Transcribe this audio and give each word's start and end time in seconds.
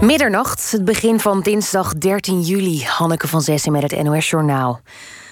Middernacht, 0.00 0.70
het 0.70 0.84
begin 0.84 1.20
van 1.20 1.40
dinsdag 1.40 1.94
13 1.94 2.40
juli. 2.40 2.84
Hanneke 2.84 3.28
van 3.28 3.42
Zessen 3.42 3.72
met 3.72 3.82
het 3.82 4.02
NOS 4.02 4.30
Journaal. 4.30 4.80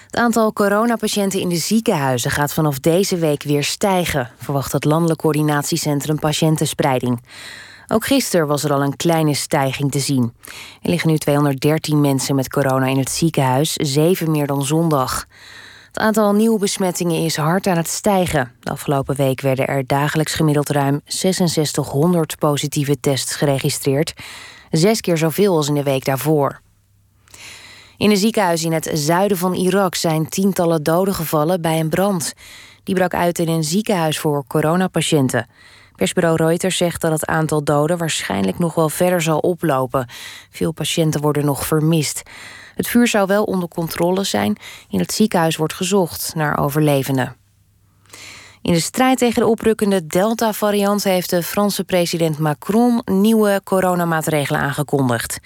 Het 0.05 0.15
aantal 0.15 0.53
coronapatiënten 0.53 1.39
in 1.39 1.49
de 1.49 1.55
ziekenhuizen 1.55 2.31
gaat 2.31 2.53
vanaf 2.53 2.79
deze 2.79 3.17
week 3.17 3.43
weer 3.43 3.63
stijgen, 3.63 4.31
verwacht 4.37 4.71
het 4.71 4.85
Landelijk 4.85 5.19
Coördinatiecentrum 5.19 6.19
Patiëntenspreiding. 6.19 7.21
Ook 7.87 8.05
gisteren 8.05 8.47
was 8.47 8.63
er 8.63 8.73
al 8.73 8.83
een 8.83 8.95
kleine 8.95 9.33
stijging 9.33 9.91
te 9.91 9.99
zien. 9.99 10.33
Er 10.81 10.89
liggen 10.89 11.09
nu 11.09 11.17
213 11.17 12.01
mensen 12.01 12.35
met 12.35 12.49
corona 12.49 12.85
in 12.85 12.97
het 12.97 13.09
ziekenhuis, 13.09 13.73
zeven 13.73 14.31
meer 14.31 14.47
dan 14.47 14.65
zondag. 14.65 15.25
Het 15.87 15.97
aantal 15.97 16.33
nieuwe 16.33 16.59
besmettingen 16.59 17.23
is 17.23 17.35
hard 17.35 17.67
aan 17.67 17.77
het 17.77 17.87
stijgen. 17.87 18.51
De 18.59 18.71
afgelopen 18.71 19.15
week 19.15 19.41
werden 19.41 19.67
er 19.67 19.87
dagelijks 19.87 20.33
gemiddeld 20.33 20.69
ruim 20.69 21.01
6600 21.05 22.37
positieve 22.37 22.99
tests 22.99 23.35
geregistreerd. 23.35 24.13
Zes 24.71 25.01
keer 25.01 25.17
zoveel 25.17 25.55
als 25.55 25.67
in 25.67 25.73
de 25.73 25.83
week 25.83 26.05
daarvoor. 26.05 26.61
In 27.97 28.09
een 28.09 28.17
ziekenhuis 28.17 28.63
in 28.63 28.73
het 28.73 28.89
zuiden 28.93 29.37
van 29.37 29.53
Irak 29.53 29.95
zijn 29.95 30.29
tientallen 30.29 30.83
doden 30.83 31.13
gevallen 31.13 31.61
bij 31.61 31.79
een 31.79 31.89
brand. 31.89 32.33
Die 32.83 32.95
brak 32.95 33.13
uit 33.13 33.39
in 33.39 33.47
een 33.47 33.63
ziekenhuis 33.63 34.19
voor 34.19 34.43
coronapatiënten. 34.47 35.47
Persbureau 35.95 36.35
Reuters 36.35 36.77
zegt 36.77 37.01
dat 37.01 37.11
het 37.11 37.25
aantal 37.25 37.63
doden 37.63 37.97
waarschijnlijk 37.97 38.59
nog 38.59 38.75
wel 38.75 38.89
verder 38.89 39.21
zal 39.21 39.39
oplopen. 39.39 40.09
Veel 40.49 40.71
patiënten 40.71 41.21
worden 41.21 41.45
nog 41.45 41.65
vermist. 41.65 42.21
Het 42.75 42.87
vuur 42.87 43.07
zou 43.07 43.27
wel 43.27 43.43
onder 43.43 43.69
controle 43.69 44.23
zijn. 44.23 44.57
In 44.89 44.99
het 44.99 45.13
ziekenhuis 45.13 45.55
wordt 45.55 45.73
gezocht 45.73 46.31
naar 46.35 46.57
overlevenden. 46.57 47.38
In 48.61 48.73
de 48.73 48.79
strijd 48.79 49.17
tegen 49.17 49.41
de 49.41 49.47
oprukkende 49.47 50.07
Delta-variant 50.07 51.03
heeft 51.03 51.29
de 51.29 51.43
Franse 51.43 51.83
president 51.83 52.39
Macron 52.39 53.01
nieuwe 53.05 53.61
coronamaatregelen 53.63 54.61
aangekondigd. 54.61 55.39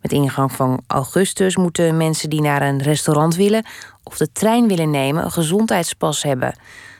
Met 0.00 0.12
ingang 0.12 0.52
van 0.52 0.82
augustus 0.86 1.56
moeten 1.56 1.96
mensen 1.96 2.30
die 2.30 2.40
naar 2.40 2.62
een 2.62 2.82
restaurant 2.82 3.36
willen 3.36 3.66
of 4.02 4.16
de 4.16 4.32
trein 4.32 4.68
willen 4.68 4.90
nemen 4.90 5.24
een 5.24 5.30
gezondheidspas 5.30 6.22
hebben. 6.22 6.54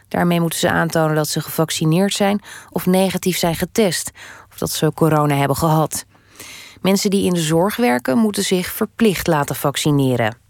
Daarmee 0.09 0.41
moeten 0.41 0.59
ze 0.59 0.71
aantonen 0.71 1.15
dat 1.15 1.29
ze 1.29 1.41
gevaccineerd 1.41 2.15
zijn 2.15 2.41
of 2.71 2.87
negatief 2.87 3.39
zijn 3.39 3.55
getest 3.55 4.11
of 4.51 4.59
dat 4.59 4.71
ze 4.71 4.93
corona 4.95 5.35
hebben 5.35 5.57
gehad. 5.57 6.05
Mensen 6.81 7.11
die 7.11 7.25
in 7.25 7.33
de 7.33 7.41
zorg 7.41 7.77
werken 7.77 8.19
moeten 8.19 8.45
zich 8.45 8.67
verplicht 8.67 9.27
laten 9.27 9.57
vaccineren. 9.57 10.48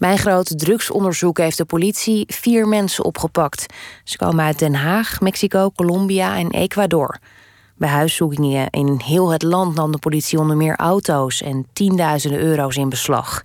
Bij 0.00 0.16
groot 0.16 0.58
drugsonderzoek 0.58 1.38
heeft 1.38 1.56
de 1.56 1.64
politie 1.64 2.24
vier 2.26 2.68
mensen 2.68 3.04
opgepakt. 3.04 3.66
Ze 4.04 4.16
komen 4.16 4.44
uit 4.44 4.58
Den 4.58 4.74
Haag, 4.74 5.20
Mexico, 5.20 5.70
Colombia 5.70 6.36
en 6.36 6.50
Ecuador. 6.50 7.18
Bij 7.76 7.88
huiszoekingen 7.88 8.70
in 8.70 9.00
heel 9.04 9.28
het 9.28 9.42
land 9.42 9.74
nam 9.74 9.92
de 9.92 9.98
politie 9.98 10.38
onder 10.38 10.56
meer 10.56 10.76
auto's 10.76 11.42
en 11.42 11.66
tienduizenden 11.72 12.40
euro's 12.40 12.76
in 12.76 12.88
beslag. 12.88 13.42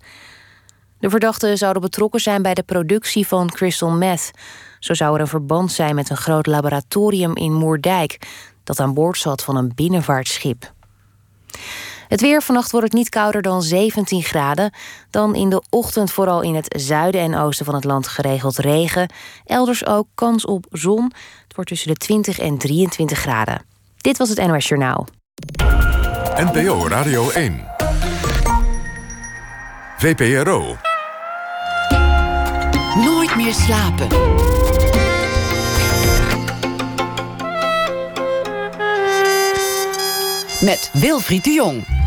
De 0.99 1.09
verdachten 1.09 1.57
zouden 1.57 1.81
betrokken 1.81 2.19
zijn 2.19 2.41
bij 2.41 2.53
de 2.53 2.63
productie 2.63 3.27
van 3.27 3.49
crystal 3.49 3.91
meth. 3.91 4.31
Zo 4.79 4.93
zou 4.93 5.15
er 5.15 5.21
een 5.21 5.27
verband 5.27 5.71
zijn 5.71 5.95
met 5.95 6.09
een 6.09 6.17
groot 6.17 6.45
laboratorium 6.45 7.35
in 7.35 7.53
Moerdijk 7.53 8.27
dat 8.63 8.79
aan 8.79 8.93
boord 8.93 9.17
zat 9.17 9.43
van 9.43 9.55
een 9.55 9.71
binnenvaartschip. 9.75 10.73
Het 12.07 12.21
weer 12.21 12.41
vannacht 12.41 12.71
wordt 12.71 12.85
het 12.85 12.95
niet 12.95 13.09
kouder 13.09 13.41
dan 13.41 13.61
17 13.63 14.23
graden. 14.23 14.73
Dan 15.09 15.35
in 15.35 15.49
de 15.49 15.63
ochtend 15.69 16.11
vooral 16.11 16.41
in 16.41 16.55
het 16.55 16.81
zuiden 16.81 17.21
en 17.21 17.35
oosten 17.35 17.65
van 17.65 17.75
het 17.75 17.83
land 17.83 18.07
geregeld 18.07 18.57
regen. 18.57 19.09
Elders 19.45 19.85
ook 19.85 20.07
kans 20.13 20.45
op 20.45 20.65
zon. 20.71 21.03
Het 21.43 21.55
wordt 21.55 21.69
tussen 21.69 21.87
de 21.87 21.95
20 21.95 22.39
en 22.39 22.57
23 22.57 23.19
graden. 23.19 23.65
Dit 23.97 24.17
was 24.17 24.29
het 24.29 24.47
NOS 24.47 24.67
Journaal. 24.67 25.07
NPO 26.35 26.87
Radio 26.87 27.29
1. 27.29 27.65
VPRO. 29.97 30.77
Nooit 32.95 33.35
meer 33.35 33.53
slapen. 33.53 34.07
Met 40.61 40.89
Wilfried 40.93 41.43
de 41.43 41.51
Jong. 41.51 42.04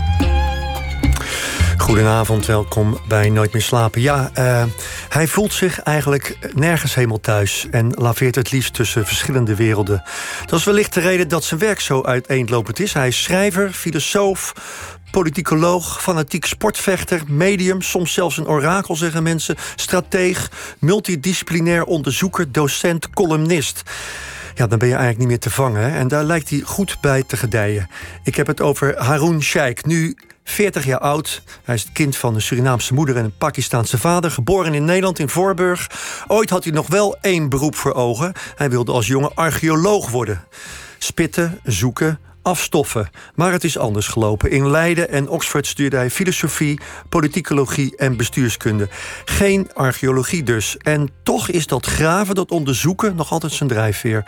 Goedenavond, 1.89 2.47
welkom 2.47 2.99
bij 3.07 3.31
Nooit 3.31 3.53
meer 3.53 3.63
slapen. 3.63 4.01
Ja, 4.01 4.31
uh, 4.39 4.65
hij 5.09 5.27
voelt 5.27 5.53
zich 5.53 5.81
eigenlijk 5.81 6.39
nergens 6.55 6.95
helemaal 6.95 7.21
thuis 7.21 7.67
en 7.71 7.93
laveert 7.95 8.35
het 8.35 8.51
liefst 8.51 8.75
tussen 8.75 9.07
verschillende 9.07 9.55
werelden. 9.55 10.03
Dat 10.47 10.59
is 10.59 10.65
wellicht 10.65 10.95
de 10.95 11.01
reden 11.01 11.29
dat 11.29 11.45
zijn 11.45 11.61
werk 11.61 11.81
zo 11.81 12.03
uiteenlopend 12.03 12.81
is. 12.81 12.93
Hij 12.93 13.09
is 13.09 13.23
schrijver, 13.23 13.73
filosoof, 13.73 14.53
politicoloog, 15.11 16.03
fanatiek 16.03 16.45
sportvechter, 16.45 17.23
medium, 17.27 17.83
soms 17.83 18.13
zelfs 18.13 18.37
een 18.37 18.49
orakel, 18.49 18.97
zeggen 18.97 19.23
mensen, 19.23 19.57
strateeg, 19.77 20.51
multidisciplinair 20.79 21.85
onderzoeker, 21.85 22.53
docent, 22.53 23.11
columnist. 23.11 23.83
Ja, 24.55 24.67
dan 24.67 24.79
ben 24.79 24.89
je 24.89 24.95
eigenlijk 24.95 25.19
niet 25.19 25.29
meer 25.29 25.39
te 25.39 25.51
vangen. 25.51 25.83
Hè? 25.83 25.99
En 25.99 26.09
daar 26.09 26.25
lijkt 26.25 26.51
hij 26.51 26.61
goed 26.61 26.97
bij 27.01 27.23
te 27.23 27.37
gedijen. 27.37 27.89
Ik 28.23 28.35
heb 28.35 28.47
het 28.47 28.61
over 28.61 28.97
Haroun 28.99 29.43
Sheikh, 29.43 29.85
nu 29.85 30.17
40 30.49 30.85
jaar 30.85 30.99
oud. 30.99 31.43
Hij 31.65 31.75
is 31.75 31.83
het 31.83 31.93
kind 31.93 32.17
van 32.17 32.35
een 32.35 32.43
Surinaamse 32.43 32.95
moeder 32.95 33.17
en 33.17 33.25
een 33.25 33.37
Pakistaanse 33.39 33.99
vader. 33.99 34.31
Geboren 34.31 34.75
in 34.75 34.85
Nederland, 34.85 35.19
in 35.19 35.29
Voorburg. 35.29 35.91
Ooit 36.27 36.51
had 36.51 36.65
hij 36.65 36.73
nog 36.73 36.87
wel 36.87 37.17
één 37.21 37.49
beroep 37.49 37.75
voor 37.75 37.95
ogen. 37.95 38.33
Hij 38.57 38.71
wilde 38.71 38.93
als 38.93 39.07
jonge 39.07 39.31
archeoloog 39.35 40.11
worden. 40.11 40.45
Spitten, 40.99 41.61
zoeken, 41.65 42.19
afstoffen. 42.43 43.11
Maar 43.35 43.53
het 43.53 43.65
is 43.65 43.79
anders 43.79 44.07
gelopen. 44.07 44.51
In 44.51 44.71
Leiden 44.71 45.09
en 45.09 45.29
Oxford 45.29 45.67
stuurde 45.67 45.97
hij 45.97 46.11
filosofie, 46.11 46.81
politicologie 47.09 47.97
en 47.97 48.17
bestuurskunde. 48.17 48.89
Geen 49.25 49.71
archeologie 49.75 50.43
dus. 50.43 50.77
En 50.77 51.11
toch 51.23 51.49
is 51.49 51.67
dat 51.67 51.87
graven, 51.87 52.35
dat 52.35 52.51
onderzoeken, 52.51 53.17
nog 53.17 53.33
altijd 53.33 53.53
zijn 53.53 53.69
drijfveer 53.69 54.25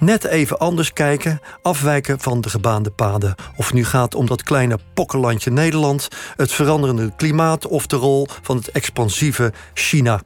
net 0.00 0.24
even 0.24 0.58
anders 0.58 0.92
kijken, 0.92 1.40
afwijken 1.62 2.20
van 2.20 2.40
de 2.40 2.48
gebaande 2.48 2.90
paden. 2.90 3.34
Of 3.56 3.66
het 3.66 3.74
nu 3.74 3.84
gaat 3.84 4.14
om 4.14 4.26
dat 4.26 4.42
kleine 4.42 4.78
pokkenlandje 4.94 5.50
Nederland, 5.50 6.08
het 6.36 6.52
veranderende 6.52 7.12
klimaat 7.16 7.66
of 7.66 7.86
de 7.86 7.96
rol 7.96 8.28
van 8.42 8.56
het 8.56 8.70
expansieve 8.70 9.52
China. 9.74 10.20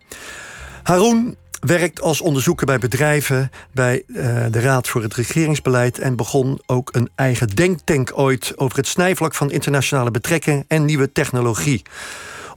Haroon 0.82 1.36
werkt 1.60 2.00
als 2.00 2.20
onderzoeker 2.20 2.66
bij 2.66 2.78
bedrijven, 2.78 3.50
bij 3.72 4.02
uh, 4.06 4.44
de 4.50 4.60
Raad 4.60 4.88
voor 4.88 5.02
het 5.02 5.14
Regeringsbeleid 5.14 5.98
en 5.98 6.16
begon 6.16 6.60
ook 6.66 6.94
een 6.94 7.08
eigen 7.14 7.48
denktank 7.48 8.10
ooit 8.14 8.52
over 8.56 8.76
het 8.76 8.86
snijvlak 8.86 9.34
van 9.34 9.50
internationale 9.50 10.10
betrekkingen 10.10 10.64
en 10.68 10.84
nieuwe 10.84 11.12
technologie. 11.12 11.82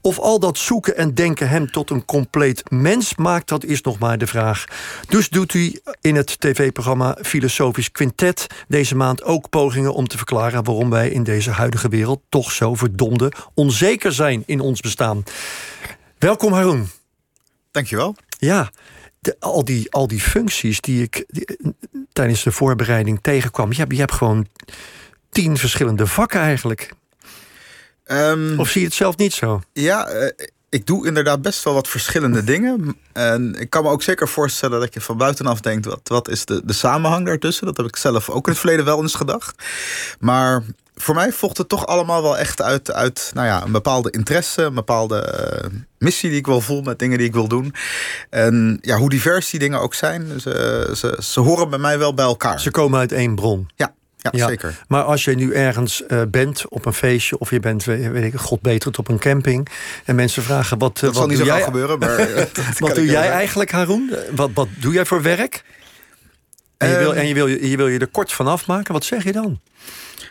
Of 0.02 0.19
al 0.19 0.40
dat 0.40 0.58
zoeken 0.58 0.97
en 0.97 1.13
denken 1.13 1.50
hem 1.50 1.72
tot 1.72 1.90
een 1.90 2.06
compleet 2.06 2.72
mens 2.72 3.16
maakt, 3.16 3.47
dat 3.47 3.63
is 3.63 3.81
nog 3.81 4.00
maar 4.00 4.18
de 4.18 4.28
vraag. 4.28 4.66
Dus 5.08 5.30
doet 5.30 5.53
hij 5.53 5.80
in 6.02 6.16
het 6.16 6.40
tv-programma 6.40 7.18
Filosofisch 7.22 7.91
Quintet 7.91 8.47
deze 8.68 8.96
maand 8.96 9.24
ook 9.24 9.50
pogingen 9.50 9.94
om 9.94 10.07
te 10.07 10.18
verklaren 10.18 10.63
waarom 10.63 10.90
wij 10.90 11.09
in 11.09 11.24
deze 11.24 11.52
huidige 11.52 11.90
wereld 11.90 12.22
toch 12.30 12.52
zo 12.52 12.75
verdomde 12.75 13.31
onzeker 13.53 14.13
zijn 14.13 14.44
in 14.46 14.59
ons 14.59 14.81
bestaan. 14.81 15.24
Welkom 16.18 16.53
Haroon. 16.53 16.88
Dankjewel. 17.72 18.16
Ja, 18.40 18.69
de, 19.19 19.36
al, 19.40 19.66
die, 19.66 19.91
al 19.91 20.07
die 20.07 20.22
functies 20.22 20.81
die 20.81 21.03
ik 21.03 21.25
tijdens 22.13 22.44
de 22.44 22.52
voorbereiding 22.52 23.19
tegenkwam. 23.22 23.72
Je 23.72 23.78
hebt, 23.78 23.91
je 23.91 24.00
hebt 24.00 24.13
gewoon 24.13 24.47
tien 25.30 25.57
verschillende 25.57 26.07
vakken 26.07 26.40
eigenlijk. 26.40 26.94
Um, 28.12 28.59
of 28.59 28.69
zie 28.69 28.81
je 28.81 28.88
het 28.88 28.95
zelf 28.95 29.18
niet 29.18 29.34
zo? 29.34 29.62
Ja, 29.73 30.13
uh, 30.13 30.29
ik 30.69 30.85
doe 30.85 31.07
inderdaad 31.07 31.41
best 31.41 31.63
wel 31.63 31.73
wat 31.73 31.88
verschillende 31.88 32.44
dingen. 32.44 32.97
En 33.13 33.56
ik 33.59 33.69
kan 33.69 33.84
me 33.84 33.90
ook 33.90 34.03
zeker 34.03 34.28
voorstellen 34.28 34.79
dat 34.79 34.94
je 34.94 35.01
van 35.01 35.18
buitenaf 35.18 35.62
denkt: 35.62 35.85
wat, 35.85 36.01
wat 36.03 36.29
is 36.29 36.45
de, 36.45 36.62
de 36.66 36.73
samenhang 36.73 37.25
daartussen? 37.25 37.66
Dat 37.66 37.78
heb 37.78 37.85
ik 37.85 37.95
zelf 37.95 38.29
ook 38.29 38.45
in 38.45 38.51
het 38.51 38.62
verleden 38.62 38.85
wel 38.85 39.01
eens 39.01 39.16
gedacht. 39.16 39.63
Maar 40.19 40.63
voor 40.95 41.15
mij 41.15 41.31
volgt 41.31 41.57
het 41.57 41.69
toch 41.69 41.86
allemaal 41.86 42.21
wel 42.21 42.38
echt 42.38 42.62
uit, 42.62 42.92
uit 42.92 43.31
nou 43.33 43.48
ja, 43.48 43.63
een 43.63 43.71
bepaalde 43.71 44.12
interesse, 44.12 44.62
een 44.62 44.74
bepaalde 44.74 45.50
uh, 45.63 45.80
missie 45.98 46.30
die 46.30 46.39
ik 46.39 46.45
wel 46.45 46.62
voel 46.62 46.81
met 46.81 47.00
dingen 47.00 47.18
die 47.18 47.27
ik 47.27 47.33
wil 47.33 47.48
doen. 47.48 47.74
En 48.30 48.77
ja, 48.81 48.98
hoe 48.98 49.09
divers 49.09 49.50
die 49.50 49.59
dingen 49.59 49.80
ook 49.80 49.94
zijn, 49.94 50.39
ze, 50.42 50.92
ze, 50.95 51.18
ze 51.19 51.39
horen 51.39 51.69
bij 51.69 51.80
mij 51.80 52.00
wel 52.00 52.13
bij 52.13 52.25
elkaar. 52.25 52.59
Ze 52.59 52.71
komen 52.71 53.00
uit 53.00 53.12
één 53.12 53.36
bron. 53.36 53.69
Ja. 53.75 53.94
Ja, 54.31 54.47
zeker. 54.47 54.83
Maar 54.88 55.03
als 55.03 55.24
je 55.24 55.35
nu 55.35 55.53
ergens 55.53 56.03
uh, 56.07 56.21
bent 56.27 56.69
op 56.69 56.85
een 56.85 56.94
feestje 56.94 57.38
of 57.38 57.50
je 57.50 57.59
bent, 57.59 57.83
weet 57.83 58.33
ik, 58.33 58.39
god 58.39 58.62
beter 58.62 58.91
op 58.97 59.07
een 59.07 59.19
camping 59.19 59.68
en 60.06 60.15
mensen 60.15 60.44
vragen 60.44 60.77
wat. 60.77 61.00
Dat 61.00 61.03
wat 61.03 61.15
zal 61.15 61.27
niet 61.27 61.38
zo 61.38 61.44
jij... 61.44 61.62
gebeuren, 61.62 62.00
maar. 62.00 62.47
wat 62.79 62.95
doe 62.95 63.06
jij 63.06 63.29
eigenlijk, 63.29 63.71
Haroon? 63.71 64.12
Wat, 64.35 64.50
wat 64.53 64.68
doe 64.79 64.94
jij 64.94 65.06
voor 65.06 65.21
werk? 65.21 65.63
En 66.77 66.89
je, 66.89 66.97
wil, 66.97 67.15
en 67.15 67.27
je, 67.27 67.33
wil, 67.33 67.47
je 67.47 67.77
wil 67.77 67.88
je 67.88 68.00
er 68.00 68.07
kort 68.07 68.33
van 68.33 68.47
afmaken, 68.47 68.94
wat 68.94 69.06
zeg 69.06 69.24
je 69.24 69.31
dan? 69.31 69.59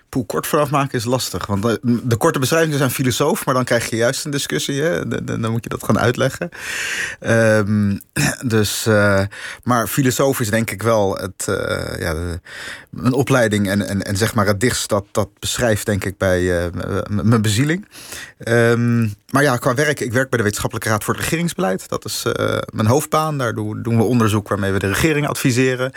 Poel 0.08 0.25
kort 0.25 0.47
vanaf 0.47 0.70
maken 0.70 0.99
is 0.99 1.05
lastig. 1.05 1.47
Want 1.47 1.62
de, 1.62 1.81
de 1.82 2.17
korte 2.17 2.38
beschrijvingen 2.38 2.79
zijn 2.79 2.91
filosoof, 2.91 3.44
maar 3.44 3.55
dan 3.55 3.64
krijg 3.64 3.91
je 3.91 3.97
juist 3.97 4.25
een 4.25 4.31
discussie. 4.31 4.82
Hè? 4.82 5.25
Dan, 5.25 5.50
moet 5.50 5.64
je 5.64 5.69
dat 5.70 5.85
gaan 5.85 5.99
uitleggen. 5.99 6.49
Ehm, 7.20 7.97
dus, 8.55 8.87
eh, 8.87 9.23
maar 9.62 9.87
filosoof 9.87 10.41
is 10.41 10.50
denk 10.50 10.70
ik 10.70 10.82
wel 10.82 11.17
het, 11.17 11.49
eh, 11.49 12.00
ja, 12.00 12.14
een 12.97 13.12
opleiding 13.12 13.69
en, 13.69 13.88
en, 13.88 14.03
en 14.03 14.17
zeg 14.17 14.35
maar 14.35 14.47
het 14.47 14.61
dichtst 14.61 14.88
dat 14.88 15.05
dat 15.12 15.29
beschrijft, 15.38 15.87
denk 15.87 16.05
ik, 16.05 16.19
bij 16.19 16.64
eh, 16.64 16.73
mijn 17.09 17.43
bezieling. 17.43 17.88
Ehm, 18.38 19.09
maar 19.31 19.43
ja, 19.43 19.56
qua 19.56 19.75
werk, 19.75 20.00
ik 20.00 20.12
werk 20.12 20.29
bij 20.29 20.38
de 20.38 20.44
Wetenschappelijke 20.44 20.88
Raad 20.91 21.05
voor 21.05 21.14
het 21.14 21.23
Regeringsbeleid. 21.23 21.88
Dat 21.88 22.05
is 22.05 22.23
mijn 22.73 22.88
hoofdbaan. 22.88 23.38
Daar 23.38 23.55
doen, 23.55 23.82
doen 23.82 23.97
we 23.97 24.02
onderzoek 24.02 24.49
waarmee 24.49 24.73
we 24.73 24.79
de 24.79 24.88
regering 24.88 25.29
adviseren. 25.29 25.93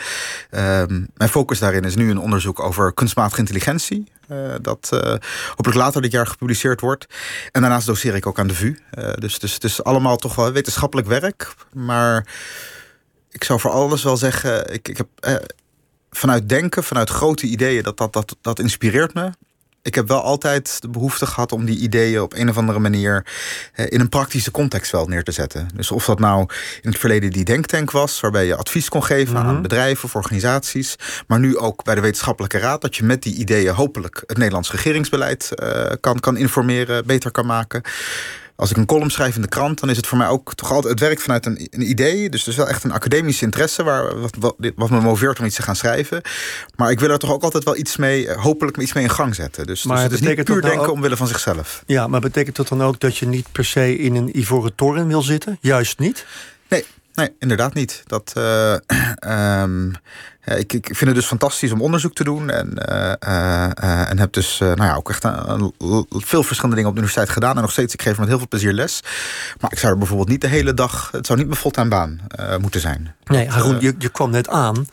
Ehm, 0.50 1.00
mijn 1.14 1.30
focus 1.30 1.58
daarin 1.58 1.84
is 1.84 1.94
nu 1.94 2.10
een 2.10 2.18
onderzoek 2.18 2.60
over 2.60 2.92
kunstmatige 2.92 3.40
intelligentie. 3.40 3.99
Eh, 4.28 4.54
dat 4.62 4.88
eh, 4.92 5.14
hopelijk 5.48 5.78
later 5.78 6.02
dit 6.02 6.12
jaar 6.12 6.26
gepubliceerd 6.26 6.80
wordt. 6.80 7.06
En 7.52 7.60
daarnaast 7.60 7.86
doseer 7.86 8.14
ik 8.14 8.26
ook 8.26 8.38
aan 8.38 8.46
de 8.46 8.54
VU. 8.54 8.78
Eh, 8.90 9.12
dus, 9.14 9.38
dus 9.38 9.54
het 9.54 9.64
is 9.64 9.84
allemaal 9.84 10.16
toch 10.16 10.34
wel 10.34 10.52
wetenschappelijk 10.52 11.08
werk. 11.08 11.54
Maar 11.72 12.26
ik 13.30 13.44
zou 13.44 13.60
voor 13.60 13.70
alles 13.70 14.02
wel 14.02 14.16
zeggen, 14.16 14.72
ik, 14.72 14.88
ik 14.88 14.96
heb 14.96 15.40
vanuit 16.10 16.48
denken, 16.48 16.84
vanuit 16.84 17.10
grote 17.10 17.46
ideeën, 17.46 17.82
dat, 17.82 17.96
dat, 17.96 18.12
dat, 18.12 18.36
dat 18.40 18.58
inspireert 18.58 19.14
me. 19.14 19.30
Ik 19.82 19.94
heb 19.94 20.08
wel 20.08 20.22
altijd 20.22 20.80
de 20.80 20.88
behoefte 20.88 21.26
gehad 21.26 21.52
om 21.52 21.64
die 21.64 21.78
ideeën 21.78 22.20
op 22.20 22.34
een 22.34 22.48
of 22.48 22.56
andere 22.56 22.78
manier 22.78 23.26
eh, 23.72 23.86
in 23.88 24.00
een 24.00 24.08
praktische 24.08 24.50
context 24.50 24.92
wel 24.92 25.06
neer 25.06 25.24
te 25.24 25.32
zetten. 25.32 25.68
Dus 25.74 25.90
of 25.90 26.04
dat 26.04 26.18
nou 26.18 26.40
in 26.80 26.90
het 26.90 26.98
verleden 26.98 27.30
die 27.30 27.44
denktank 27.44 27.90
was, 27.90 28.20
waarbij 28.20 28.46
je 28.46 28.56
advies 28.56 28.88
kon 28.88 29.04
geven 29.04 29.36
aan 29.36 29.62
bedrijven 29.62 30.04
of 30.04 30.14
organisaties, 30.14 30.96
maar 31.26 31.38
nu 31.38 31.58
ook 31.58 31.84
bij 31.84 31.94
de 31.94 32.00
wetenschappelijke 32.00 32.58
raad, 32.58 32.80
dat 32.80 32.96
je 32.96 33.04
met 33.04 33.22
die 33.22 33.34
ideeën 33.34 33.74
hopelijk 33.74 34.22
het 34.26 34.36
Nederlands 34.36 34.70
regeringsbeleid 34.70 35.54
eh, 35.54 35.92
kan, 36.00 36.20
kan 36.20 36.36
informeren, 36.36 37.06
beter 37.06 37.30
kan 37.30 37.46
maken. 37.46 37.82
Als 38.60 38.70
ik 38.70 38.76
een 38.76 38.86
column 38.86 39.10
schrijf 39.10 39.36
in 39.36 39.42
de 39.42 39.48
krant, 39.48 39.80
dan 39.80 39.90
is 39.90 39.96
het 39.96 40.06
voor 40.06 40.18
mij 40.18 40.26
ook 40.26 40.54
toch 40.54 40.72
altijd. 40.72 40.92
Het 40.92 41.00
werkt 41.02 41.22
vanuit 41.22 41.46
een, 41.46 41.68
een 41.70 41.90
idee. 41.90 42.28
Dus 42.30 42.44
dus 42.44 42.56
wel 42.56 42.68
echt 42.68 42.84
een 42.84 42.92
academische 42.92 43.44
interesse 43.44 43.82
waar, 43.82 44.20
wat, 44.20 44.36
wat, 44.38 44.54
wat 44.76 44.90
me 44.90 45.00
motiveert 45.00 45.38
om 45.38 45.44
iets 45.44 45.56
te 45.56 45.62
gaan 45.62 45.76
schrijven. 45.76 46.22
Maar 46.76 46.90
ik 46.90 47.00
wil 47.00 47.10
er 47.10 47.18
toch 47.18 47.30
ook 47.32 47.42
altijd 47.42 47.64
wel 47.64 47.76
iets 47.76 47.96
mee, 47.96 48.28
eh, 48.28 48.42
hopelijk 48.42 48.76
iets 48.76 48.92
mee 48.92 49.04
in 49.04 49.10
gang 49.10 49.34
zetten. 49.34 49.66
Dus, 49.66 49.84
Maar 49.84 49.96
dus 49.96 50.04
het 50.04 50.12
is 50.12 50.20
niet 50.20 50.44
puur 50.44 50.56
nou 50.56 50.60
denken 50.60 50.80
ook- 50.88 50.92
omwille 50.94 51.16
van 51.16 51.26
zichzelf. 51.26 51.82
Ja, 51.86 52.06
maar 52.06 52.20
betekent 52.20 52.56
dat 52.56 52.68
dan 52.68 52.82
ook 52.82 53.00
dat 53.00 53.16
je 53.16 53.26
niet 53.26 53.52
per 53.52 53.64
se 53.64 53.98
in 53.98 54.14
een 54.14 54.38
ivoren 54.38 54.74
toren 54.74 55.06
wil 55.06 55.22
zitten? 55.22 55.58
Juist 55.60 55.98
niet? 55.98 56.26
Nee, 56.68 56.84
nee 57.14 57.32
inderdaad 57.38 57.74
niet. 57.74 58.02
Dat, 58.06 58.32
ja, 58.34 59.66
ik, 60.44 60.72
ik 60.72 60.86
vind 60.86 61.00
het 61.00 61.14
dus 61.14 61.26
fantastisch 61.26 61.72
om 61.72 61.80
onderzoek 61.82 62.14
te 62.14 62.24
doen. 62.24 62.50
En, 62.50 62.78
eh, 62.86 63.12
eh, 63.18 63.70
eh, 63.74 64.10
en 64.10 64.18
heb 64.18 64.32
dus 64.32 64.58
nou 64.58 64.82
ja, 64.82 64.94
ook 64.94 65.10
echt 65.10 65.24
een- 65.24 65.72
een- 65.78 66.04
veel 66.08 66.42
verschillende 66.42 66.76
dingen 66.76 66.90
op 66.90 66.96
de 66.96 67.02
universiteit 67.02 67.28
gedaan. 67.28 67.56
En 67.56 67.62
nog 67.62 67.70
steeds, 67.70 67.94
ik 67.94 68.02
geef 68.02 68.18
met 68.18 68.28
heel 68.28 68.38
veel 68.38 68.48
plezier 68.48 68.72
les. 68.72 69.00
Maar 69.60 69.72
ik 69.72 69.78
zou 69.78 69.92
er 69.92 69.98
bijvoorbeeld 69.98 70.28
niet 70.28 70.40
de 70.40 70.46
hele 70.46 70.74
dag... 70.74 71.08
Het 71.12 71.26
zou 71.26 71.38
niet 71.38 71.46
mijn 71.48 71.60
fulltime 71.60 71.88
baan 71.88 72.20
moeten 72.60 72.80
zijn. 72.80 73.14
Nee, 73.24 73.48
Haroon, 73.48 73.80
je, 73.80 73.94
je 73.98 74.08
kwam 74.08 74.30
net 74.30 74.48
aan 74.48 74.86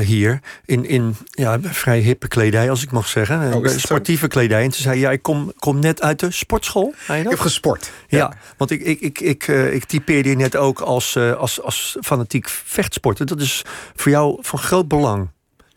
hier 0.00 0.40
in, 0.64 0.84
in 0.88 1.16
ja, 1.30 1.58
vrij 1.62 1.98
hippe 1.98 2.28
kledij, 2.28 2.70
als 2.70 2.82
ik 2.82 2.90
mag 2.90 3.08
zeggen. 3.08 3.54
Oh, 3.54 3.66
zo? 3.66 3.78
sportieve 3.78 4.26
kledij. 4.28 4.64
En 4.64 4.72
ze 4.72 4.82
zei, 4.82 5.00
ja, 5.00 5.10
ik 5.10 5.22
kom, 5.22 5.52
kom 5.58 5.78
net 5.78 6.02
uit 6.02 6.20
de 6.20 6.30
sportschool. 6.30 6.94
Ik 7.08 7.28
heb 7.28 7.38
gesport. 7.38 7.90
Ja, 8.08 8.32
want 8.56 8.70
ik, 8.70 8.80
ik, 8.82 9.00
ik, 9.00 9.20
ik, 9.20 9.46
ik 9.72 9.84
typeerde 9.84 10.28
je 10.28 10.36
net 10.36 10.56
ook 10.56 10.80
als, 10.80 11.16
als, 11.16 11.62
als 11.62 11.96
fanatiek 12.00 12.48
vechtsporter. 12.48 13.26
Dat 13.26 13.40
is 13.40 13.62
voor 13.94 14.10
jou 14.10 14.38
van 14.40 14.58
groot 14.58 14.83
belang. 14.86 15.30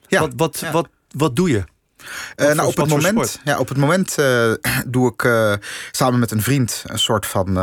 Ja, 0.07 0.19
wat, 0.19 0.33
wat, 0.35 0.59
ja. 0.59 0.71
wat, 0.71 0.87
wat 1.11 1.35
doe 1.35 1.49
je? 1.49 1.63
Eh, 2.35 2.53
nou, 2.53 2.67
op 2.67 2.77
het 2.77 2.89
moment, 2.89 3.39
ja, 3.43 3.59
op 3.59 3.69
het 3.69 3.77
moment 3.77 4.17
eh, 4.17 4.51
doe 4.87 5.11
ik 5.11 5.23
eh, 5.23 5.53
samen 5.91 6.19
met 6.19 6.31
een 6.31 6.41
vriend 6.41 6.83
een 6.85 6.99
soort 6.99 7.25
van 7.25 7.53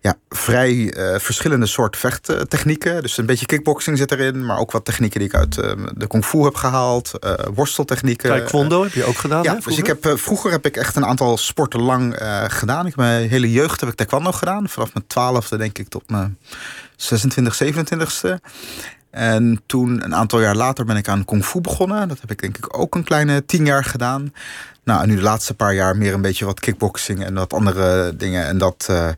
ja, 0.00 0.14
vrij 0.28 0.94
verschillende 1.18 1.66
soort 1.66 1.96
vechttechnieken. 1.96 3.02
Dus 3.02 3.16
een 3.16 3.26
beetje 3.26 3.46
kickboxing 3.46 3.98
zit 3.98 4.12
erin, 4.12 4.46
maar 4.46 4.58
ook 4.58 4.72
wat 4.72 4.84
technieken 4.84 5.20
die 5.20 5.28
ik 5.28 5.34
uit 5.34 5.54
de 5.94 6.06
kung 6.08 6.24
fu 6.24 6.38
heb 6.38 6.54
gehaald, 6.54 7.18
eh, 7.18 7.32
worsteltechnieken. 7.54 8.28
Taekwondo 8.28 8.82
heb 8.82 8.92
je 8.92 9.04
ook 9.04 9.18
gedaan, 9.18 9.42
Ja, 9.42 9.48
hè, 9.48 9.54
dus 9.54 9.64
vroeger? 9.64 9.94
ik 9.94 10.02
heb, 10.02 10.18
vroeger 10.18 10.50
heb 10.50 10.66
ik 10.66 10.76
echt 10.76 10.96
een 10.96 11.06
aantal 11.06 11.36
sporten 11.36 11.80
lang 11.80 12.16
gedaan. 12.46 12.80
Ik 12.80 12.94
heb 12.96 12.96
mijn 12.96 13.28
hele 13.28 13.50
jeugd 13.50 13.80
heb 13.80 13.88
ik 13.88 13.94
taekwondo 13.94 14.32
gedaan. 14.32 14.68
Vanaf 14.68 14.94
mijn 14.94 15.06
twaalfde 15.06 15.56
denk 15.56 15.78
ik 15.78 15.88
tot 15.88 16.10
mijn 16.10 16.38
26, 16.96 17.54
27ste. 17.54 18.40
En 19.16 19.62
toen, 19.66 20.04
een 20.04 20.14
aantal 20.14 20.40
jaar 20.40 20.56
later, 20.56 20.84
ben 20.84 20.96
ik 20.96 21.08
aan 21.08 21.24
kung 21.24 21.44
fu 21.44 21.60
begonnen. 21.60 22.08
Dat 22.08 22.20
heb 22.20 22.30
ik 22.30 22.40
denk 22.40 22.56
ik 22.56 22.78
ook 22.78 22.94
een 22.94 23.04
kleine 23.04 23.44
tien 23.46 23.64
jaar 23.64 23.84
gedaan. 23.84 24.32
Nou, 24.84 25.02
en 25.02 25.08
nu 25.08 25.16
de 25.16 25.22
laatste 25.22 25.54
paar 25.54 25.74
jaar 25.74 25.96
meer 25.96 26.14
een 26.14 26.20
beetje 26.20 26.44
wat 26.44 26.60
kickboxing 26.60 27.24
en 27.24 27.34
wat 27.34 27.52
andere 27.52 28.16
dingen. 28.16 28.46
En 28.46 28.58
dat 28.58 28.86
eh, 28.90 29.08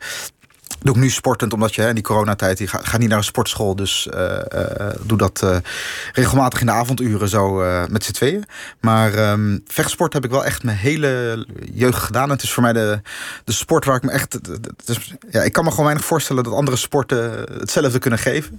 doe 0.80 0.94
ik 0.94 1.00
nu 1.00 1.10
sportend, 1.10 1.52
omdat 1.52 1.74
je 1.74 1.82
in 1.82 1.94
die 1.94 2.04
coronatijd... 2.04 2.58
die 2.58 2.68
ga, 2.68 2.80
ga 2.82 2.98
niet 2.98 3.08
naar 3.08 3.18
een 3.18 3.24
sportschool, 3.24 3.76
dus 3.76 4.08
eh, 4.08 4.52
eh, 4.52 4.94
doe 5.02 5.18
dat 5.18 5.62
regelmatig 6.12 6.60
in 6.60 6.66
de 6.66 6.72
avonduren 6.72 7.28
zo 7.28 7.54
met 7.90 8.04
z'n 8.04 8.12
tweeën. 8.12 8.44
Maar 8.80 9.14
ehm, 9.14 9.58
vechtsport 9.66 10.12
heb 10.12 10.24
ik 10.24 10.30
wel 10.30 10.44
echt 10.44 10.62
mijn 10.62 10.76
hele 10.76 11.46
jeugd 11.72 12.02
gedaan. 12.02 12.30
Het 12.30 12.42
is 12.42 12.52
voor 12.52 12.62
mij 12.62 12.72
de, 12.72 13.00
de 13.44 13.52
sport 13.52 13.84
waar 13.84 13.96
ik 13.96 14.02
me 14.02 14.10
echt... 14.10 14.38
ja, 15.30 15.42
ik 15.42 15.52
kan 15.52 15.64
me 15.64 15.70
gewoon 15.70 15.86
weinig 15.86 16.06
voorstellen 16.06 16.44
dat 16.44 16.52
andere 16.52 16.76
sporten 16.76 17.46
hetzelfde 17.58 17.98
kunnen 17.98 18.18
geven. 18.18 18.58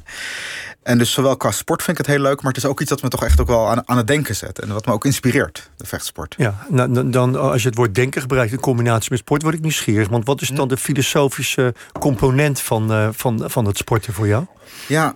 En 0.89 0.97
dus 0.97 1.11
zowel 1.11 1.37
qua 1.37 1.51
sport 1.51 1.83
vind 1.83 1.99
ik 1.99 2.05
het 2.05 2.15
heel 2.15 2.23
leuk, 2.25 2.41
maar 2.41 2.51
het 2.53 2.63
is 2.63 2.69
ook 2.69 2.81
iets 2.81 2.89
dat 2.89 3.01
me 3.01 3.09
toch 3.09 3.23
echt 3.23 3.39
ook 3.41 3.47
wel 3.47 3.69
aan, 3.69 3.81
aan 3.89 3.97
het 3.97 4.07
denken 4.07 4.35
zet. 4.35 4.59
En 4.59 4.73
wat 4.73 4.85
me 4.85 4.91
ook 4.93 5.05
inspireert, 5.05 5.69
de 5.77 5.85
vechtsport. 5.85 6.35
Ja, 6.37 6.65
nou, 6.69 6.91
dan- 6.93 7.11
dan 7.11 7.35
als 7.35 7.61
je 7.61 7.67
het 7.67 7.77
woord 7.77 7.95
denken 7.95 8.21
gebruikt 8.21 8.51
in 8.51 8.59
combinatie 8.59 9.07
met 9.11 9.19
sport, 9.19 9.41
word 9.41 9.53
ik 9.55 9.61
nieuwsgierig. 9.61 10.07
Want 10.09 10.25
wat 10.25 10.41
is 10.41 10.47
dan 10.49 10.67
de 10.67 10.77
filosofische 10.77 11.73
component 11.99 12.61
van, 12.61 12.91
eh, 12.91 13.07
van, 13.11 13.43
van 13.45 13.65
het 13.65 13.77
sporten 13.77 14.13
voor 14.13 14.27
jou? 14.27 14.45
Ja, 14.87 15.15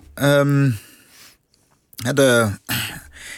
ja, 1.94 2.12
de, 2.12 2.50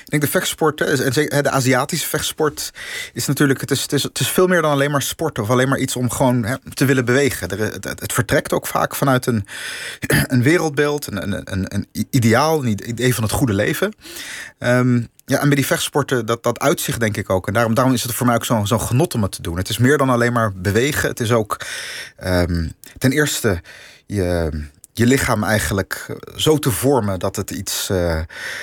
ik 0.07 0.13
denk 0.13 0.23
de 0.23 0.39
vechtsport, 0.39 0.81
en 0.81 1.43
de 1.43 1.51
Aziatische 1.51 2.09
vechtsport, 2.09 2.73
is 3.13 3.27
natuurlijk, 3.27 3.61
het 3.61 3.71
is, 3.71 3.83
het, 3.83 3.93
is, 3.93 4.03
het 4.03 4.21
is 4.21 4.29
veel 4.29 4.47
meer 4.47 4.63
dan 4.63 4.71
alleen 4.71 4.91
maar 4.91 5.03
sporten 5.03 5.43
of 5.43 5.51
alleen 5.51 5.69
maar 5.69 5.79
iets 5.79 5.97
om 5.97 6.11
gewoon 6.11 6.45
hè, 6.45 6.55
te 6.75 6.85
willen 6.85 7.05
bewegen. 7.05 7.51
Het, 7.81 8.13
vertrekt 8.13 8.53
ook 8.53 8.67
vaak 8.67 8.95
vanuit 8.95 9.27
een, 9.27 9.47
een 10.33 10.43
wereldbeeld, 10.43 11.07
een, 11.07 11.23
een, 11.23 11.53
een, 11.53 11.75
een 11.75 12.07
ideaal, 12.11 12.65
een 12.65 12.89
idee 12.89 13.15
van 13.15 13.23
het 13.23 13.33
goede 13.33 13.53
leven. 13.53 13.95
Ehm, 14.59 15.03
ja, 15.25 15.41
en 15.41 15.47
bij 15.47 15.57
die 15.57 15.67
vechtsporten, 15.67 16.27
dat, 16.27 16.43
dat 16.43 16.59
uitzicht 16.59 17.01
denk 17.01 17.17
ik 17.17 17.31
ook. 17.31 17.47
En 17.47 17.53
daarom, 17.53 17.75
daarom 17.75 17.95
is 17.95 18.03
het 18.03 18.13
voor 18.13 18.27
mij 18.27 18.35
ook 18.35 18.45
zo'n 18.45 18.67
zo'n 18.67 18.81
genot 18.81 19.15
om 19.15 19.23
het 19.23 19.33
te 19.33 19.43
doen. 19.43 19.57
Het 19.57 19.69
is 19.69 19.79
meer 19.79 19.99
dan 19.99 20.11
alleen 20.11 20.33
maar 20.33 20.53
bewegen. 20.53 21.09
Het 21.09 21.21
is 21.21 21.33
ook 21.33 21.61
ehm, 22.17 22.69
ten 22.99 23.13
eerste 23.13 23.63
je, 24.07 24.51
je 24.93 25.07
lichaam 25.07 25.45
eigenlijk 25.45 26.17
zo 26.37 26.59
te 26.59 26.71
vormen 26.71 27.19
dat 27.19 27.37
het 27.37 27.51
iets, 27.51 27.91
eh, 27.91 28.21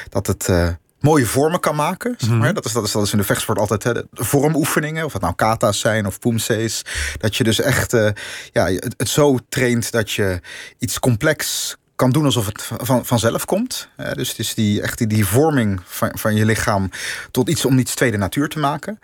dat 0.10 0.28
het 0.28 0.50
eh, 0.50 0.70
mooie 1.04 1.26
vormen 1.26 1.60
kan 1.60 1.76
maken. 1.76 2.16
Zeg 2.18 2.30
maar. 2.30 2.54
dat, 2.54 2.66
is, 2.66 2.72
dat, 2.72 2.84
is, 2.84 2.92
dat 2.92 3.04
is 3.04 3.12
in 3.12 3.18
de 3.18 3.24
vechtsport 3.24 3.60
altijd 3.60 3.84
hè, 3.84 3.94
de 3.94 4.06
vormoefeningen. 4.12 5.06
Of 5.06 5.14
het 5.14 5.22
nou 5.22 5.36
kata's 5.36 5.80
zijn 5.80 6.06
of 6.06 6.20
poemsees. 6.20 6.82
Dat 7.18 7.36
je 7.36 7.44
dus 7.44 7.60
echt 7.60 7.94
eh, 7.94 8.10
ja, 8.52 8.66
het, 8.66 8.94
het 8.98 9.10
zo 9.10 9.38
traint 9.50 9.92
dat 9.92 10.12
je 10.12 10.40
iets 10.78 11.00
complex 11.00 11.76
kan 11.96 12.12
doen 12.12 12.26
alsof 12.26 12.46
het 12.46 12.70
van, 12.78 13.06
vanzelf 13.06 13.46
komt. 13.46 13.90
Eh, 13.96 14.12
dus 14.12 14.30
het 14.30 14.40
is 14.40 14.54
die, 14.54 14.82
echt 14.82 14.98
die, 14.98 15.08
die 15.08 15.26
vorming 15.26 15.82
van, 15.86 16.12
van 16.14 16.36
je 16.36 16.46
lichaam 16.46 16.90
tot 17.32 17.50
iets 17.50 17.66
om 17.66 17.78
iets 17.78 17.96
tweede 17.96 18.18
natuur 18.18 18.50
te 18.50 18.60
maken. 18.60 19.00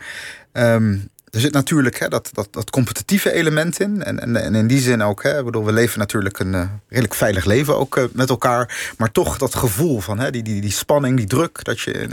Ehm, 0.52 0.98
er 1.32 1.40
zit 1.40 1.54
natuurlijk 1.54 2.00
hè, 2.00 2.08
dat, 2.08 2.30
dat, 2.34 2.48
dat 2.52 2.70
competitieve 2.70 3.32
element 3.32 3.80
in. 3.80 4.04
En, 4.04 4.20
en, 4.20 4.36
en 4.36 4.56
in 4.56 4.68
die 4.68 4.80
zin 4.80 5.02
ook, 5.02 5.24
hè, 5.24 5.44
bedoel, 5.44 5.66
we 5.66 5.72
leven 5.72 6.00
natuurlijk 6.00 6.40
een 6.40 6.54
eh, 6.54 6.70
redelijk 6.88 7.16
veilig 7.16 7.46
leven 7.46 7.78
ook 7.78 7.98
eh, 7.98 8.04
met 8.12 8.30
elkaar. 8.30 8.94
Maar 8.98 9.12
toch 9.12 9.38
dat 9.38 9.56
gevoel 9.56 10.00
van 10.00 10.20
hè, 10.20 10.32
die, 10.32 10.44
die, 10.44 10.62
die 10.62 10.72
spanning, 10.72 11.18
die 11.18 11.28
druk, 11.28 11.64
dat 11.64 11.80
je 11.80 11.92
in, 11.92 12.12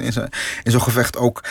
in 0.63 0.71
zo'n 0.71 0.83
gevecht 0.83 1.17
ook 1.17 1.45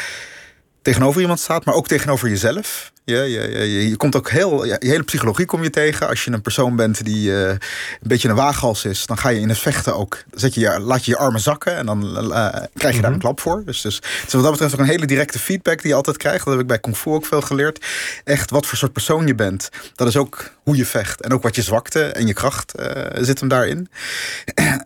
tegenover 0.82 1.22
iemand 1.22 1.40
staat, 1.40 1.66
maar 1.66 1.76
ook 1.76 1.88
tegenover 1.88 2.30
jezelf. 2.30 2.94
Je, 3.06 3.16
je, 3.16 3.58
je, 3.58 3.90
je 3.90 3.96
komt 3.96 4.16
ook 4.16 4.30
heel, 4.30 4.66
je 4.66 4.76
hele 4.80 5.04
psychologie 5.04 5.46
kom 5.46 5.64
je 5.64 5.70
tegen. 5.70 6.08
Als 6.08 6.24
je 6.24 6.32
een 6.32 6.42
persoon 6.42 6.76
bent 6.76 7.06
die 7.06 7.30
uh, 7.30 7.48
een 7.50 7.60
beetje 8.02 8.30
een 8.30 8.36
waaghals 8.36 8.86
is, 8.86 9.06
dan 9.06 9.18
ga 9.18 9.30
je 9.30 9.40
in 9.40 9.50
het 9.50 9.58
vechten 9.58 9.96
ook. 9.96 10.24
Zet 10.34 10.54
je, 10.54 10.60
je, 10.60 10.80
laat 10.80 11.06
je 11.06 11.12
je 11.12 11.18
armen 11.18 11.40
zakken 11.40 11.76
en 11.76 11.86
dan 11.86 12.04
uh, 12.04 12.14
krijg 12.14 12.66
je 12.74 12.88
mm 12.88 12.92
-hmm. 12.92 13.02
daar 13.02 13.12
een 13.12 13.20
klap 13.20 13.40
voor. 13.40 13.64
Dus, 13.66 13.82
dus, 13.82 14.00
dus 14.00 14.34
wat 14.34 14.42
dat 14.42 14.52
betreft 14.52 14.74
ook 14.74 14.80
een 14.80 14.86
hele 14.86 15.06
directe 15.06 15.40
feedback 15.40 15.82
die 15.82 15.90
je 15.90 15.96
altijd 15.96 16.18
krijgt. 16.18 16.46
Dat 16.46 16.54
heb 16.54 16.62
ik 16.62 16.68
bij 16.68 16.80
Kung 16.80 16.98
Fu 16.98 17.10
ook 17.10 17.26
veel 17.26 17.42
geleerd. 17.42 17.86
Echt 18.24 18.50
wat 18.50 18.66
voor 18.66 18.78
soort 18.78 18.94
persoon 18.94 19.28
je 19.28 19.36
bent. 19.36 19.70
Dat 19.96 20.08
is 20.08 20.18
ook 20.18 20.52
hoe 20.64 20.76
je 20.76 20.86
vecht. 20.86 21.22
En 21.22 21.34
ook 21.34 21.44
wat 21.44 21.56
je 21.56 21.62
zwakte 21.62 22.04
en 22.04 22.28
je 22.28 22.34
kracht 22.34 22.80
uh, 22.80 22.88
zit 23.14 23.40
hem 23.40 23.50
daarin. 23.50 23.90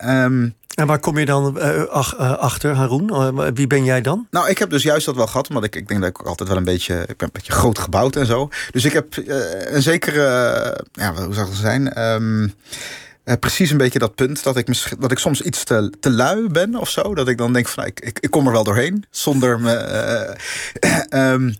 um, 0.04 0.54
en 0.80 0.86
waar 0.86 0.98
kom 0.98 1.18
je 1.18 1.24
dan 1.24 1.60
ach, 1.90 2.18
uh, 2.18 2.32
achter, 2.38 2.74
Haroon? 2.74 3.10
Uh, 3.38 3.48
wie 3.54 3.66
ben 3.66 3.84
jij 3.84 4.00
dan? 4.00 4.26
Nou, 4.30 4.48
ik 4.48 4.58
heb 4.58 4.70
dus 4.70 4.82
juist 4.82 5.06
dat 5.06 5.14
wel 5.14 5.26
gehad. 5.26 5.48
Want 5.48 5.64
ik, 5.64 5.76
ik 5.76 5.88
denk 5.88 6.00
dat 6.00 6.08
ik 6.08 6.18
altijd 6.22 6.48
wel 6.48 6.58
een 6.58 6.64
beetje... 6.64 6.94
Ik 6.94 7.16
ben 7.16 7.26
een 7.26 7.32
beetje 7.32 7.52
groot 7.52 7.78
gebouwd 7.78 8.16
en 8.16 8.26
zo. 8.26 8.48
Dus 8.70 8.84
ik 8.84 8.92
heb 8.92 9.16
een 9.74 9.82
zekere... 9.82 10.20
ja, 10.92 11.14
hoe 11.14 11.34
zou 11.34 11.48
het 11.48 11.56
zijn? 11.56 12.02
Um, 12.12 12.54
eh, 13.24 13.36
precies 13.40 13.70
een 13.70 13.76
beetje 13.76 13.98
dat 13.98 14.14
punt 14.14 14.42
dat 14.42 14.56
ik, 14.56 14.68
misschien, 14.68 14.96
dat 15.00 15.10
ik 15.12 15.18
soms 15.18 15.40
iets 15.42 15.64
te, 15.64 15.92
te 16.00 16.10
lui 16.10 16.46
ben 16.48 16.74
of 16.74 16.88
zo. 16.88 17.14
Dat 17.14 17.28
ik 17.28 17.38
dan 17.38 17.52
denk 17.52 17.68
van 17.68 17.84
nou, 17.84 17.94
ik, 17.96 18.18
ik, 18.20 18.30
kom 18.30 18.46
er 18.46 18.52
wel 18.52 18.64
doorheen 18.64 19.04
zonder 19.10 19.60
me. 19.60 19.72
eh, 19.72 20.34
ehm, 21.32 21.52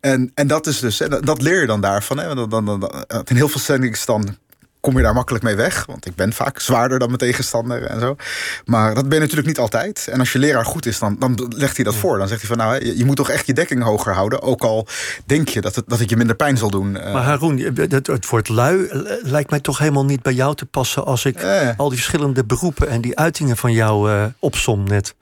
en, 0.00 0.30
en 0.34 0.46
dat 0.46 0.66
is 0.66 0.78
dus, 0.80 1.00
en 1.00 1.20
dat- 1.20 1.42
leer 1.42 1.60
je 1.60 1.66
dan 1.66 1.80
daarvan. 1.80 2.18
Hè? 2.18 2.34
Dan, 2.34 2.50
dan, 2.50 2.64
dan- 2.64 2.92
in 3.24 3.36
heel 3.36 3.48
veel 3.48 3.60
settings 3.60 4.04
dan 4.04 4.36
kom 4.82 4.96
je 4.96 5.02
daar 5.02 5.14
makkelijk 5.14 5.44
mee 5.44 5.54
weg. 5.56 5.86
Want 5.86 6.06
ik 6.06 6.14
ben 6.14 6.32
vaak 6.32 6.58
zwaarder 6.60 6.98
dan 6.98 7.06
mijn 7.08 7.20
tegenstander 7.20 7.82
en 7.84 8.00
zo. 8.00 8.16
Maar 8.64 8.94
dat 8.94 9.04
ben 9.04 9.14
je 9.14 9.20
natuurlijk 9.20 9.48
niet 9.48 9.58
altijd. 9.58 10.08
En 10.10 10.18
als 10.18 10.32
je 10.32 10.38
leraar 10.38 10.64
goed 10.64 10.86
is, 10.86 10.98
dan, 10.98 11.16
dan 11.18 11.52
legt 11.56 11.76
hij 11.76 11.84
dat 11.84 11.94
voor. 11.94 12.18
Dan 12.18 12.28
zegt 12.28 12.40
hij 12.40 12.48
van 12.48 12.58
nou, 12.58 12.84
je, 12.84 12.96
je 12.98 13.04
moet 13.04 13.16
toch 13.16 13.30
echt 13.30 13.46
je 13.46 13.52
dekking 13.52 13.82
hoger 13.82 14.12
houden. 14.14 14.42
Ook 14.42 14.62
al 14.62 14.86
denk 15.26 15.48
je 15.48 15.60
dat 15.60 15.74
het, 15.74 15.84
dat 15.88 15.98
het 15.98 16.10
je 16.10 16.16
minder 16.16 16.36
pijn 16.36 16.56
zal 16.56 16.70
doen. 16.70 16.96
Eh, 16.96 17.12
Maar 17.12 17.22
Haroon, 17.22 17.58
het, 17.58 18.06
het 18.06 18.28
woord 18.28 18.48
lui 18.48 18.84
eh, 18.86 18.98
lijkt 19.22 19.50
mij 19.50 19.60
toch 19.60 19.78
helemaal 19.78 20.04
niet 20.04 20.22
bij 20.22 20.32
jou 20.32 20.54
te 20.54 20.66
passen... 20.66 21.04
als 21.04 21.24
ik 21.24 21.36
Eh. 21.40 21.68
al 21.76 21.88
die 21.88 21.98
verschillende 21.98 22.44
beroepen 22.44 22.88
en 22.88 23.00
die 23.00 23.18
uitingen 23.18 23.56
van 23.56 23.72
jou 23.72 24.10
eh 24.12 24.24
opsom 24.38 24.84
net. 24.84 25.14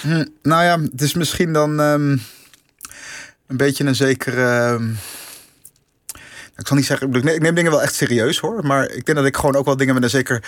Hm, 0.00 0.24
nou 0.42 0.64
ja, 0.64 0.80
het 0.92 1.02
is 1.02 1.14
misschien 1.14 1.52
dan 1.52 1.80
ehm, 1.80 2.10
een 3.46 3.56
beetje 3.56 3.84
een 3.84 3.94
zekere. 3.94 4.42
ehm, 4.44 4.84
ik 6.56 6.66
zal 6.66 6.76
niet 6.76 6.86
zeggen, 6.86 7.12
ik 7.14 7.40
neem- 7.40 7.54
dingen 7.54 7.70
wel 7.70 7.82
echt 7.82 7.94
serieus 7.94 8.38
hoor. 8.38 8.66
Maar 8.66 8.84
ik 8.90 9.04
denk 9.06 9.18
dat 9.18 9.26
ik 9.26 9.36
gewoon 9.36 9.56
ook 9.56 9.64
wel 9.64 9.76
dingen 9.76 9.94
met 9.94 10.02
een 10.02 10.10
zeker 10.10 10.42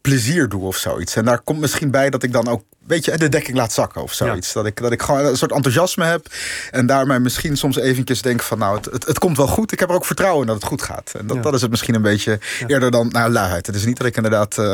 plezier 0.00 0.48
doe 0.48 0.62
of 0.62 0.76
zoiets. 0.76 1.16
En 1.16 1.24
daar 1.24 1.40
komt 1.40 1.60
misschien 1.60 1.90
bij 1.90 2.10
dat 2.10 2.22
ik 2.22 2.32
dan 2.32 2.48
ook, 2.48 2.62
weet 2.86 3.04
je, 3.04 3.16
de 3.18 3.28
dekking 3.28 3.56
laat 3.56 3.72
zakken 3.72 4.02
of 4.02 4.12
zoiets. 4.12 4.52
Dat, 4.52 4.66
ik, 4.66 4.76
dat 4.76 4.92
ik 4.92 5.02
gewoon 5.02 5.24
een 5.24 5.36
soort 5.36 5.52
enthousiasme 5.52 6.04
heb. 6.04 6.26
En 6.70 6.86
daarmee 6.86 7.18
misschien 7.18 7.56
soms 7.56 7.76
eventjes 7.76 8.22
denk 8.22 8.42
van, 8.42 8.58
nou, 8.58 8.76
het, 8.76 8.84
het, 8.84 9.06
het 9.06 9.18
komt 9.18 9.36
wel 9.36 9.46
goed. 9.46 9.72
Ik 9.72 9.78
heb 9.80 9.88
er 9.88 9.94
ook 9.94 10.04
vertrouwen 10.04 10.40
in 10.40 10.46
dat 10.46 10.56
het 10.56 10.64
goed 10.64 10.82
gaat. 10.82 11.12
En 11.18 11.26
dat, 11.26 11.36
Ja. 11.36 11.42
dat 11.42 11.54
is 11.54 11.60
het 11.60 11.70
misschien 11.70 11.94
een 11.94 12.02
beetje 12.02 12.38
eerder 12.66 12.90
dan 12.90 13.08
nou, 13.08 13.30
luiheid. 13.32 13.66
Het 13.66 13.74
is 13.76 13.84
niet 13.84 13.96
dat 13.96 14.06
ik 14.06 14.16
inderdaad 14.16 14.58
eh, 14.58 14.64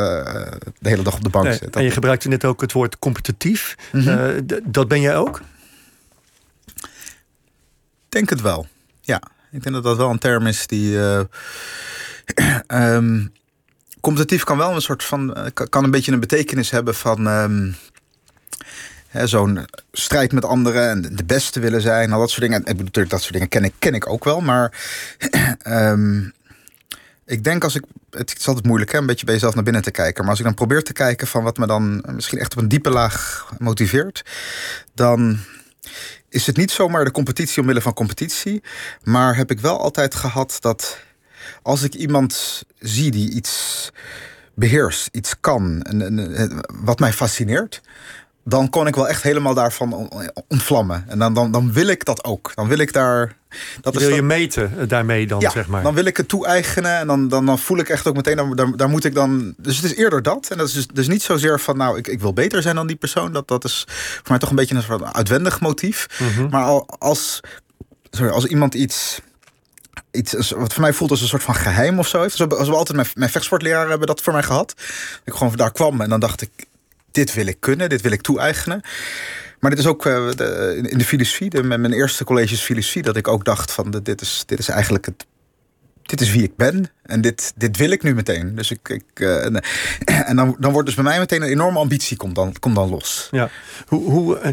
de 0.79 0.89
hele 0.89 1.03
dag 1.03 1.15
op 1.15 1.23
de 1.23 1.29
bank 1.29 1.45
Nee, 1.45 1.53
zit. 1.55 1.63
Dat- 1.63 1.75
en 1.77 1.83
je 1.85 1.91
gebruikte 1.91 2.29
net 2.29 2.45
ook 2.45 2.61
het 2.61 2.73
woord 2.73 2.99
competitief. 2.99 3.75
Mhm. 3.93 4.09
Eh, 4.09 4.59
dat 4.65 4.89
ben 4.89 5.01
jij 5.01 5.17
ook? 5.17 5.41
denk 8.09 8.31
het 8.31 8.41
wel. 8.41 8.67
Ja, 9.01 9.21
ik 9.57 9.63
denk 9.63 9.75
dat 9.75 9.85
dat 9.85 9.97
wel 9.97 10.11
een 10.11 10.19
term 10.19 10.47
is 10.47 10.67
die. 10.67 10.99
eh 11.01 11.21
ehm, 12.67 13.27
competitief 14.01 14.45
kan 14.45 14.59
wel 14.59 14.75
een 14.75 14.81
soort 14.81 15.05
van. 15.05 15.35
eh, 15.35 15.45
kan- 15.69 15.85
een 15.85 15.91
beetje 15.91 16.13
een 16.13 16.21
betekenis 16.21 16.71
hebben 16.71 16.95
van. 16.95 17.27
ehm, 17.27 17.71
Zo'n 19.25 19.65
strijd 19.93 20.33
met 20.33 20.45
anderen 20.45 20.89
en 20.91 21.17
de 21.17 21.25
beste 21.25 21.61
willen 21.61 21.81
zijn, 21.81 22.13
al 22.13 22.21
dat 22.21 22.31
soort 22.31 22.41
dingen. 22.43 22.65
En 22.65 22.77
bedoel, 22.77 23.09
dat 23.09 23.21
soort 23.21 23.33
dingen 23.33 23.49
ken 23.49 23.65
ik, 23.65 23.73
ken 23.79 23.95
ik 23.95 24.09
ook 24.09 24.25
wel. 24.25 24.41
Maar 24.41 24.73
ehm, 25.59 26.23
ik 27.27 27.45
denk 27.45 27.65
als 27.65 27.75
ik. 27.75 27.83
Het 28.11 28.39
is 28.39 28.47
altijd 28.49 28.67
moeilijk, 28.67 28.93
hè, 28.93 28.99
een 28.99 29.07
beetje 29.07 29.25
bij 29.25 29.35
jezelf 29.35 29.55
naar 29.55 29.65
binnen 29.65 29.83
te 29.83 29.91
kijken. 29.91 30.21
Maar 30.23 30.31
als 30.31 30.39
ik 30.39 30.45
dan 30.45 30.55
probeer 30.55 30.83
te 30.83 30.93
kijken 30.93 31.27
van 31.27 31.43
wat 31.43 31.57
me 31.59 31.67
dan 31.67 32.05
misschien 32.15 32.39
echt 32.39 32.53
op 32.57 32.63
een 32.63 32.69
diepe 32.69 32.91
laag 32.91 33.47
motiveert, 33.59 34.25
dan 34.95 35.39
is 36.29 36.47
het 36.47 36.57
niet 36.57 36.71
zomaar 36.71 37.05
de 37.05 37.11
competitie 37.11 37.61
omwille 37.61 37.81
van 37.81 37.93
competitie. 37.93 38.63
Maar 39.03 39.37
heb 39.37 39.51
ik 39.51 39.61
wel 39.61 39.81
altijd 39.81 40.15
gehad 40.15 40.57
dat 40.61 40.99
als 41.63 41.83
ik 41.83 41.95
iemand 41.95 42.63
zie 42.79 43.11
die 43.11 43.31
iets 43.31 43.91
beheerst, 44.55 45.09
iets 45.13 45.41
kan, 45.41 45.83
en, 45.83 46.61
wat 46.85 46.99
mij 46.99 47.13
fascineert. 47.13 47.81
Dan 48.49 48.71
kon 48.71 48.87
ik 48.87 48.95
wel 48.95 49.09
echt 49.09 49.23
helemaal 49.23 49.55
daarvan 49.55 49.93
on- 49.93 50.31
ontvlammen. 50.49 51.05
En 51.09 51.19
dan, 51.19 51.35
dan, 51.35 51.51
dan 51.51 51.73
wil 51.73 51.87
ik 51.87 52.05
dat 52.05 52.25
ook. 52.25 52.53
Dan 52.55 52.69
wil 52.69 52.79
ik 52.79 52.93
daar. 52.93 53.37
Dat 53.81 53.95
Wil 53.97 54.15
je 54.15 54.23
meten 54.23 54.79
eh, 54.79 54.89
daarmee 54.89 55.27
dan, 55.27 55.41
ja, 55.41 55.51
zeg 55.51 55.67
maar? 55.67 55.83
dan 55.83 55.95
wil 55.95 56.05
ik 56.05 56.17
het 56.17 56.29
toe-eigenen 56.29 56.99
en 56.99 57.07
dan, 57.07 57.29
dan, 57.29 57.47
dan 57.47 57.59
voel 57.59 57.79
ik 57.79 57.89
echt 57.89 58.07
ook 58.07 58.15
meteen, 58.17 58.37
dan, 58.37 58.57
daar, 58.57 58.77
daar 58.77 58.89
moet 58.89 59.05
ik 59.05 59.15
dan... 59.15 59.55
Dus 59.57 59.77
het 59.77 59.85
is 59.85 59.95
eerder 59.95 60.23
dat. 60.23 60.49
En 60.51 60.59
dat 60.59 60.69
is 60.69 60.73
dus, 60.73 60.87
dus 60.87 61.09
niet 61.09 61.23
zozeer 61.23 61.61
van, 61.61 61.77
nou, 61.77 61.99
ik, 61.99 62.07
ik 62.07 62.21
wil 62.21 62.33
beter 62.33 62.63
zijn 62.63 62.75
dan 62.75 62.87
die 62.87 62.97
persoon. 62.97 63.33
Dat, 63.33 63.49
dat 63.49 63.65
is 63.65 63.85
voor 63.89 64.23
mij 64.29 64.39
toch 64.39 64.51
een 64.51 64.57
beetje 64.57 64.75
een 64.75 64.83
soort 64.83 65.15
uitwendig 65.15 65.61
motief. 65.61 66.07
Mhm. 66.19 66.49
Maar 66.49 66.65
al, 66.65 66.87
als, 66.99 67.41
sorry, 68.11 68.33
als 68.33 68.45
iemand 68.47 68.75
iets... 68.75 69.21
Iets, 70.11 70.51
wat 70.51 70.73
voor 70.73 70.83
mij 70.83 70.93
voelt 70.93 71.11
als 71.11 71.21
een 71.21 71.29
soort 71.29 71.43
van 71.43 71.55
geheim 71.55 71.99
of 71.99 72.09
zo 72.09 72.21
heeft. 72.21 72.37
Zoals 72.37 72.69
we 72.69 72.75
altijd 72.75 72.97
mijn, 72.97 73.09
mijn 73.15 73.31
vechtsportleraar 73.31 73.89
hebben 73.89 74.07
dat 74.07 74.21
voor 74.21 74.33
mij 74.33 74.43
gehad. 74.43 74.75
Ik 75.25 75.33
gewoon 75.33 75.57
daar 75.57 75.73
kwam 75.73 76.01
en 76.01 76.09
dan 76.09 76.21
dacht 76.21 76.43
ik, 76.43 76.51
dit 77.17 77.35
wil 77.35 77.47
ik 77.47 77.57
kunnen, 77.61 77.89
dit 77.89 78.01
wil 78.01 78.13
ik 78.13 78.21
toe-eigenen. 78.23 78.81
Maar 79.61 79.71
dit 79.71 79.79
is 79.79 79.87
ook 79.87 80.07
eh, 80.07 80.27
in- 80.77 80.99
de 80.99 81.05
filosofie, 81.05 81.51
de, 81.51 81.63
met 81.63 81.81
mijn 81.81 81.93
eerste 81.93 82.25
colleges 82.25 82.61
filosofie, 82.61 83.03
dat 83.03 83.17
ik 83.17 83.29
ook 83.29 83.45
dacht 83.45 83.73
van 83.73 83.91
dit 84.03 84.21
is, 84.21 84.43
dit 84.47 84.59
is 84.59 84.69
eigenlijk 84.69 85.07
het. 85.07 85.27
Dit 86.03 86.21
is 86.21 86.31
wie 86.33 86.43
ik 86.43 86.57
ben 86.57 86.91
en 87.07 87.21
dit, 87.21 87.53
dit 87.57 87.77
wil 87.77 87.91
ik 87.91 88.03
nu 88.03 88.15
meteen. 88.15 88.55
Dus 88.55 88.71
ik, 88.71 88.89
ik, 88.89 89.05
eh, 89.15 89.45
en, 90.31 90.37
dan, 90.37 90.57
dan 90.59 90.73
wordt 90.73 90.87
dus 90.87 90.95
bij 90.95 91.05
mij 91.05 91.19
meteen 91.19 91.43
een 91.43 91.49
enorme 91.49 91.79
ambitie 91.79 92.17
komt 92.17 92.35
dan, 92.35 92.55
komt 92.61 92.75
dan 92.75 92.89
los. 92.89 93.29
Ja. 93.31 93.51
Hoe, 93.87 94.11
hoe, 94.11 94.39
eh, 94.39 94.53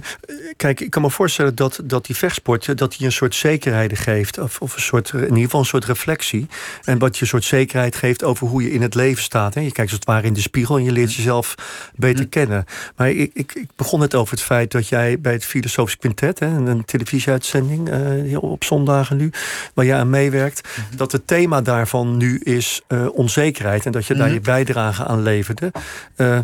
kijk, 0.58 0.80
ik 0.80 0.90
kan 0.90 1.02
me 1.02 1.10
voorstellen 1.10 1.56
dat, 1.56 1.80
dat 1.84 2.06
die 2.06 2.16
vechtsport 2.16 2.68
eh, 2.68 2.76
dat 2.76 2.96
die 2.98 3.06
een 3.06 3.12
soort 3.12 3.36
zekerheid 3.36 4.00
geeft. 4.00 4.38
Of, 4.38 4.60
of 4.60 4.76
een 4.76 4.82
soort, 4.82 5.12
in 5.14 5.22
ieder 5.22 5.38
geval 5.38 5.60
een 5.60 5.66
soort 5.66 5.86
reflectie. 5.86 6.48
En 6.84 7.00
wat 7.00 7.16
je 7.16 7.22
een 7.22 7.28
soort 7.28 7.44
zekerheid 7.44 7.96
geeft 7.96 8.24
over 8.24 8.48
hoe 8.48 8.64
je 8.64 8.72
in 8.72 8.82
het 8.82 8.96
leven 8.96 9.24
staat. 9.24 9.54
Hè. 9.54 9.62
Je 9.62 9.72
kijkt 9.72 9.92
als 9.92 10.00
het 10.00 10.06
ware 10.06 10.28
in 10.28 10.34
de 10.34 10.42
spiegel 10.42 10.78
en 10.78 10.84
je 10.84 10.92
leert 10.92 11.14
jezelf 11.14 11.56
beter 11.96 12.28
kennen. 12.28 12.66
Maar 12.96 13.10
ik, 13.10 13.32
ik, 13.34 13.54
ik 13.54 13.68
begon 13.76 14.00
net 14.00 14.16
over 14.16 14.34
het 14.34 14.44
feit 14.44 14.72
dat 14.72 14.88
jij 14.88 15.20
bij 15.20 15.34
het 15.34 15.46
Filosofisch 15.46 15.98
Quintet, 15.98 16.40
hè, 16.40 16.48
een 16.48 16.86
televisieuitzending 16.86 17.90
hier 18.24 18.40
op 18.40 18.64
zondagen 18.64 19.18
nu, 19.18 19.32
waar 19.74 19.86
jij 19.86 19.98
aan 19.98 20.10
meewerkt, 20.10 20.68
dat 20.96 21.12
het 21.12 21.28
thema 21.28 21.62
daarvan 21.62 22.18
nu 22.18 22.42
is 22.44 22.82
eh, 22.88 23.08
onzekerheid. 23.14 23.86
En 23.86 23.92
dat 23.92 24.06
je 24.06 24.14
daar 24.16 24.32
je 24.34 24.40
bijdrage 24.42 25.06
aan 25.06 25.22
leverde. 25.24 25.72
Eh, 26.16 26.40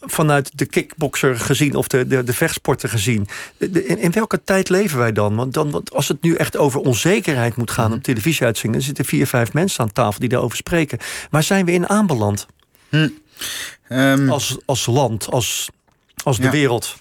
vanuit 0.00 0.50
de 0.58 0.66
kickboxer 0.66 1.36
gezien 1.36 1.74
of 1.74 1.88
de, 1.88 2.06
de, 2.06 2.24
de 2.24 2.32
vechtsporter 2.32 2.88
gezien. 2.88 3.28
De- 3.58 3.86
in, 3.86 3.98
in 3.98 4.10
welke 4.12 4.44
tijd 4.44 4.68
leven 4.68 4.98
wij 4.98 5.12
dan? 5.12 5.34
Want, 5.36 5.54
dan? 5.54 5.70
want 5.70 5.92
als 5.92 6.08
het 6.08 6.22
nu 6.22 6.34
echt 6.34 6.56
over 6.56 6.80
onzekerheid 6.80 7.56
moet 7.56 7.70
gaan 7.70 7.92
op 7.92 8.02
televisieuitzendingen... 8.02 8.78
dan 8.78 8.86
zitten 8.86 9.04
vier, 9.04 9.26
vijf 9.26 9.52
mensen 9.52 9.80
aan 9.84 9.92
tafel 9.92 10.20
die 10.20 10.28
daarover 10.28 10.56
spreken. 10.56 10.98
Waar 11.30 11.42
zijn 11.42 11.64
we 11.64 11.72
in 11.72 11.88
aanbeland? 11.88 12.46
Ehm, 13.88 14.28
Als, 14.30 14.58
als 14.66 14.86
land, 14.86 15.30
als, 15.30 15.68
als 16.24 16.36
de 16.36 16.42
Ja. 16.42 16.50
wereld? 16.50 16.96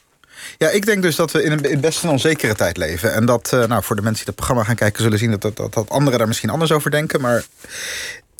Ja, 0.63 0.69
ik 0.69 0.85
denk 0.85 1.01
dus 1.01 1.15
dat 1.15 1.31
we 1.31 1.43
in 1.43 1.51
een 1.51 1.79
best 1.79 2.03
een 2.03 2.09
onzekere 2.09 2.55
tijd 2.55 2.77
leven. 2.77 3.13
En 3.13 3.25
dat, 3.25 3.53
eh, 3.53 3.65
nou, 3.65 3.83
voor 3.83 3.95
de 3.95 4.01
mensen 4.01 4.25
die 4.25 4.33
het 4.33 4.35
programma 4.35 4.63
gaan 4.63 4.75
kijken, 4.75 5.03
zullen 5.03 5.17
zien 5.17 5.31
dat, 5.31 5.41
dat, 5.41 5.55
dat, 5.55 5.73
dat 5.73 5.89
anderen 5.89 6.19
daar 6.19 6.27
misschien 6.27 6.49
anders 6.49 6.71
over 6.71 6.91
denken. 6.91 7.21
Maar 7.21 7.43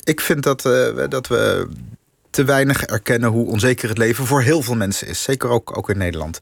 ik 0.04 0.20
vind 0.20 0.42
dat, 0.42 0.64
eh, 0.64 1.08
dat 1.08 1.26
we 1.26 1.68
te 2.30 2.44
weinig 2.44 2.84
erkennen 2.84 3.30
hoe 3.30 3.46
onzeker 3.46 3.88
het 3.88 3.98
leven 3.98 4.26
voor 4.26 4.42
heel 4.42 4.62
veel 4.62 4.74
mensen 4.74 5.06
is. 5.06 5.22
Zeker 5.22 5.48
ook, 5.48 5.76
ook 5.76 5.90
in 5.90 5.98
Nederland. 5.98 6.40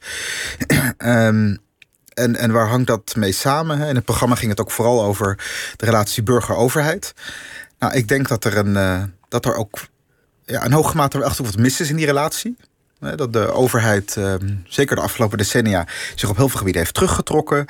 Ehm, 0.97 1.57
en, 2.15 2.37
en 2.37 2.53
waar 2.53 2.69
hangt 2.69 2.87
dat 2.87 3.17
mee 3.17 3.33
samen? 3.33 3.89
In 3.89 3.95
het 3.95 4.05
programma 4.05 4.35
ging 4.35 4.51
het 4.51 4.61
ook 4.61 4.71
vooral 4.71 5.03
over 5.03 5.37
de 5.77 5.85
relatie 5.85 6.23
burger-overheid. 6.23 7.15
Nou, 7.79 7.95
ik 7.95 8.09
denk 8.09 8.29
dat 8.29 8.45
er, 8.45 8.57
een, 8.57 8.77
eh, 8.77 9.03
dat 9.29 9.45
er 9.45 9.55
ook 9.55 9.81
ja, 10.45 10.65
in 10.65 10.73
hoge 10.73 10.97
mate 10.97 11.25
ook 11.25 11.37
wat 11.37 11.57
mis 11.57 11.81
is 11.81 11.91
in 11.91 11.97
die 11.97 12.07
relatie. 12.07 12.57
Dat 13.17 13.33
de 13.33 13.53
overheid, 13.53 14.17
ehm, 14.17 14.55
zeker 14.69 14.97
de 14.97 15.03
afgelopen 15.03 15.39
decennia, 15.39 15.87
zich 16.15 16.29
op 16.29 16.37
heel 16.37 16.49
veel 16.49 16.59
gebieden 16.59 16.83
heeft 16.83 16.95
teruggetrokken. 16.95 17.67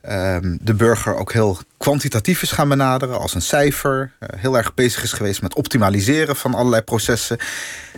Ehm, 0.00 0.56
de 0.60 0.74
burger 0.74 1.16
ook 1.16 1.32
heel 1.32 1.58
kwantitatief 1.76 2.42
is 2.42 2.50
gaan 2.50 2.68
benaderen, 2.68 3.18
als 3.18 3.34
een 3.34 3.42
cijfer. 3.42 4.12
Eh, 4.18 4.28
heel 4.40 4.56
erg 4.56 4.74
bezig 4.74 5.02
is 5.02 5.12
geweest 5.12 5.42
met 5.42 5.54
optimaliseren 5.54 6.36
van 6.36 6.54
allerlei 6.54 6.82
processen. 6.82 7.38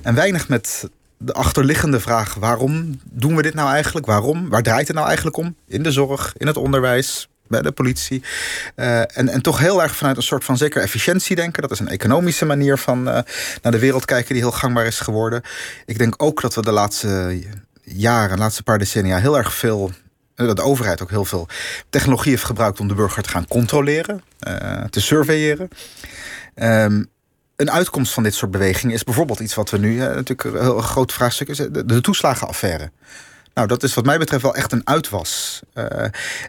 En 0.03 0.15
weinig 0.15 0.49
met 0.49 0.89
de 1.17 1.33
achterliggende 1.33 2.01
vraag: 2.01 2.35
waarom 2.35 3.01
doen 3.05 3.37
we 3.37 3.43
dit 3.43 3.55
nou 3.55 3.71
eigenlijk? 3.71 4.07
Waarom? 4.07 4.49
Waar 4.49 4.63
draait 4.63 4.87
het 4.87 4.97
nou 4.97 5.07
eigenlijk 5.07 5.37
om? 5.37 5.57
In 5.67 5.83
de 5.83 5.93
zorg, 5.93 6.33
in 6.37 6.47
het 6.47 6.57
onderwijs, 6.57 7.29
bij 7.49 7.63
de 7.63 7.73
politie. 7.73 8.23
Eh, 8.75 8.99
en, 8.99 9.29
en 9.29 9.43
toch 9.43 9.59
heel 9.59 9.83
erg 9.83 9.97
vanuit 9.97 10.17
een 10.17 10.23
soort 10.23 10.45
van 10.45 10.57
zeker 10.57 10.83
efficiëntie 10.83 11.37
denken. 11.37 11.63
Dat 11.63 11.71
is 11.71 11.79
een 11.79 11.89
economische 11.89 12.45
manier 12.45 12.79
van 12.79 13.09
eh, 13.09 13.21
naar 13.63 13.73
de 13.73 13.79
wereld 13.79 14.05
kijken 14.05 14.33
die 14.35 14.43
heel 14.43 14.53
gangbaar 14.53 14.87
is 14.87 15.01
geworden. 15.01 15.43
Ik 15.85 15.99
denk 15.99 16.15
ook 16.23 16.41
dat 16.41 16.55
we 16.55 16.63
de 16.63 16.71
laatste 16.73 17.43
jaren, 17.83 18.37
de 18.37 18.43
laatste 18.43 18.63
paar 18.63 18.79
decennia, 18.79 19.19
heel 19.19 19.37
erg 19.37 19.55
veel. 19.55 19.91
eh, 20.35 20.47
Dat 20.47 20.57
de 20.57 20.63
overheid 20.63 21.03
ook 21.03 21.11
heel 21.11 21.25
veel 21.25 21.49
technologie 21.91 22.31
heeft 22.31 22.45
gebruikt 22.45 22.81
om 22.81 22.89
de 22.89 22.95
burger 22.95 23.23
te 23.23 23.29
gaan 23.29 23.49
controleren, 23.49 24.23
te 24.91 25.01
surveilleren. 25.01 25.69
Ehm, 26.55 27.03
een 27.57 27.71
uitkomst 27.71 28.13
van 28.13 28.23
dit 28.23 28.35
soort 28.35 28.51
bewegingen 28.51 28.95
is 28.95 29.05
bijvoorbeeld 29.05 29.41
iets 29.41 29.55
wat 29.55 29.71
we 29.71 29.79
nu 29.79 29.97
natuurlijk 29.99 30.45
een 30.45 30.61
heel 30.61 30.79
groot 30.79 31.13
vraagstuk 31.13 31.49
is: 31.49 31.57
de, 31.57 32.01
toeslagenaffaire. 32.01 32.91
Nou, 33.55 33.69
dat 33.69 33.83
is 33.83 33.95
wat 33.95 34.05
mij 34.05 34.19
betreft 34.19 34.43
wel 34.43 34.55
echt 34.55 34.73
een 34.73 34.87
uitwas. 34.87 35.61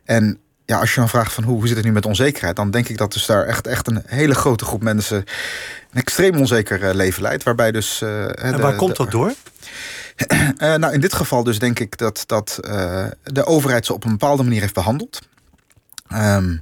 En 0.06 0.40
ja, 0.68 0.80
als 0.80 0.94
je 0.94 1.00
dan 1.00 1.10
vraagt 1.10 1.34
van 1.34 1.44
hoe, 1.44 1.58
hoe 1.58 1.68
zit 1.68 1.76
het 1.76 1.86
nu 1.86 1.92
met 1.92 2.06
onzekerheid, 2.06 2.56
dan 2.56 2.72
denk 2.72 2.88
ik 2.88 2.98
dat 2.98 3.14
dus 3.14 3.26
daar 3.26 3.46
echt, 3.46 3.68
echt 3.68 3.88
een 3.88 4.04
hele 4.06 4.36
grote 4.36 4.66
groep 4.66 4.84
mensen 4.84 5.18
een 5.18 6.00
extreem 6.00 6.36
onzeker 6.36 6.84
eh, 6.84 6.94
leven 6.94 7.22
leidt. 7.22 7.44
Waarbij 7.44 7.72
dus. 7.72 8.02
eh, 8.02 8.44
En 8.44 8.62
waar 8.62 8.76
komt 8.76 8.96
dat 8.96 9.12
door? 9.12 9.34
eh, 10.58 10.76
nou, 10.76 10.94
in 10.94 11.00
dit 11.00 11.14
geval 11.14 11.44
dus 11.44 11.60
denk 11.60 11.80
ik 11.80 11.98
dat, 11.98 12.24
dat 12.26 12.60
de 13.24 13.46
overheid 13.46 13.86
ze 13.86 13.94
op 13.94 14.04
een 14.04 14.12
bepaalde 14.12 14.44
manier 14.44 14.62
heeft 14.62 14.74
behandeld. 14.74 15.20
Ehm, 16.08 16.58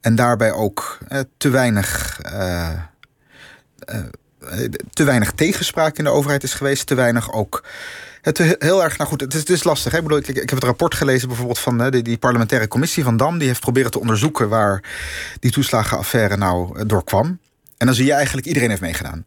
en 0.00 0.14
daarbij 0.14 0.52
ook 0.52 0.98
te 1.36 1.48
weinig 1.48 2.20
te 4.90 5.04
weinig 5.04 5.32
tegenspraak 5.32 5.98
in 5.98 6.04
de 6.04 6.10
overheid 6.10 6.42
is 6.42 6.54
geweest. 6.54 6.86
Te 6.86 6.94
weinig 6.94 7.32
ook 7.32 7.64
het 8.20 8.38
heel 8.38 8.82
erg, 8.82 8.98
nou 8.98 9.10
goed, 9.10 9.20
het 9.20 9.34
is, 9.34 9.48
het 9.48 9.64
lastig. 9.64 9.94
Ik, 9.94 10.02
bedoel, 10.02 10.18
ik, 10.18 10.26
heb 10.26 10.50
het 10.50 10.64
rapport 10.64 10.94
gelezen 10.94 11.28
bijvoorbeeld 11.28 11.58
van 11.58 11.78
hè, 11.78 11.90
die, 11.90 12.02
die, 12.02 12.18
parlementaire 12.18 12.68
commissie 12.68 13.04
van 13.04 13.16
Dam. 13.16 13.38
Die 13.38 13.48
heeft 13.48 13.60
proberen 13.60 13.90
te 13.90 14.00
onderzoeken 14.00 14.48
waar 14.48 14.82
die 15.40 15.50
toeslagenaffaire 15.50 16.36
nou 16.36 16.86
door 16.86 17.04
kwam. 17.04 17.38
En 17.76 17.86
dan 17.86 17.94
zie 17.94 18.06
je 18.06 18.12
eigenlijk 18.12 18.46
iedereen 18.46 18.68
heeft 18.68 18.80
meegedaan. 18.80 19.24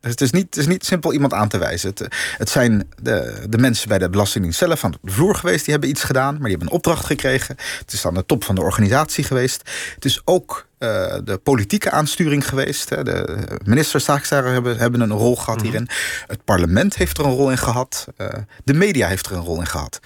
Dus 0.00 0.10
het 0.10 0.20
is 0.20 0.30
niet, 0.30 0.56
is 0.56 0.66
niet 0.66 0.84
simpel 0.84 1.12
iemand 1.12 1.32
aan 1.32 1.48
te 1.48 1.58
wijzen. 1.58 1.88
Het, 1.88 2.08
het 2.38 2.48
zijn 2.48 2.88
de, 3.02 3.44
de 3.48 3.58
mensen 3.58 3.88
bij 3.88 3.98
de 3.98 4.10
Belastingdienst 4.10 4.58
zelf 4.58 4.84
aan 4.84 4.90
de 4.90 5.12
vloer 5.12 5.34
geweest. 5.34 5.64
Die 5.64 5.72
hebben 5.72 5.90
iets 5.90 6.04
gedaan, 6.04 6.32
maar 6.32 6.42
die 6.42 6.50
hebben 6.50 6.68
een 6.68 6.74
opdracht 6.74 7.06
gekregen. 7.06 7.56
Het 7.78 7.92
is 7.92 8.06
aan 8.06 8.14
de 8.14 8.26
top 8.26 8.44
van 8.44 8.54
de 8.54 8.60
organisatie 8.60 9.24
geweest. 9.24 9.70
Het 9.94 10.04
is 10.04 10.20
ook 10.24 10.66
uh, 10.80 11.14
de 11.24 11.40
politieke 11.42 11.90
aansturing 11.90 12.48
geweest. 12.48 12.88
De 12.88 13.38
minister 13.64 14.24
hebben, 14.52 14.78
hebben 14.78 15.00
een 15.00 15.12
rol 15.12 15.36
gehad 15.36 15.56
mhm. 15.56 15.64
hierin. 15.64 15.88
Het 16.26 16.44
parlement 16.44 16.96
heeft 16.96 17.18
er 17.18 17.24
een 17.24 17.34
rol 17.34 17.50
in 17.50 17.58
gehad. 17.58 18.06
Uh, 18.18 18.28
de 18.64 18.74
media 18.74 19.08
heeft 19.08 19.26
er 19.26 19.32
een 19.32 19.44
rol 19.44 19.60
in 19.60 19.66
gehad. 19.66 20.00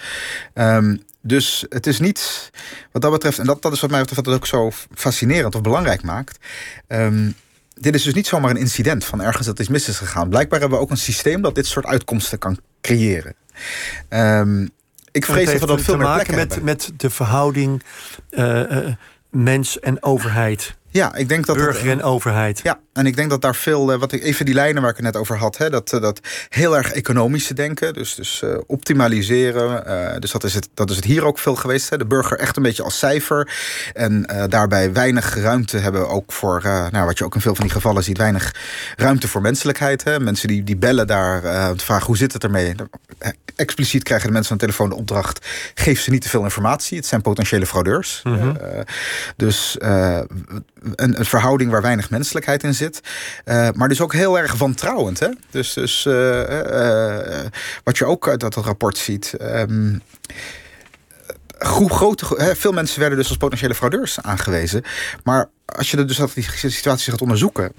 Um, 0.54 1.02
dus 1.21 1.64
het 1.69 1.87
is 1.87 1.99
niet, 1.99 2.50
wat 2.93 3.02
dat 3.02 3.11
betreft, 3.11 3.38
en 3.38 3.47
dat, 3.47 3.62
dat 3.62 3.73
is 3.73 3.81
wat 3.81 3.90
mij 3.90 4.00
betreft 4.00 4.25
wat 4.25 4.35
het 4.35 4.43
ook 4.43 4.49
zo 4.49 4.71
fascinerend 4.95 5.54
of 5.54 5.61
belangrijk 5.61 6.02
maakt. 6.02 6.38
Um, 6.88 7.35
dit 7.75 7.95
is 7.95 8.02
dus 8.02 8.14
niet 8.14 8.26
zomaar 8.26 8.50
een 8.50 8.57
incident 8.57 9.04
van 9.04 9.23
ergens 9.23 9.47
dat 9.47 9.59
iets 9.59 9.69
mis 9.69 9.88
is 9.88 9.97
gegaan. 9.97 10.28
Blijkbaar 10.28 10.61
hebben 10.61 10.78
we 10.78 10.85
ook 10.85 10.90
een 10.90 10.97
systeem 10.97 11.43
dat 11.43 11.54
dit 11.54 11.66
soort 11.66 11.87
uitkomsten 11.87 12.38
kan 12.38 12.59
creëren. 12.81 13.35
Um, 14.09 14.71
ik 15.11 15.25
vrees 15.25 15.50
dat 15.50 15.61
we 15.61 15.66
dat 15.66 15.81
veel 15.81 15.95
te 15.95 16.00
maken 16.00 16.35
met, 16.35 16.62
met 16.62 16.93
de 16.97 17.11
verhouding 17.11 17.83
uh, 18.31 18.87
mens 19.35 19.81
en 19.81 20.03
overheid. 20.03 20.75
Ja, 20.95 21.14
ik 21.14 21.29
denk 21.29 21.47
dat 21.47 21.57
burger 21.57 21.91
en 21.91 22.03
overheid. 22.03 22.61
Ja, 22.62 22.79
en 22.93 23.07
ik 23.07 23.17
denk 23.17 23.31
dat 23.31 23.41
daar 23.41 23.55
veel, 23.55 23.93
eh, 23.93 23.99
wat 23.99 24.12
ik 24.12 24.23
even 24.23 24.45
die 24.45 24.55
lijnen 24.55 24.83
waar 24.83 24.91
ik 24.91 24.97
het 24.97 25.05
net 25.05 25.17
over 25.17 25.37
had, 25.37 25.57
hè, 25.57 25.71
dat, 25.71 25.93
eh, 25.93 26.00
dat 26.00 26.21
heel 26.49 26.76
erg 26.76 26.93
economische 26.93 27.55
denken, 27.55 27.95
dus, 27.95 28.14
dus 28.14 28.43
uh, 28.45 28.59
optimaliseren. 28.67 29.85
Uh, 29.87 30.19
dus 30.19 30.31
dat 30.31 30.45
is, 30.45 30.55
het, 30.55 30.69
dat 30.75 30.91
is 30.91 30.97
het 30.97 31.05
hier 31.05 31.25
ook 31.25 31.38
veel 31.38 31.55
geweest. 31.55 31.91
Hè. 31.91 31.97
De 31.97 32.07
burger 32.07 32.38
echt 32.38 32.57
een 32.57 32.62
beetje 32.62 32.83
als 32.83 32.99
cijfer. 32.99 33.53
En 33.93 34.29
uh, 34.33 34.45
daarbij 34.49 34.93
weinig 34.93 35.35
ruimte 35.35 35.79
hebben 35.79 36.09
ook 36.09 36.33
voor, 36.33 36.61
nou, 36.64 37.07
wat 37.07 37.19
je 37.19 37.25
ook 37.25 37.35
in 37.35 37.41
veel 37.41 37.55
van 37.55 37.64
die 37.64 37.75
gevallen 37.75 38.03
ziet, 38.05 38.19
weinig 38.19 38.55
ruimte 38.97 39.29
voor 39.29 39.41
menselijkheid. 39.41 40.05
Hè. 40.05 40.21
Mensen 40.21 40.49
die, 40.49 40.64
die 40.64 40.76
bellen 40.76 41.07
daar, 41.07 41.41
vragen 41.76 42.07
hoe 42.07 42.17
zit 42.17 42.33
het 42.33 42.45
ermee. 42.45 42.75
Expliciet 43.57 44.03
krijgen 44.03 44.27
de 44.27 44.33
mensen 44.33 44.53
aan 44.53 44.59
de 44.59 44.65
telefoon 44.65 44.89
de 44.89 44.95
opdracht, 44.95 45.47
geef 45.75 46.01
ze 46.01 46.11
niet 46.11 46.23
te 46.23 46.29
veel 46.29 46.43
informatie. 46.43 46.97
Het 46.97 47.07
zijn 47.07 47.21
potentiële 47.21 47.67
fraudeurs. 47.67 48.21
Mm 48.25 48.39
-hmm. 48.39 48.57
dus 49.37 49.77
een, 49.81 50.29
een, 50.95 51.25
verhouding 51.25 51.71
waar 51.71 51.83
weinig 51.83 52.11
menselijkheid 52.11 52.63
in 52.63 52.75
zit. 52.75 53.01
Uh, 53.45 53.69
maar 53.75 53.89
dus 53.89 54.01
ook 54.01 54.13
heel 54.13 54.39
erg 54.39 54.55
wantrouwend. 54.55 55.19
Hè? 55.19 55.29
Dus, 55.51 55.73
dus 55.73 56.05
wat 57.85 57.99
je 57.99 58.05
ook 58.05 58.29
uit 58.29 58.41
dat 58.41 58.55
rapport 58.55 58.99
ziet. 58.99 59.35
Um, 59.41 60.03
grote, 61.59 62.55
veel 62.57 62.73
mensen 62.73 63.01
werden 63.01 63.19
dus 63.19 63.29
als 63.29 63.37
potentiële 63.37 63.75
fraudeurs 63.75 64.21
aangewezen. 64.21 64.83
Maar 65.23 65.49
als 65.65 65.91
je 65.91 66.05
dus 66.05 66.17
dat 66.17 66.35
die 66.35 66.47
situatie 66.53 67.11
gaat 67.11 67.21
onderzoeken, 67.21 67.73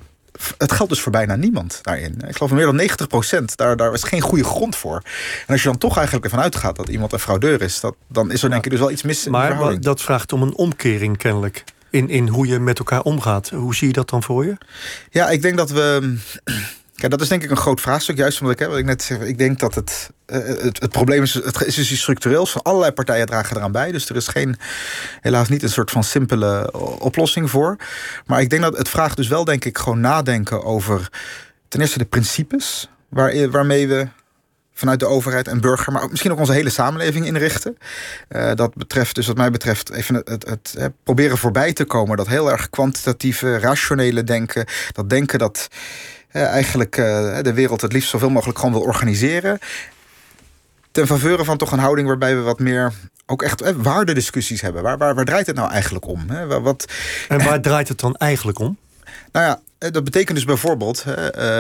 het 0.58 0.72
geldt 0.72 0.92
dus 0.92 1.02
voor 1.02 1.12
bijna 1.12 1.36
niemand 1.36 1.80
daarin. 1.82 2.22
Ik 2.28 2.36
geloof 2.36 2.52
meer 2.52 2.66
dan 2.66 2.76
90 2.76 3.08
procent, 3.08 3.58
daar, 3.58 3.78
daar 3.78 3.94
is 3.94 4.04
geen 4.04 4.22
goede 4.22 4.44
grond 4.44 4.76
voor. 4.76 5.02
En 5.48 5.54
als 5.54 5.62
je 5.62 5.68
dan 5.68 5.78
toch 5.78 5.96
eigenlijk 5.96 6.26
ervan 6.26 6.44
uitgaat 6.44 6.76
dat 6.76 6.90
iemand 6.90 7.14
een 7.14 7.20
fraudeur 7.20 7.62
is... 7.62 7.80
Dat, 7.80 7.96
dan 8.08 8.32
is 8.32 8.44
er 8.44 8.50
denk 8.50 8.66
ik 8.66 8.72
dus 8.72 8.80
wel 8.80 8.92
iets 8.92 9.04
mis 9.04 9.26
in 9.26 9.32
Maar 9.32 9.80
dat 9.80 10.02
vraagt 10.02 10.34
om 10.34 10.42
een 10.42 10.56
omkering 10.56 11.18
kennelijk 11.18 11.64
in, 11.96 12.10
in 12.10 12.28
hoe 12.28 12.48
je 12.48 12.60
met 12.60 12.80
elkaar 12.80 13.02
omgaat. 13.02 13.50
Hoe 13.50 13.76
zie 13.76 13.88
je 13.88 13.94
dat 13.94 14.10
dan 14.10 14.24
voor 14.24 14.46
je? 14.46 14.58
Ja, 15.10 15.30
ik 15.30 15.42
denk 15.42 15.58
dat 15.58 15.70
we. 15.70 16.16
Kijk, 16.96 17.12
dat 17.12 17.22
is 17.22 17.28
denk 17.28 17.44
ik 17.44 17.50
een 17.50 17.58
groot 17.58 17.82
vraagstuk. 17.82 18.18
Juist 18.18 18.42
omdat 18.42 18.56
ik, 18.56 18.62
hè, 18.62 18.68
wat 18.68 18.78
ik 18.78 18.86
net 18.86 19.04
zeg, 19.04 19.20
ik 19.20 19.38
denk 19.38 19.60
dat 19.60 19.76
het, 19.76 20.10
eh, 20.26 20.40
het, 20.62 20.90
probleem 20.90 21.24
is, 21.24 21.34
het 21.34 21.66
is 21.66 21.76
dus 21.76 22.00
structureel. 22.00 22.46
Van 22.46 22.62
allerlei 22.62 22.92
partijen 22.92 23.26
dragen 23.26 23.58
eraan 23.58 23.72
bij. 23.72 23.92
Dus 23.92 24.10
er 24.10 24.16
is 24.16 24.28
geen, 24.28 24.56
helaas 25.22 25.50
niet 25.50 25.64
een 25.64 25.70
soort 25.70 25.92
van 25.92 26.04
simpele 26.04 26.72
oplossing 27.00 27.50
voor. 27.50 27.76
Maar 28.26 28.42
ik 28.42 28.50
denk 28.50 28.62
dat 28.62 28.78
het 28.78 28.90
vraagt 28.90 29.18
dus 29.18 29.28
wel, 29.28 29.44
denk 29.44 29.66
ik, 29.66 29.78
gewoon 29.78 30.00
nadenken 30.00 30.64
over 30.64 31.10
ten 31.68 31.82
eerste 31.82 31.98
de 31.98 32.06
principes 32.06 32.90
waar, 33.10 33.50
waarmee 33.50 33.88
we 33.88 34.08
vanuit 34.74 35.00
de 35.00 35.06
overheid 35.06 35.48
en 35.48 35.62
burger, 35.62 35.94
maar 35.94 36.04
ook 36.04 36.10
misschien 36.10 36.32
ook 36.32 36.40
onze 36.40 36.54
hele 36.54 36.70
samenleving 36.70 37.26
inrichten. 37.26 37.78
Dat 38.56 38.76
betreft, 38.76 39.16
dus 39.16 39.28
wat 39.28 39.38
mij 39.38 39.52
betreft, 39.52 39.92
even 39.92 40.16
het, 40.16 40.30
het, 40.30 40.76
het, 40.78 40.94
proberen 41.04 41.38
voorbij 41.38 41.74
te 41.74 41.86
komen. 41.86 42.18
Dat 42.18 42.28
heel 42.28 42.52
erg 42.52 42.70
kwantitatieve, 42.70 43.60
rationele 43.60 44.24
denken. 44.24 44.66
Dat 44.92 45.10
denken 45.10 45.40
dat 45.40 45.68
eigenlijk 46.44 46.98
uh, 46.98 47.38
de 47.42 47.54
wereld 47.54 47.82
het 47.82 47.94
liefst 47.94 48.10
zoveel 48.10 48.30
mogelijk 48.30 48.60
gewoon 48.60 48.74
wil 48.74 48.84
organiseren. 48.84 49.60
Ten 50.92 51.08
faveur 51.08 51.46
van 51.46 51.58
toch 51.58 51.72
een 51.72 51.80
houding 51.80 52.08
waarbij 52.08 52.36
we 52.36 52.42
wat 52.42 52.60
meer 52.60 52.94
ook 53.26 53.42
echt 53.42 53.62
eh, 53.62 53.74
waardediscussies 53.78 54.62
hebben. 54.62 54.84
Waar, 54.84 54.98
waar, 54.98 55.16
waar 55.16 55.26
draait 55.26 55.48
het 55.48 55.56
nou 55.56 55.72
eigenlijk 55.72 56.08
om? 56.08 56.30
Hè? 56.30 56.62
Wat, 56.62 56.86
en 57.28 57.44
waar 57.44 57.62
draait 57.62 57.88
het 57.88 58.00
dan 58.00 58.16
eigenlijk 58.16 58.60
om? 58.60 58.78
Nou 59.32 59.46
ja, 59.46 59.60
eh, 59.78 59.92
dat 59.92 60.04
betekent 60.04 60.38
dus 60.38 60.46
bijvoorbeeld, 60.46 61.06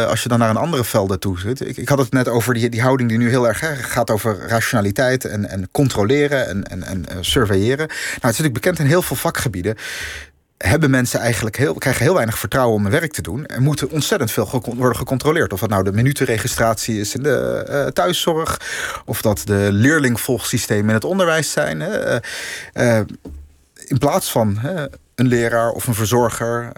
als 0.07 0.23
je 0.23 0.29
dan 0.29 0.39
naar 0.39 0.49
een 0.49 0.57
andere 0.57 0.83
velden 0.83 1.19
toe 1.19 1.39
zit. 1.39 1.67
Ik, 1.67 1.77
ik 1.77 1.89
had 1.89 1.97
het 1.97 2.11
net 2.11 2.27
over 2.27 2.53
die, 2.53 2.69
die 2.69 2.81
houding 2.81 3.09
die 3.09 3.17
nu 3.17 3.29
heel 3.29 3.47
erg 3.47 3.91
gaat 3.91 4.09
over 4.09 4.47
rationaliteit 4.47 5.25
en, 5.25 5.49
en 5.49 5.69
controleren 5.71 6.47
en, 6.47 6.63
en, 6.63 6.83
en 6.83 7.25
surveilleren. 7.25 7.87
Nou, 7.87 7.97
het 7.97 8.15
is 8.15 8.21
natuurlijk 8.21 8.53
bekend 8.53 8.79
in 8.79 8.85
heel 8.85 9.01
veel 9.01 9.15
vakgebieden 9.15 9.75
hebben 10.57 10.89
mensen 10.89 11.19
eigenlijk 11.19 11.57
heel, 11.57 11.73
krijgen 11.73 12.03
heel 12.03 12.13
weinig 12.13 12.39
vertrouwen 12.39 12.75
om 12.75 12.81
hun 12.81 12.91
werk 12.91 13.13
te 13.13 13.21
doen. 13.21 13.45
En 13.45 13.63
moeten 13.63 13.89
ontzettend 13.89 14.31
veel 14.31 14.63
worden 14.75 14.95
gecontroleerd. 14.95 15.53
Of 15.53 15.59
dat 15.59 15.69
nou 15.69 15.83
de 15.83 15.91
minutenregistratie 15.91 16.99
is 16.99 17.15
in 17.15 17.23
de 17.23 17.67
uh, 17.69 17.85
thuiszorg. 17.87 18.61
Of 19.05 19.21
dat 19.21 19.41
de 19.45 19.67
leerlingvolgsystemen 19.71 20.87
in 20.87 20.93
het 20.93 21.03
onderwijs 21.03 21.51
zijn. 21.51 21.81
Uh, 21.81 22.15
uh, 22.73 22.99
in 23.85 23.97
plaats 23.97 24.31
van 24.31 24.59
een 25.15 25.27
leraar 25.27 25.69
of 25.71 25.87
een 25.87 25.93
verzorger 25.93 26.71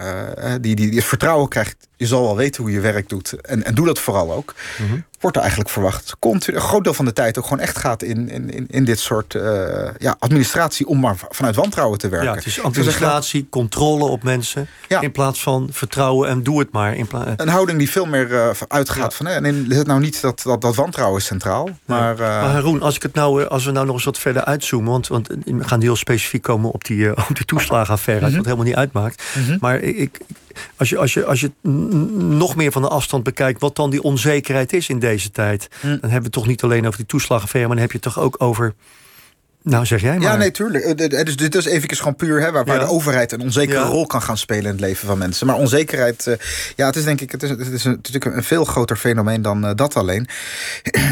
die, 0.60 0.74
die, 0.76 0.88
die 0.88 0.98
het 0.98 1.08
vertrouwen 1.08 1.48
krijgt 1.48 1.87
je 1.98 2.06
zal 2.06 2.22
wel 2.22 2.36
weten 2.36 2.62
hoe 2.62 2.72
je 2.72 2.80
werk 2.80 3.08
doet. 3.08 3.32
En, 3.32 3.64
en 3.64 3.74
doe 3.74 3.86
dat 3.86 3.98
vooral 3.98 4.32
ook. 4.32 4.54
Mhm. 4.78 5.00
Wordt 5.20 5.36
er 5.36 5.42
eigenlijk 5.42 5.72
verwacht. 5.72 6.16
Continu, 6.18 6.56
een 6.56 6.62
groot 6.62 6.84
deel 6.84 6.94
van 6.94 7.04
de 7.04 7.12
tijd 7.12 7.38
ook 7.38 7.44
gewoon 7.44 7.60
echt 7.60 7.78
gaat 7.78 8.02
in, 8.02 8.28
in, 8.28 8.66
in 8.68 8.84
dit 8.84 8.98
soort 8.98 9.34
uh, 9.34 9.88
ja, 9.98 10.16
administratie 10.18 10.86
om 10.86 11.00
maar 11.00 11.16
vanuit 11.28 11.56
wantrouwen 11.56 11.98
te 11.98 12.08
werken. 12.08 12.28
Ja, 12.28 12.34
het 12.34 12.46
is 12.46 12.62
administratie, 12.62 13.46
controle 13.50 14.04
op 14.04 14.22
mensen. 14.22 14.68
Ja. 14.88 15.00
In 15.00 15.12
plaats 15.12 15.42
van 15.42 15.68
vertrouwen 15.72 16.28
en 16.28 16.42
doe 16.42 16.58
het 16.58 16.72
maar. 16.72 16.96
In 16.96 17.08
een 17.36 17.48
houding 17.48 17.78
die 17.78 17.90
veel 17.90 18.06
meer 18.06 18.30
uh, 18.30 18.50
uitgaat 18.68 19.10
ja. 19.10 19.16
van. 19.16 19.26
Hè, 19.26 19.32
en 19.32 19.70
het 19.70 19.86
nou 19.86 20.00
niet 20.00 20.20
dat, 20.20 20.42
dat, 20.42 20.60
dat 20.60 20.74
wantrouwen 20.74 21.20
is 21.20 21.26
centraal. 21.26 21.68
Maar, 21.84 22.12
uh, 22.12 22.18
maar 22.18 22.50
Haroon, 22.50 22.82
als, 22.82 22.96
ik 22.96 23.02
het 23.02 23.14
nou, 23.14 23.46
als 23.46 23.64
we 23.64 23.70
nou 23.70 23.86
nog 23.86 23.94
eens 23.94 24.04
wat 24.04 24.18
verder 24.18 24.44
uitzoomen. 24.44 24.90
Want, 24.90 25.08
want 25.08 25.28
we 25.44 25.68
gaan 25.68 25.80
heel 25.80 25.96
specifiek 25.96 26.42
komen 26.42 26.70
op 26.70 26.84
die, 26.84 27.10
op 27.28 27.36
die 27.36 27.44
toeslagenaffaire. 27.44 28.22
Mm 28.22 28.28
-hmm. 28.28 28.36
Wat 28.36 28.46
helemaal 28.46 28.66
niet 28.66 28.76
uitmaakt. 28.76 29.22
Mm 29.34 29.44
-hmm. 29.44 29.56
Maar 29.60 29.80
ik, 29.80 30.18
als 30.76 30.88
je, 30.88 30.98
als 30.98 31.14
je, 31.14 31.24
als 31.24 31.40
je 31.40 31.50
nog 32.18 32.56
meer 32.56 32.72
van 32.72 32.82
de 32.82 32.88
afstand 32.88 33.22
bekijkt, 33.22 33.60
wat 33.60 33.76
dan 33.76 33.90
die 33.90 34.02
onzekerheid 34.02 34.72
is 34.72 34.88
in 34.88 34.98
deze 34.98 35.30
tijd, 35.30 35.68
hm. 35.80 35.86
dan 35.86 35.98
hebben 36.00 36.18
we 36.18 36.24
het 36.24 36.32
toch 36.32 36.46
niet 36.46 36.62
alleen 36.62 36.86
over 36.86 36.96
die 36.96 37.06
toeslagenaffaire, 37.06 37.68
maar 37.68 37.76
dan 37.76 37.86
heb 37.86 38.00
je 38.00 38.08
het 38.08 38.14
toch 38.14 38.24
ook 38.24 38.42
over. 38.42 38.74
Nou, 39.62 39.86
zeg 39.86 40.00
jij 40.00 40.18
maar. 40.18 40.22
Ja, 40.22 40.36
nee, 40.36 40.50
tuurlijk. 40.50 40.84
Eh, 40.84 41.24
dus 41.24 41.36
dit 41.36 41.54
is 41.54 41.64
even 41.64 41.96
gewoon 41.96 42.16
puur 42.16 42.40
hè, 42.40 42.52
waar, 42.52 42.64
waar 42.64 42.78
de 42.78 42.86
overheid 42.86 43.32
een 43.32 43.40
onzekere 43.40 43.82
rol 43.82 44.06
kan 44.06 44.22
gaan 44.22 44.38
spelen 44.38 44.64
in 44.64 44.70
het 44.70 44.80
leven 44.80 45.06
van 45.06 45.18
mensen. 45.18 45.46
Maar 45.46 45.56
onzekerheid, 45.56 46.26
uh, 46.26 46.34
ja, 46.76 46.86
het 46.86 46.96
is 46.96 47.04
denk 47.04 47.20
ik, 47.20 47.32
het 47.32 47.42
is, 47.42 47.50
het 47.50 47.72
is 47.72 47.84
natuurlijk 47.84 48.24
een 48.24 48.44
veel 48.44 48.64
groter 48.64 48.96
fenomeen 48.96 49.42
dan 49.42 49.64
uh, 49.64 49.70
dat 49.74 49.96
alleen. 49.96 50.28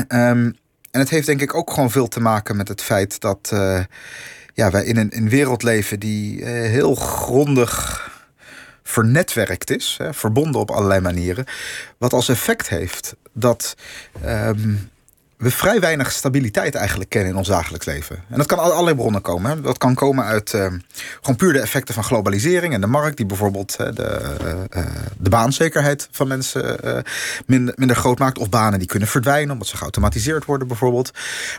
um, 0.09 0.57
en 0.91 1.01
het 1.01 1.11
heeft 1.11 1.27
denk 1.27 1.41
ik 1.41 1.55
ook 1.55 1.71
gewoon 1.71 1.91
veel 1.91 2.09
te 2.09 2.21
maken 2.21 2.57
met 2.57 2.69
het 2.69 2.83
feit 2.83 3.21
dat 3.21 3.51
uh, 3.53 3.81
ja, 4.55 4.71
wij 4.71 4.85
in 4.85 4.97
een, 4.97 5.17
een 5.17 5.29
wereld 5.29 5.63
leven 5.63 6.01
die 6.01 6.45
heel 6.45 6.95
grondig 6.95 8.05
vernetwerkt 8.97 9.71
is, 9.71 9.99
verbonden 10.11 10.61
op 10.61 10.71
allerlei 10.71 11.01
manieren. 11.01 11.45
Wat 11.99 12.13
als 12.13 12.29
effect 12.29 12.69
heeft 12.69 13.17
dat 13.33 13.77
um, 14.25 14.91
we 15.37 15.51
vrij 15.51 15.81
weinig 15.81 16.12
stabiliteit 16.12 16.75
eigenlijk 16.75 17.11
kennen 17.11 17.31
in 17.31 17.37
ons 17.37 17.49
dagelijks 17.49 17.87
leven. 17.87 18.16
En 18.29 18.37
dat 18.37 18.46
kan 18.46 18.61
uit 18.61 18.72
allerlei 18.72 18.96
bronnen 18.96 19.20
komen. 19.20 19.62
Dat 19.62 19.79
kan 19.79 19.94
komen 19.94 20.25
uit 20.25 20.53
uh, 20.53 20.66
gewoon 21.20 21.37
puur 21.37 21.53
de 21.53 21.61
effecten 21.61 21.94
van 21.94 22.05
globalisering 22.05 22.75
en 22.75 22.81
de 22.81 22.87
markt, 22.87 23.16
die 23.16 23.27
bijvoorbeeld 23.27 23.77
de, 23.77 24.20
uh, 24.77 24.85
de 25.18 25.31
baanzekerheid 25.31 26.09
van 26.11 26.29
mensen 26.29 26.81
minder, 27.46 27.75
minder 27.77 27.96
groot 27.96 28.18
maakt. 28.18 28.38
Of 28.38 28.49
banen 28.49 28.79
die 28.79 28.88
kunnen 28.88 29.09
verdwijnen 29.09 29.53
omdat 29.53 29.66
ze 29.66 29.77
geautomatiseerd 29.77 30.44
worden, 30.44 30.68
bijvoorbeeld. 30.68 31.11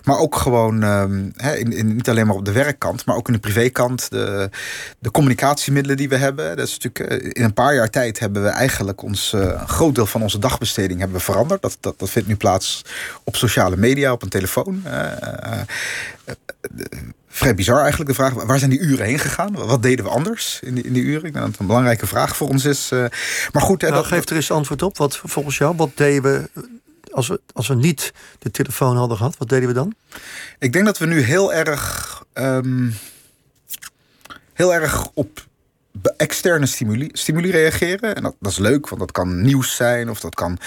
Maar 0.04 0.18
ook 0.18 0.36
gewoon, 0.36 0.84
um, 0.84 1.34
in, 1.56 1.74
in, 1.74 1.96
niet 1.96 2.10
alleen 2.10 2.28
maar 2.28 2.36
op 2.36 2.46
de 2.46 2.52
werkkant, 2.52 3.06
maar 3.06 3.16
ook 3.16 3.28
in 3.28 3.34
de 3.34 3.40
privékant, 3.40 4.10
de, 4.10 4.50
de 5.00 5.12
communicatiemiddelen 5.12 5.98
die 5.98 6.10
we 6.10 6.16
hebben. 6.16 6.56
Dat 6.56 6.68
is 6.68 6.78
natuurlijk, 6.78 7.24
in 7.24 7.44
een 7.44 7.54
paar 7.54 7.76
jaar 7.76 7.90
tijd 7.90 8.20
hebben 8.20 8.44
we 8.44 8.50
eigenlijk 8.50 9.02
ons, 9.02 9.34
een 9.34 9.68
groot 9.68 9.96
deel 9.96 10.06
van 10.06 10.22
onze 10.22 10.40
dagbesteding 10.40 11.00
hebben 11.00 11.22
veranderd. 11.22 11.62
Dat, 11.62 11.78
dat, 11.80 12.00
dat 12.00 12.10
vindt 12.10 12.28
nu 12.28 12.36
plaats 12.36 12.82
op 13.24 13.36
sociale 13.68 13.94
media, 13.94 14.12
op 14.12 14.24
een 14.24 14.30
telefoon. 14.30 14.84
Uh, 14.86 15.62
vrij 17.28 17.56
bizar 17.56 17.80
eigenlijk, 17.80 18.10
de 18.10 18.16
vraag... 18.16 18.34
waar 18.34 18.60
zijn 18.60 18.70
die 18.70 18.80
uren 18.80 19.06
heen 19.06 19.20
gegaan? 19.20 19.54
Wat 19.54 19.82
deden 19.82 20.06
we 20.06 20.12
anders 20.12 20.60
in 20.64 20.76
die, 20.76 20.84
in 20.84 20.94
die 20.94 21.04
uren? 21.04 21.26
Ik 21.26 21.34
denk 21.34 21.36
dat 21.36 21.48
het 21.48 21.60
een 21.60 21.68
belangrijke 21.68 22.08
vraag 22.08 22.38
voor 22.38 22.50
ons 22.50 22.66
is. 22.66 22.92
Uh, 22.92 23.06
maar 23.52 23.62
goed... 23.62 23.82
Nou, 23.82 23.94
dat 23.94 24.06
geef 24.06 24.30
er 24.30 24.36
eens 24.36 24.52
antwoord 24.52 24.82
op. 24.82 24.98
Wat 24.98 25.18
volgens 25.24 25.58
jou, 25.58 25.76
wat 25.76 25.92
deden 25.96 26.24
we... 26.24 26.50
Als 27.12 27.28
we, 27.28 27.42
als 27.54 27.68
we 27.68 27.76
niet 27.76 28.14
de 28.40 28.52
telefoon 28.52 28.98
hadden 28.98 29.18
gehad, 29.18 29.38
wat 29.38 29.50
deden 29.50 29.68
we 29.68 29.74
dan? 29.74 29.96
Ik 30.60 30.74
denk 30.74 30.86
dat 30.86 30.98
we 30.98 31.06
nu 31.06 31.22
heel 31.22 31.54
erg... 31.54 32.24
Um, 32.34 32.96
heel 34.54 34.74
erg 34.74 35.08
op 35.14 35.46
externe 36.18 36.66
stimuli, 36.66 37.10
stimuli 37.12 37.52
reageren. 37.52 38.16
En 38.16 38.24
dat, 38.24 38.36
dat, 38.40 38.52
is 38.52 38.58
leuk, 38.58 38.90
want 38.90 39.02
dat 39.02 39.12
kan 39.12 39.42
nieuws 39.42 39.76
zijn... 39.76 40.10
of 40.10 40.20
dat 40.20 40.36
kan 40.36 40.58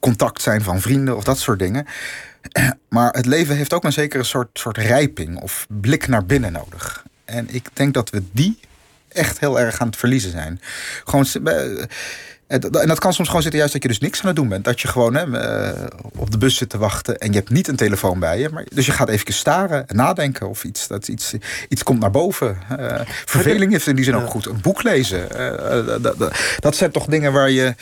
contact 0.00 0.42
zijn 0.42 0.62
van 0.62 0.80
vrienden 0.80 1.16
of 1.16 1.24
dat 1.24 1.38
soort 1.38 1.58
dingen. 1.58 1.86
Maar 2.88 3.12
het 3.12 3.26
leven 3.26 3.56
heeft 3.56 3.72
ook 3.72 3.84
een 3.84 3.92
zekere 3.92 4.24
soort, 4.24 4.48
soort 4.52 4.76
rijping 4.76 5.40
of 5.40 5.66
blik 5.68 6.08
naar 6.08 6.26
binnen 6.26 6.52
nodig. 6.52 7.04
En 7.24 7.46
ik 7.54 7.68
denk 7.72 7.94
dat 7.94 8.10
we 8.10 8.22
die 8.32 8.58
echt 9.08 9.40
heel 9.40 9.60
erg 9.60 9.80
aan 9.80 9.86
het 9.86 9.96
verliezen 9.96 10.30
zijn. 10.30 10.60
Gewoon, 11.04 11.26
eh, 11.44 11.84
en 12.46 12.60
dat 12.86 12.98
kan 12.98 13.12
soms 13.12 13.28
gewoon 13.28 13.42
zitten 13.42 13.58
juist 13.58 13.72
dat 13.72 13.82
je 13.82 13.88
dus 13.88 13.98
niks 13.98 14.20
aan 14.20 14.26
het 14.26 14.36
doen 14.36 14.48
bent. 14.48 14.64
Dat 14.64 14.80
je 14.80 14.88
gewoon 14.88 15.14
hè, 15.14 15.38
eh, 15.38 15.86
op 16.16 16.30
de 16.30 16.38
bus 16.38 16.56
zit 16.56 16.68
te 16.68 16.78
wachten 16.78 17.18
en 17.18 17.28
je 17.28 17.38
hebt 17.38 17.50
niet 17.50 17.68
een 17.68 17.76
telefoon 17.76 18.18
bij 18.18 18.38
je. 18.38 18.48
Maar, 18.48 18.64
dus 18.74 18.86
je 18.86 18.92
gaat 18.92 19.08
even 19.08 19.32
staren 19.32 19.88
en 19.88 19.96
nadenken 19.96 20.48
of 20.48 20.64
iets, 20.64 20.86
dat 20.86 21.08
iets, 21.08 21.34
iets 21.68 21.82
komt 21.82 22.00
naar 22.00 22.10
boven. 22.10 22.58
Uh, 22.80 23.00
verveling 23.04 23.74
is 23.74 23.86
in 23.86 23.96
die 23.96 24.04
zin 24.04 24.14
ook 24.14 24.30
goed. 24.30 24.46
Een 24.46 24.60
boek 24.60 24.82
lezen. 24.82 25.28
dat, 26.02 26.18
dat, 26.18 26.34
dat 26.58 26.76
zijn 26.76 26.90
toch 26.90 27.06
dingen 27.06 27.32
waar 27.32 27.50
je 27.50 27.74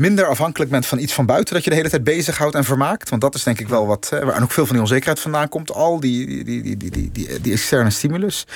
minder 0.00 0.26
afhankelijk 0.26 0.70
bent 0.70 0.86
van 0.86 0.98
iets 0.98 1.12
van 1.12 1.26
buiten 1.26 1.54
dat 1.54 1.64
je 1.64 1.70
de 1.70 1.76
hele 1.76 1.88
tijd 1.88 2.04
bezighoudt 2.04 2.54
en 2.54 2.64
vermaakt. 2.64 3.08
Want 3.08 3.22
dat 3.22 3.34
is 3.34 3.42
denk 3.42 3.60
ik 3.60 3.68
wel 3.68 3.86
wat, 3.86 4.08
waar 4.10 4.42
ook 4.42 4.50
veel 4.50 4.64
van 4.66 4.74
die 4.74 4.82
onzekerheid 4.82 5.20
vandaan 5.20 5.48
komt. 5.48 5.72
Al 5.72 6.00
die, 6.00 6.44
die, 6.44 6.62
die, 6.62 6.76
die, 6.76 7.10
die, 7.12 7.40
die, 7.40 7.52
externe 7.52 7.90
stimulus. 7.90 8.46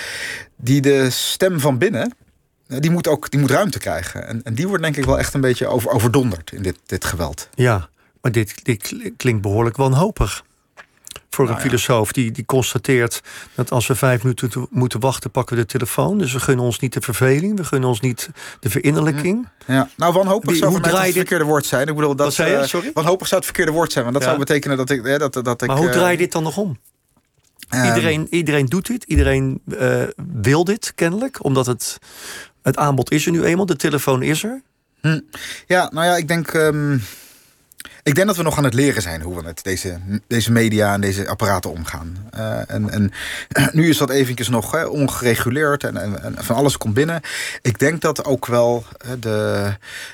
Die 0.56 0.80
de 0.80 1.10
stem 1.10 1.60
van 1.60 1.78
binnen, 1.78 2.14
die 2.66 2.90
moet 2.90 3.08
ook 3.08 3.30
die 3.30 3.40
moet 3.40 3.50
ruimte 3.50 3.78
krijgen. 3.78 4.26
En, 4.26 4.42
en 4.42 4.54
die 4.54 4.68
wordt 4.68 4.82
denk 4.82 4.96
ik 4.96 5.04
wel 5.04 5.18
echt 5.18 5.34
een 5.34 5.40
beetje 5.40 5.66
over, 5.66 5.90
overdonderd 5.90 6.52
in 6.52 6.62
dit, 6.62 6.78
dit 6.86 7.04
geweld. 7.04 7.48
Ja, 7.54 7.88
maar 8.20 8.32
dit, 8.32 8.64
dit 8.64 8.94
klinkt 9.16 9.42
behoorlijk 9.42 9.76
wanhopig. 9.76 10.44
Voor 11.34 11.44
een 11.44 11.50
nou 11.50 11.62
filosoof 11.62 12.12
die, 12.12 12.30
die 12.30 12.44
constateert 12.44 13.20
dat 13.54 13.70
als 13.70 13.86
we 13.86 13.94
vijf 13.94 14.22
minuten 14.22 14.66
moeten 14.70 15.00
wachten, 15.00 15.30
pakken 15.30 15.56
we 15.56 15.62
de 15.62 15.68
telefoon. 15.68 16.18
Dus 16.18 16.32
we 16.32 16.40
gunnen 16.40 16.64
ons 16.64 16.78
niet 16.78 16.92
de 16.92 17.00
verveling, 17.00 17.56
we 17.56 17.64
gunnen 17.64 17.88
ons 17.88 18.00
niet 18.00 18.28
de 18.60 18.70
verinnerlijking. 18.70 19.48
Ja, 19.66 19.88
nou 19.96 20.12
wanhopig 20.12 20.48
die, 20.48 20.58
zou 20.58 20.72
voor 20.72 20.80
mij 20.80 21.06
het 21.06 21.14
verkeerde 21.14 21.44
woord 21.44 21.66
zijn. 21.66 21.88
Ik 21.88 21.94
bedoel, 21.94 22.16
dat, 22.16 22.34
zei? 22.34 22.54
Eh, 22.54 22.64
Sorry? 22.64 22.90
wanhopig 22.94 23.26
zou 23.26 23.40
het 23.40 23.44
verkeerde 23.44 23.72
woord 23.72 23.92
zijn, 23.92 24.04
want 24.04 24.16
dat 24.16 24.24
zou 24.24 24.38
betekenen 24.38 24.76
dat 24.76 24.90
ik. 24.90 25.18
dat, 25.18 25.32
dat 25.32 25.62
ik 25.62 25.68
maar 25.68 25.76
hoe 25.76 25.90
draai 25.90 26.12
je 26.12 26.18
dit 26.18 26.32
dan 26.32 26.42
nog 26.42 26.56
om? 26.56 26.78
Ehm, 27.68 27.86
iedereen, 27.86 28.26
iedereen 28.30 28.66
doet 28.66 28.86
dit, 28.86 29.04
iedereen 29.04 29.60
uh, 29.66 30.02
wil 30.32 30.64
dit 30.64 30.92
kennelijk, 30.94 31.44
omdat 31.44 31.66
het, 31.66 31.98
het 32.62 32.76
aanbod 32.76 33.10
is 33.10 33.26
er 33.26 33.32
nu 33.32 33.44
eenmaal, 33.44 33.66
de 33.66 33.76
telefoon 33.76 34.22
is 34.22 34.44
er. 34.44 34.62
Hm. 35.00 35.20
Ja, 35.66 35.90
nou 35.92 36.06
ja, 36.06 36.16
ik 36.16 36.28
denk. 36.28 36.52
Um, 36.52 37.02
ik 38.02 38.14
denk 38.14 38.26
dat 38.26 38.36
we 38.36 38.42
nog 38.42 38.56
aan 38.56 38.64
het 38.64 38.74
leren 38.74 39.02
zijn 39.02 39.22
hoe 39.22 39.36
we 39.36 39.42
met 39.42 39.62
deze, 39.62 39.98
deze 40.26 40.52
media 40.52 40.92
en 40.92 41.00
deze 41.00 41.28
apparaten 41.28 41.70
omgaan. 41.70 42.28
Uh, 42.36 42.70
en, 42.70 42.90
en 42.90 43.12
nu 43.78 43.88
is 43.88 43.98
dat 43.98 44.10
eventjes 44.10 44.48
nog 44.48 44.70
hè, 44.70 44.84
ongereguleerd 44.84 45.84
en, 45.84 46.22
en, 46.22 46.34
van 46.44 46.56
alles 46.56 46.76
komt 46.76 46.94
binnen. 46.94 47.20
Ik 47.62 47.78
denk 47.78 48.00
dat 48.00 48.24
ook 48.24 48.46
wel, 48.46 48.84
de, 49.20 49.30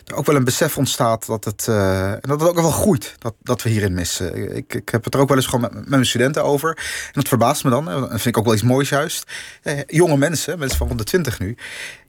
er 0.04 0.14
ook 0.14 0.26
wel 0.26 0.36
een 0.36 0.44
besef 0.44 0.78
ontstaat 0.78 1.26
dat 1.26 1.44
het, 1.44 1.66
uh, 1.70 2.12
dat 2.20 2.42
ook 2.42 2.60
wel 2.60 2.70
groeit 2.70 3.14
dat, 3.18 3.34
dat 3.42 3.62
we 3.62 3.70
hierin 3.70 3.94
missen. 3.94 4.56
Ik, 4.56 4.74
ik 4.74 4.88
heb 4.88 5.04
het 5.04 5.14
er 5.14 5.20
ook 5.20 5.28
wel 5.28 5.36
eens 5.36 5.46
gewoon 5.46 5.70
met, 5.74 5.88
mijn 5.88 6.06
studenten 6.06 6.44
over. 6.44 6.76
En 7.06 7.12
dat 7.12 7.28
verbaast 7.28 7.64
me 7.64 7.70
dan. 7.70 7.90
En 7.90 8.00
dat 8.00 8.08
vind 8.08 8.26
ik 8.26 8.38
ook 8.38 8.44
wel 8.44 8.54
iets 8.54 8.62
moois 8.62 8.88
juist. 8.88 9.30
Eh, 9.62 9.78
jonge 9.86 10.16
mensen, 10.16 10.58
mensen 10.58 10.78
van 10.78 10.86
120 10.86 11.38
nu. 11.38 11.50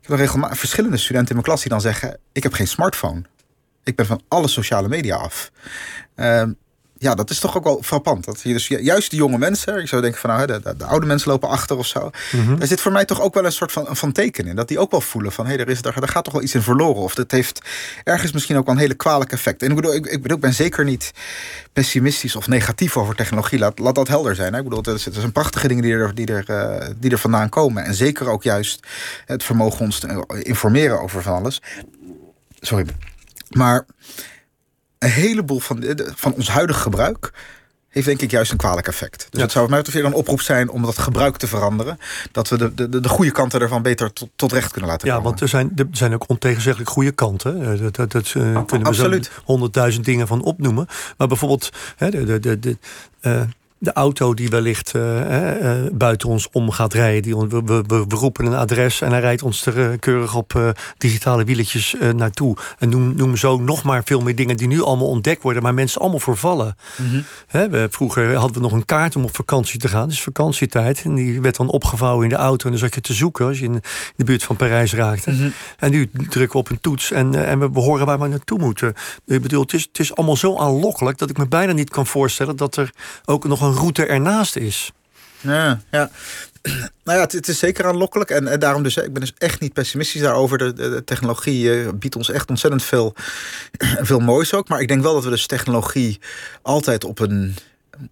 Ik 0.01 0.07
heb 0.07 0.17
regelmatig 0.17 0.59
verschillende 0.59 0.97
studenten 0.97 1.29
in 1.29 1.35
mijn 1.35 1.47
klas 1.47 1.61
die 1.61 1.69
dan 1.69 1.81
zeggen: 1.81 2.17
Ik 2.31 2.43
heb 2.43 2.53
geen 2.53 2.67
smartphone. 2.67 3.21
Ik 3.83 3.95
ben 3.95 4.05
van 4.05 4.21
alle 4.27 4.47
sociale 4.47 4.87
media 4.87 5.15
af. 5.15 5.51
Ehm, 6.15 6.51
ja, 7.01 7.15
dat 7.15 7.29
is 7.29 7.39
toch 7.39 7.57
ook 7.57 7.63
wel 7.63 7.81
frappant. 7.83 8.25
Dat 8.25 8.41
je 8.41 8.53
dus 8.53 8.67
juist 8.67 9.09
die 9.09 9.19
jonge 9.19 9.37
mensen, 9.37 9.79
ik 9.81 9.87
zou 9.87 10.01
denken 10.01 10.19
van 10.19 10.29
nou, 10.29 10.47
de, 10.47 10.75
de, 10.77 10.85
oude 10.85 11.05
mensen 11.05 11.31
lopen 11.31 11.49
achter 11.49 11.77
of 11.77 11.85
zo. 11.85 12.09
Mm 12.31 12.59
Daar 12.59 12.67
zit 12.67 12.81
voor 12.81 12.91
mij 12.91 13.05
toch 13.05 13.21
ook 13.21 13.33
wel 13.33 13.45
een 13.45 13.51
soort 13.51 13.71
van, 13.71 13.87
van 13.89 14.11
teken 14.11 14.47
in. 14.47 14.55
Dat 14.55 14.67
die 14.67 14.79
ook 14.79 14.91
wel 14.91 15.01
voelen 15.01 15.31
van 15.31 15.45
hé, 15.45 15.51
hey, 15.51 15.61
er, 15.61 15.69
is, 15.69 15.81
er, 15.81 16.07
gaat 16.07 16.23
toch 16.23 16.33
wel 16.33 16.41
iets 16.41 16.55
in 16.55 16.61
verloren. 16.61 17.01
Of 17.01 17.15
dat 17.15 17.31
heeft 17.31 17.61
ergens 18.03 18.31
misschien 18.31 18.57
ook 18.57 18.65
wel 18.65 18.75
een 18.75 18.81
hele 18.81 18.93
kwalijk 18.93 19.31
effect. 19.31 19.63
En 19.63 19.69
ik 19.69 19.75
bedoel, 19.75 19.93
ik, 19.93 20.05
ik, 20.05 20.21
bedoel, 20.21 20.37
ik 20.37 20.43
ben 20.43 20.53
zeker 20.53 20.85
niet 20.85 21.11
pessimistisch 21.73 22.35
of 22.35 22.47
negatief 22.47 22.97
over 22.97 23.15
technologie. 23.15 23.59
Laat, 23.59 23.79
laat 23.79 23.95
dat 23.95 24.07
helder 24.07 24.35
zijn. 24.35 24.53
Hè? 24.53 24.59
Ik 24.59 24.69
bedoel, 24.69 24.83
er 24.83 24.99
zijn 24.99 25.31
prachtige 25.31 25.67
dingen 25.67 25.83
die 25.83 25.93
er, 25.93 26.15
die, 26.15 26.25
er, 26.25 26.45
uh, 26.49 26.87
die 26.97 27.11
er 27.11 27.17
vandaan 27.17 27.49
komen. 27.49 27.83
En 27.83 27.93
zeker 27.93 28.29
ook 28.29 28.43
juist 28.43 28.87
het 29.25 29.43
vermogen 29.43 29.85
ons 29.85 29.99
te 29.99 30.25
informeren 30.43 31.01
over 31.01 31.21
van 31.21 31.33
alles. 31.33 31.61
Sorry. 32.59 32.85
Maar 33.55 33.85
een 34.99 35.09
heleboel 35.09 35.59
van, 35.59 35.83
van 36.15 36.33
ons 36.33 36.49
huidige 36.49 36.79
gebruik 36.79 37.31
heeft 37.91 38.05
denk 38.05 38.21
ik 38.21 38.31
juist 38.31 38.51
een 38.51 38.57
kwalijk 38.57 38.87
effect. 38.87 39.27
Dus 39.29 39.41
het 39.41 39.51
zou 39.51 39.69
mij 39.69 39.81
toch 39.81 39.93
weer 39.93 40.05
een 40.05 40.13
oproep 40.13 40.41
zijn 40.41 40.69
om 40.69 40.81
dat 40.81 40.97
gebruik 40.97 41.37
te 41.37 41.47
veranderen. 41.47 41.97
Dat 42.31 42.49
we 42.49 42.57
de, 42.57 42.89
de, 42.89 42.99
de 42.99 43.09
goede 43.09 43.31
kanten 43.31 43.61
ervan 43.61 43.81
beter 43.81 44.13
tot, 44.13 44.29
tot 44.35 44.51
recht 44.51 44.71
kunnen 44.71 44.89
laten 44.89 45.07
komen. 45.07 45.23
Ja, 45.23 45.29
want 45.29 45.41
er 45.41 45.47
zijn, 45.47 45.71
er 45.75 45.87
zijn 45.91 46.13
ook 46.13 46.23
ontegenzeggelijk 46.27 46.89
goede 46.89 47.11
kanten. 47.11 47.61
Eh, 47.61 47.79
dat, 47.81 47.95
dat, 47.95 48.11
dat 48.11 48.33
uh, 48.37 48.65
kunnen 48.65 49.09
we 49.09 49.21
honderdduizend 49.43 50.05
dingen 50.05 50.27
van 50.27 50.43
opnoemen. 50.43 50.87
Maar 51.17 51.27
bijvoorbeeld 51.27 51.69
hè, 51.95 52.09
de, 52.09 52.39
de, 52.39 52.59
de, 52.59 52.77
uh, 53.21 53.41
de 53.81 53.93
auto 53.93 54.33
die 54.33 54.49
wellicht 54.49 54.93
uh, 54.95 55.01
uh, 55.01 55.89
buiten 55.91 56.29
ons 56.29 56.47
om 56.51 56.71
gaat 56.71 56.93
rijden. 56.93 57.21
Die, 57.21 57.35
we, 57.35 57.61
we, 57.65 57.83
we, 57.87 58.15
roepen 58.15 58.45
een 58.45 58.53
adres 58.53 59.01
en 59.01 59.11
hij 59.11 59.19
rijdt 59.19 59.43
ons 59.43 59.65
er 59.65 59.99
keurig 59.99 60.35
op 60.35 60.75
digitale 60.97 61.43
wieletjes 61.43 61.95
naartoe. 62.15 62.57
En 62.79 62.89
noem, 62.89 63.15
noem 63.15 63.37
zo 63.37 63.57
nog 63.57 63.83
maar 63.83 64.01
veel 64.05 64.21
meer 64.21 64.35
dingen 64.35 64.57
die 64.57 64.67
nu 64.67 64.81
allemaal 64.81 65.07
ontdekt 65.07 65.43
worden, 65.43 65.63
maar 65.63 65.73
mensen 65.73 66.01
allemaal 66.01 66.19
vervallen. 66.19 66.75
Mm 66.97 67.23
we, 67.51 67.87
vroeger 67.91 68.35
hadden 68.35 68.55
we 68.55 68.61
nog 68.61 68.71
een 68.71 68.85
kaart 68.85 69.15
om 69.15 69.23
op 69.23 69.35
vakantie 69.35 69.79
te 69.79 69.87
gaan. 69.87 70.07
Dus 70.07 70.21
vakantietijd. 70.21 71.01
En 71.03 71.15
die 71.15 71.41
werd 71.41 71.55
dan 71.55 71.69
opgevouwen 71.69 72.23
in 72.23 72.29
de 72.29 72.35
auto. 72.35 72.65
En 72.65 72.71
dan 72.71 72.79
zat 72.79 72.95
je 72.95 73.01
te 73.01 73.13
zoeken 73.13 73.45
als 73.45 73.59
je 73.59 73.65
in 73.65 73.81
de 74.15 74.23
buurt 74.23 74.43
van 74.43 74.55
Parijs 74.55 74.93
raakte. 74.93 75.31
Mhm. 75.31 75.49
En 75.77 75.91
nu 75.91 76.09
drukken 76.11 76.51
we 76.51 76.57
op 76.57 76.69
een 76.69 76.81
toets 76.81 77.11
en, 77.11 77.45
en 77.45 77.59
we, 77.59 77.71
we 77.71 77.79
horen 77.79 78.05
waar 78.05 78.19
we 78.19 78.27
naartoe 78.27 78.59
moeten. 78.59 78.93
Ik 79.25 79.41
bedoel, 79.41 79.61
het 79.61 79.73
is, 79.73 79.81
het 79.81 79.99
is 79.99 80.15
allemaal 80.15 80.35
zo 80.35 80.57
aanlokkelijk 80.57 81.17
dat 81.17 81.29
ik 81.29 81.37
me 81.37 81.47
bijna 81.47 81.73
niet 81.73 81.89
kan 81.89 82.07
voorstellen 82.07 82.55
dat 82.55 82.75
er 82.75 82.91
ook 83.25 83.47
nog 83.47 83.61
een 83.61 83.70
route 83.73 84.05
ernaast 84.05 84.55
is. 84.55 84.91
Ja, 85.39 85.81
ja. 85.91 86.09
Nou 87.03 87.17
ja, 87.17 87.23
het, 87.23 87.47
is 87.47 87.59
zeker 87.59 87.85
aanlokkelijk. 87.85 88.29
En, 88.29 88.47
en, 88.47 88.59
daarom 88.59 88.83
dus, 88.83 88.97
ik 88.97 89.13
ben 89.13 89.21
dus 89.21 89.33
echt 89.37 89.59
niet 89.59 89.73
pessimistisch 89.73 90.21
daarover. 90.21 90.57
De, 90.57 90.73
de, 90.73 91.03
technologie 91.03 91.63
uh, 91.63 91.89
biedt 91.95 92.15
ons 92.15 92.29
echt 92.29 92.49
ontzettend 92.49 92.83
veel, 92.83 93.13
veel 94.09 94.19
moois 94.19 94.53
ook. 94.53 94.67
Maar 94.67 94.81
ik 94.81 94.87
denk 94.87 95.01
wel 95.01 95.13
dat 95.13 95.23
we 95.23 95.29
dus 95.29 95.45
technologie 95.45 96.19
altijd 96.61 97.03
op 97.03 97.19
een 97.19 97.55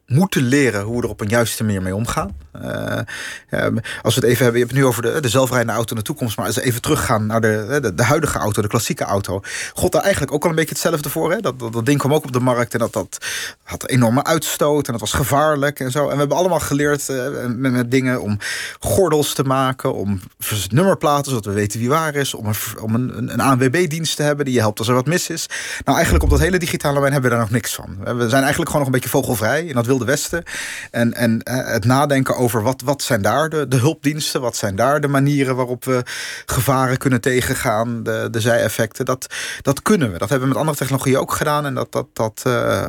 moeten 0.05 0.41
leren 0.41 0.81
hoe 0.81 0.97
we 0.97 1.03
er 1.03 1.09
op 1.09 1.21
een 1.21 1.27
juiste 1.27 1.63
manier 1.63 1.81
mee 1.81 1.95
omgaan. 1.95 2.37
Uh, 2.63 3.65
als 4.01 4.15
we 4.15 4.21
het 4.21 4.29
even 4.29 4.43
hebben, 4.43 4.61
je 4.61 4.65
hebt 4.65 4.77
nu 4.77 4.85
over 4.85 5.01
de, 5.01 5.19
de 5.19 5.29
zelfrijdende 5.29 5.73
auto 5.73 5.89
in 5.89 5.99
de 5.99 6.05
toekomst, 6.05 6.37
maar 6.37 6.45
als 6.45 6.55
we 6.55 6.63
even 6.63 6.81
teruggaan 6.81 7.25
naar 7.25 7.41
de, 7.41 7.91
de, 7.95 8.03
huidige 8.03 8.37
auto, 8.37 8.61
de 8.61 8.67
klassieke 8.67 9.03
auto. 9.03 9.41
God, 9.73 9.91
daar 9.91 10.01
eigenlijk 10.01 10.33
ook 10.33 10.43
al 10.43 10.49
een 10.49 10.55
beetje 10.55 10.69
hetzelfde 10.69 11.09
voor. 11.09 11.31
Hè? 11.31 11.39
Dat, 11.39 11.59
dat, 11.59 11.85
ding 11.85 11.99
kwam 11.99 12.13
ook 12.13 12.25
op 12.25 12.31
de 12.31 12.39
markt 12.39 12.73
en 12.73 12.79
dat, 12.79 12.93
dat 12.93 13.17
had 13.63 13.87
enorme 13.87 14.23
uitstoot 14.23 14.85
en 14.85 14.91
dat 14.91 15.01
was 15.01 15.13
gevaarlijk 15.13 15.79
en 15.79 15.91
zo. 15.91 16.03
En 16.03 16.13
we 16.13 16.19
hebben 16.19 16.37
allemaal 16.37 16.59
geleerd 16.59 17.09
uh, 17.09 17.27
met, 17.47 17.91
dingen 17.91 18.21
om 18.21 18.37
gordels 18.79 19.33
te 19.33 19.43
maken, 19.43 19.93
om 19.93 20.21
nummerplaten 20.69 21.31
zodat 21.31 21.45
we 21.45 21.51
weten 21.51 21.79
wie 21.79 21.89
waar 21.89 22.15
is, 22.15 22.33
om 22.33 22.45
een, 22.45 22.55
om 22.81 22.95
een, 22.95 23.31
een 23.31 23.39
ANWB-dienst 23.39 24.15
te 24.15 24.23
hebben 24.23 24.45
die 24.45 24.53
je 24.53 24.59
helpt 24.59 24.79
als 24.79 24.87
er 24.87 24.93
wat 24.93 25.05
mis 25.05 25.29
is. 25.29 25.45
Nou, 25.83 25.95
eigenlijk 25.95 26.23
op 26.23 26.29
dat 26.29 26.39
hele 26.39 26.59
digitale 26.59 26.93
domein 26.93 27.13
hebben 27.13 27.29
we 27.29 27.35
daar 27.35 27.45
nog 27.45 27.55
niks 27.55 27.73
van. 27.73 27.97
We 28.17 28.29
zijn 28.29 28.43
eigenlijk 28.43 28.55
gewoon 28.55 28.77
nog 28.77 28.85
een 28.85 28.91
beetje 28.91 29.09
vogelvrij 29.09 29.65
in 29.65 29.75
dat 29.75 29.85
wilde 29.85 30.05
westen. 30.05 30.43
En, 30.91 31.13
en 31.13 31.41
het 31.43 31.85
nadenken 31.85 32.35
over 32.35 32.48
wat, 32.51 32.81
wat 32.81 33.01
zijn 33.01 33.21
daar 33.21 33.49
de, 33.49 33.67
de 33.67 33.77
hulpdiensten, 33.77 34.41
wat 34.41 34.55
zijn 34.55 34.75
daar 34.75 35.01
de 35.01 35.07
manieren 35.07 35.55
waarop 35.55 35.85
we 35.85 36.03
gevaren 36.45 36.97
kunnen 36.97 37.21
tegengaan, 37.21 38.03
de, 38.03 38.27
de 38.31 38.39
zijeffecten. 38.39 39.05
Dat, 39.05 39.27
dat 39.61 39.81
kunnen 39.81 40.11
we. 40.11 40.17
Dat 40.17 40.29
hebben 40.29 40.47
we 40.47 40.53
met 40.53 40.61
andere 40.61 40.77
technologieën 40.77 41.17
ook 41.17 41.33
gedaan. 41.33 41.65
En 41.65 41.73
dat, 41.73 41.91
dat, 41.91 42.07
dat 42.13 42.43
uh, 42.47 42.85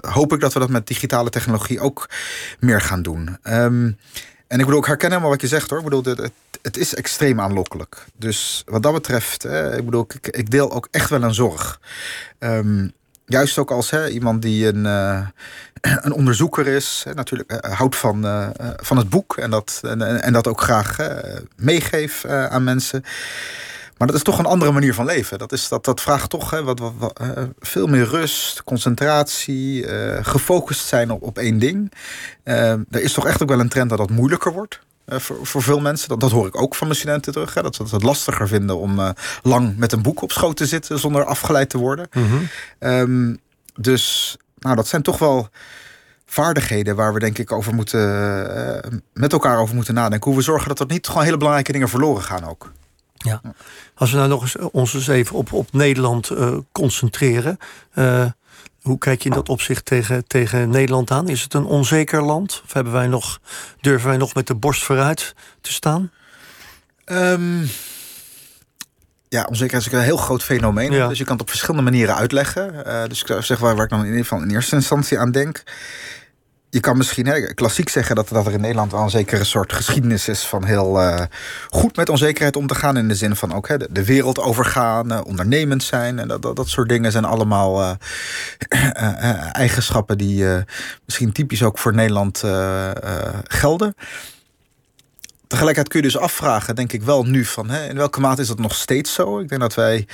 hoop 0.00 0.32
ik 0.32 0.40
dat 0.40 0.52
we 0.52 0.58
dat 0.58 0.68
met 0.68 0.86
digitale 0.86 1.30
technologie 1.30 1.80
ook 1.80 2.08
meer 2.60 2.80
gaan 2.80 3.02
doen. 3.02 3.38
Um, 3.42 3.96
en 4.46 4.58
ik 4.58 4.64
bedoel, 4.64 4.80
ik 4.80 4.86
herken 4.86 5.08
helemaal 5.08 5.30
wat 5.30 5.40
je 5.40 5.46
zegt 5.46 5.70
hoor. 5.70 5.78
Ik 5.78 5.84
bedoel, 5.84 6.14
het, 6.62 6.76
is 6.76 6.94
extreem 6.94 7.40
aanlokkelijk. 7.40 8.04
Dus 8.16 8.62
wat 8.66 8.82
dat 8.82 8.92
betreft, 8.92 9.44
ik 9.76 9.84
bedoel, 9.84 10.06
ik, 10.08 10.36
ik 10.36 10.50
deel 10.50 10.72
ook 10.72 10.88
echt 10.90 11.10
wel 11.10 11.22
een 11.22 11.34
zorg. 11.34 11.80
Um, 12.38 12.92
juist 13.26 13.58
ook 13.58 13.70
als 13.70 13.90
hè, 13.90 14.08
iemand 14.08 14.42
die 14.42 14.66
een, 14.66 14.84
uh, 14.84 15.26
een 16.04 16.12
onderzoeker 16.12 16.66
is, 16.66 17.02
hè, 17.04 17.14
natuurlijk 17.14 17.52
uh, 17.52 17.72
houdt 17.72 17.96
van, 17.96 18.24
van 18.76 18.96
het 18.96 19.08
boek 19.08 19.36
en 19.36 19.50
dat, 19.50 19.80
en, 19.82 20.22
en 20.22 20.32
dat 20.32 20.46
ook 20.46 20.60
graag 20.60 20.96
meegeeft 21.56 22.26
aan 22.26 22.64
mensen. 22.64 23.04
Maar 23.96 24.06
dat 24.06 24.16
is 24.16 24.22
toch 24.22 24.38
een 24.38 24.46
andere 24.46 24.72
manier 24.72 24.94
van 24.94 25.04
leven. 25.04 25.38
Dat, 25.38 25.52
is, 25.52 25.68
dat, 25.68 25.84
dat 25.84 26.00
vraagt 26.00 26.30
toch 26.30 26.50
hè, 26.50 26.62
wat, 26.62 26.78
wat, 26.78 27.20
veel 27.58 27.86
meer 27.86 28.04
rust, 28.04 28.64
concentratie, 28.64 29.86
gefocust 30.22 30.86
zijn 30.86 31.10
op, 31.10 31.22
op 31.22 31.38
één 31.38 31.58
ding. 31.58 31.92
er 32.44 33.00
is 33.00 33.12
toch 33.12 33.26
echt 33.26 33.42
ook 33.42 33.48
wel 33.48 33.60
een 33.60 33.68
trend 33.68 33.88
dat 33.88 33.98
dat 33.98 34.10
moeilijker 34.10 34.52
wordt. 34.52 34.80
Eh, 35.06 35.18
voor, 35.18 35.46
voor 35.46 35.62
veel 35.62 35.80
mensen. 35.80 36.08
Dat, 36.08 36.20
dat 36.20 36.30
hoor 36.30 36.46
ik 36.46 36.60
ook 36.60 36.74
van 36.74 36.86
mijn 36.86 36.98
studenten 36.98 37.32
terug. 37.32 37.54
Hè, 37.54 37.62
dat 37.62 37.74
ze 37.74 37.82
het 37.82 38.02
lastiger 38.02 38.48
vinden 38.48 38.78
om 38.78 38.98
eh, 38.98 39.10
lang 39.42 39.76
met 39.76 39.92
een 39.92 40.02
boek 40.02 40.22
op 40.22 40.32
schoot 40.32 40.56
te 40.56 40.66
zitten 40.66 40.98
zonder 40.98 41.24
afgeleid 41.24 41.70
te 41.70 41.78
worden. 41.78 42.08
Mhm. 42.12 42.36
Ehm, 42.78 43.34
dus 43.74 44.36
nou, 44.58 44.76
dat 44.76 44.86
zijn 44.86 45.02
toch 45.02 45.18
wel 45.18 45.48
vaardigheden 46.26 46.96
waar 46.96 47.12
we 47.12 47.18
denk 47.18 47.38
ik 47.38 47.52
over 47.52 47.74
moeten, 47.74 48.00
eh, 48.82 48.90
met 49.12 49.32
elkaar 49.32 49.58
over 49.58 49.74
moeten 49.74 49.94
nadenken. 49.94 50.28
Hoe 50.30 50.38
we 50.38 50.44
zorgen 50.44 50.68
dat 50.68 50.80
er 50.80 50.86
niet 50.86 51.06
gewoon 51.06 51.24
hele 51.24 51.36
belangrijke 51.36 51.72
dingen 51.72 51.88
verloren 51.88 52.22
gaan 52.22 52.44
ook. 52.44 52.72
Ja. 53.14 53.40
Als 53.94 54.10
we 54.10 54.16
nou 54.16 54.28
nog 54.28 54.42
eens 54.42 54.56
ons 54.56 54.94
eens 54.94 55.06
even 55.06 55.36
op, 55.36 55.52
op 55.52 55.72
Nederland 55.72 56.30
concentreren. 56.72 57.58
Hoe 58.86 58.98
kijk 58.98 59.22
je 59.22 59.28
in 59.28 59.34
dat 59.34 59.48
opzicht 59.48 59.84
tegen, 59.84 60.26
tegen 60.26 60.68
Nederland 60.68 61.10
aan? 61.10 61.28
Is 61.28 61.42
het 61.42 61.54
een 61.54 61.64
onzeker 61.64 62.22
land? 62.22 62.62
Of 62.64 62.72
hebben 62.72 62.92
wij 62.92 63.06
nog, 63.06 63.40
durven 63.80 64.08
wij 64.08 64.16
nog 64.16 64.34
met 64.34 64.46
de 64.46 64.54
borst 64.54 64.84
vooruit 64.84 65.34
te 65.60 65.72
staan? 65.72 66.10
Ehm, 67.04 67.64
ja, 69.28 69.46
onzekerheid 69.48 69.86
is 69.86 69.92
een 69.92 70.00
heel 70.00 70.16
groot 70.16 70.42
fenomeen. 70.42 70.92
Ja. 70.92 71.08
Dus 71.08 71.18
je 71.18 71.24
kan 71.24 71.32
het 71.32 71.42
op 71.42 71.48
verschillende 71.48 71.90
manieren 71.90 72.14
uitleggen. 72.14 72.84
Eh, 72.84 73.08
dus 73.08 73.20
ik 73.20 73.26
zou 73.26 73.42
zeggen 73.42 73.66
waar, 73.66 73.74
waar 73.74 73.84
ik 73.84 73.90
dan 73.90 74.00
in 74.00 74.06
ieder 74.06 74.22
geval 74.22 74.42
in 74.42 74.50
eerste 74.50 74.76
instantie 74.76 75.18
aan 75.18 75.30
denk. 75.30 75.62
Je 76.70 76.80
kan 76.80 76.96
misschien 76.96 77.54
klassiek 77.54 77.88
zeggen 77.88 78.16
dat, 78.16 78.28
dat 78.28 78.46
er 78.46 78.52
in 78.52 78.60
Nederland 78.60 78.92
wel 78.92 79.02
een 79.02 79.10
zekere 79.10 79.44
soort 79.44 79.72
geschiedenis 79.72 80.28
is 80.28 80.46
van 80.46 80.64
heel 80.64 81.00
eh, 81.00 81.24
goed 81.68 81.96
met 81.96 82.08
onzekerheid 82.08 82.56
om 82.56 82.66
te 82.66 82.74
gaan. 82.74 82.96
In 82.96 83.08
de 83.08 83.14
zin 83.14 83.36
van 83.36 83.54
ook 83.54 83.68
hè, 83.68 83.76
de, 83.90 84.04
wereld 84.04 84.38
overgaan, 84.38 85.12
eh, 85.12 85.20
ondernemend 85.24 85.82
zijn. 85.82 86.18
En 86.18 86.28
dat, 86.28 86.42
dat, 86.42 86.56
dat 86.56 86.68
soort 86.68 86.88
dingen 86.88 87.12
zijn 87.12 87.24
allemaal 87.24 87.82
eh, 88.68 89.52
eigenschappen 89.52 90.18
die 90.18 90.44
misschien 91.04 91.32
typisch 91.32 91.62
ook 91.62 91.78
voor 91.78 91.94
Nederland 91.94 92.44
gelden. 93.44 93.94
Tegelijkertijd 95.46 95.88
kun 95.88 96.00
je 96.00 96.06
dus 96.06 96.18
afvragen, 96.18 96.74
denk 96.74 96.92
ik 96.92 97.02
wel 97.02 97.24
nu, 97.24 97.44
van 97.44 97.70
hè, 97.70 97.88
in 97.88 97.96
welke 97.96 98.20
mate 98.20 98.40
is 98.40 98.48
dat 98.48 98.58
nog 98.58 98.74
steeds 98.74 99.14
zo? 99.14 99.38
Ik 99.38 99.48
denk 99.48 99.60
dat 99.60 99.74
wij 99.74 100.06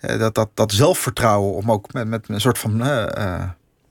dat, 0.00 0.34
dat, 0.34 0.48
dat 0.54 0.72
zelfvertrouwen 0.72 1.54
om 1.54 1.70
ook 1.70 1.92
met, 1.92 2.08
met 2.08 2.28
een 2.28 2.40
soort 2.40 2.58
van 2.58 2.82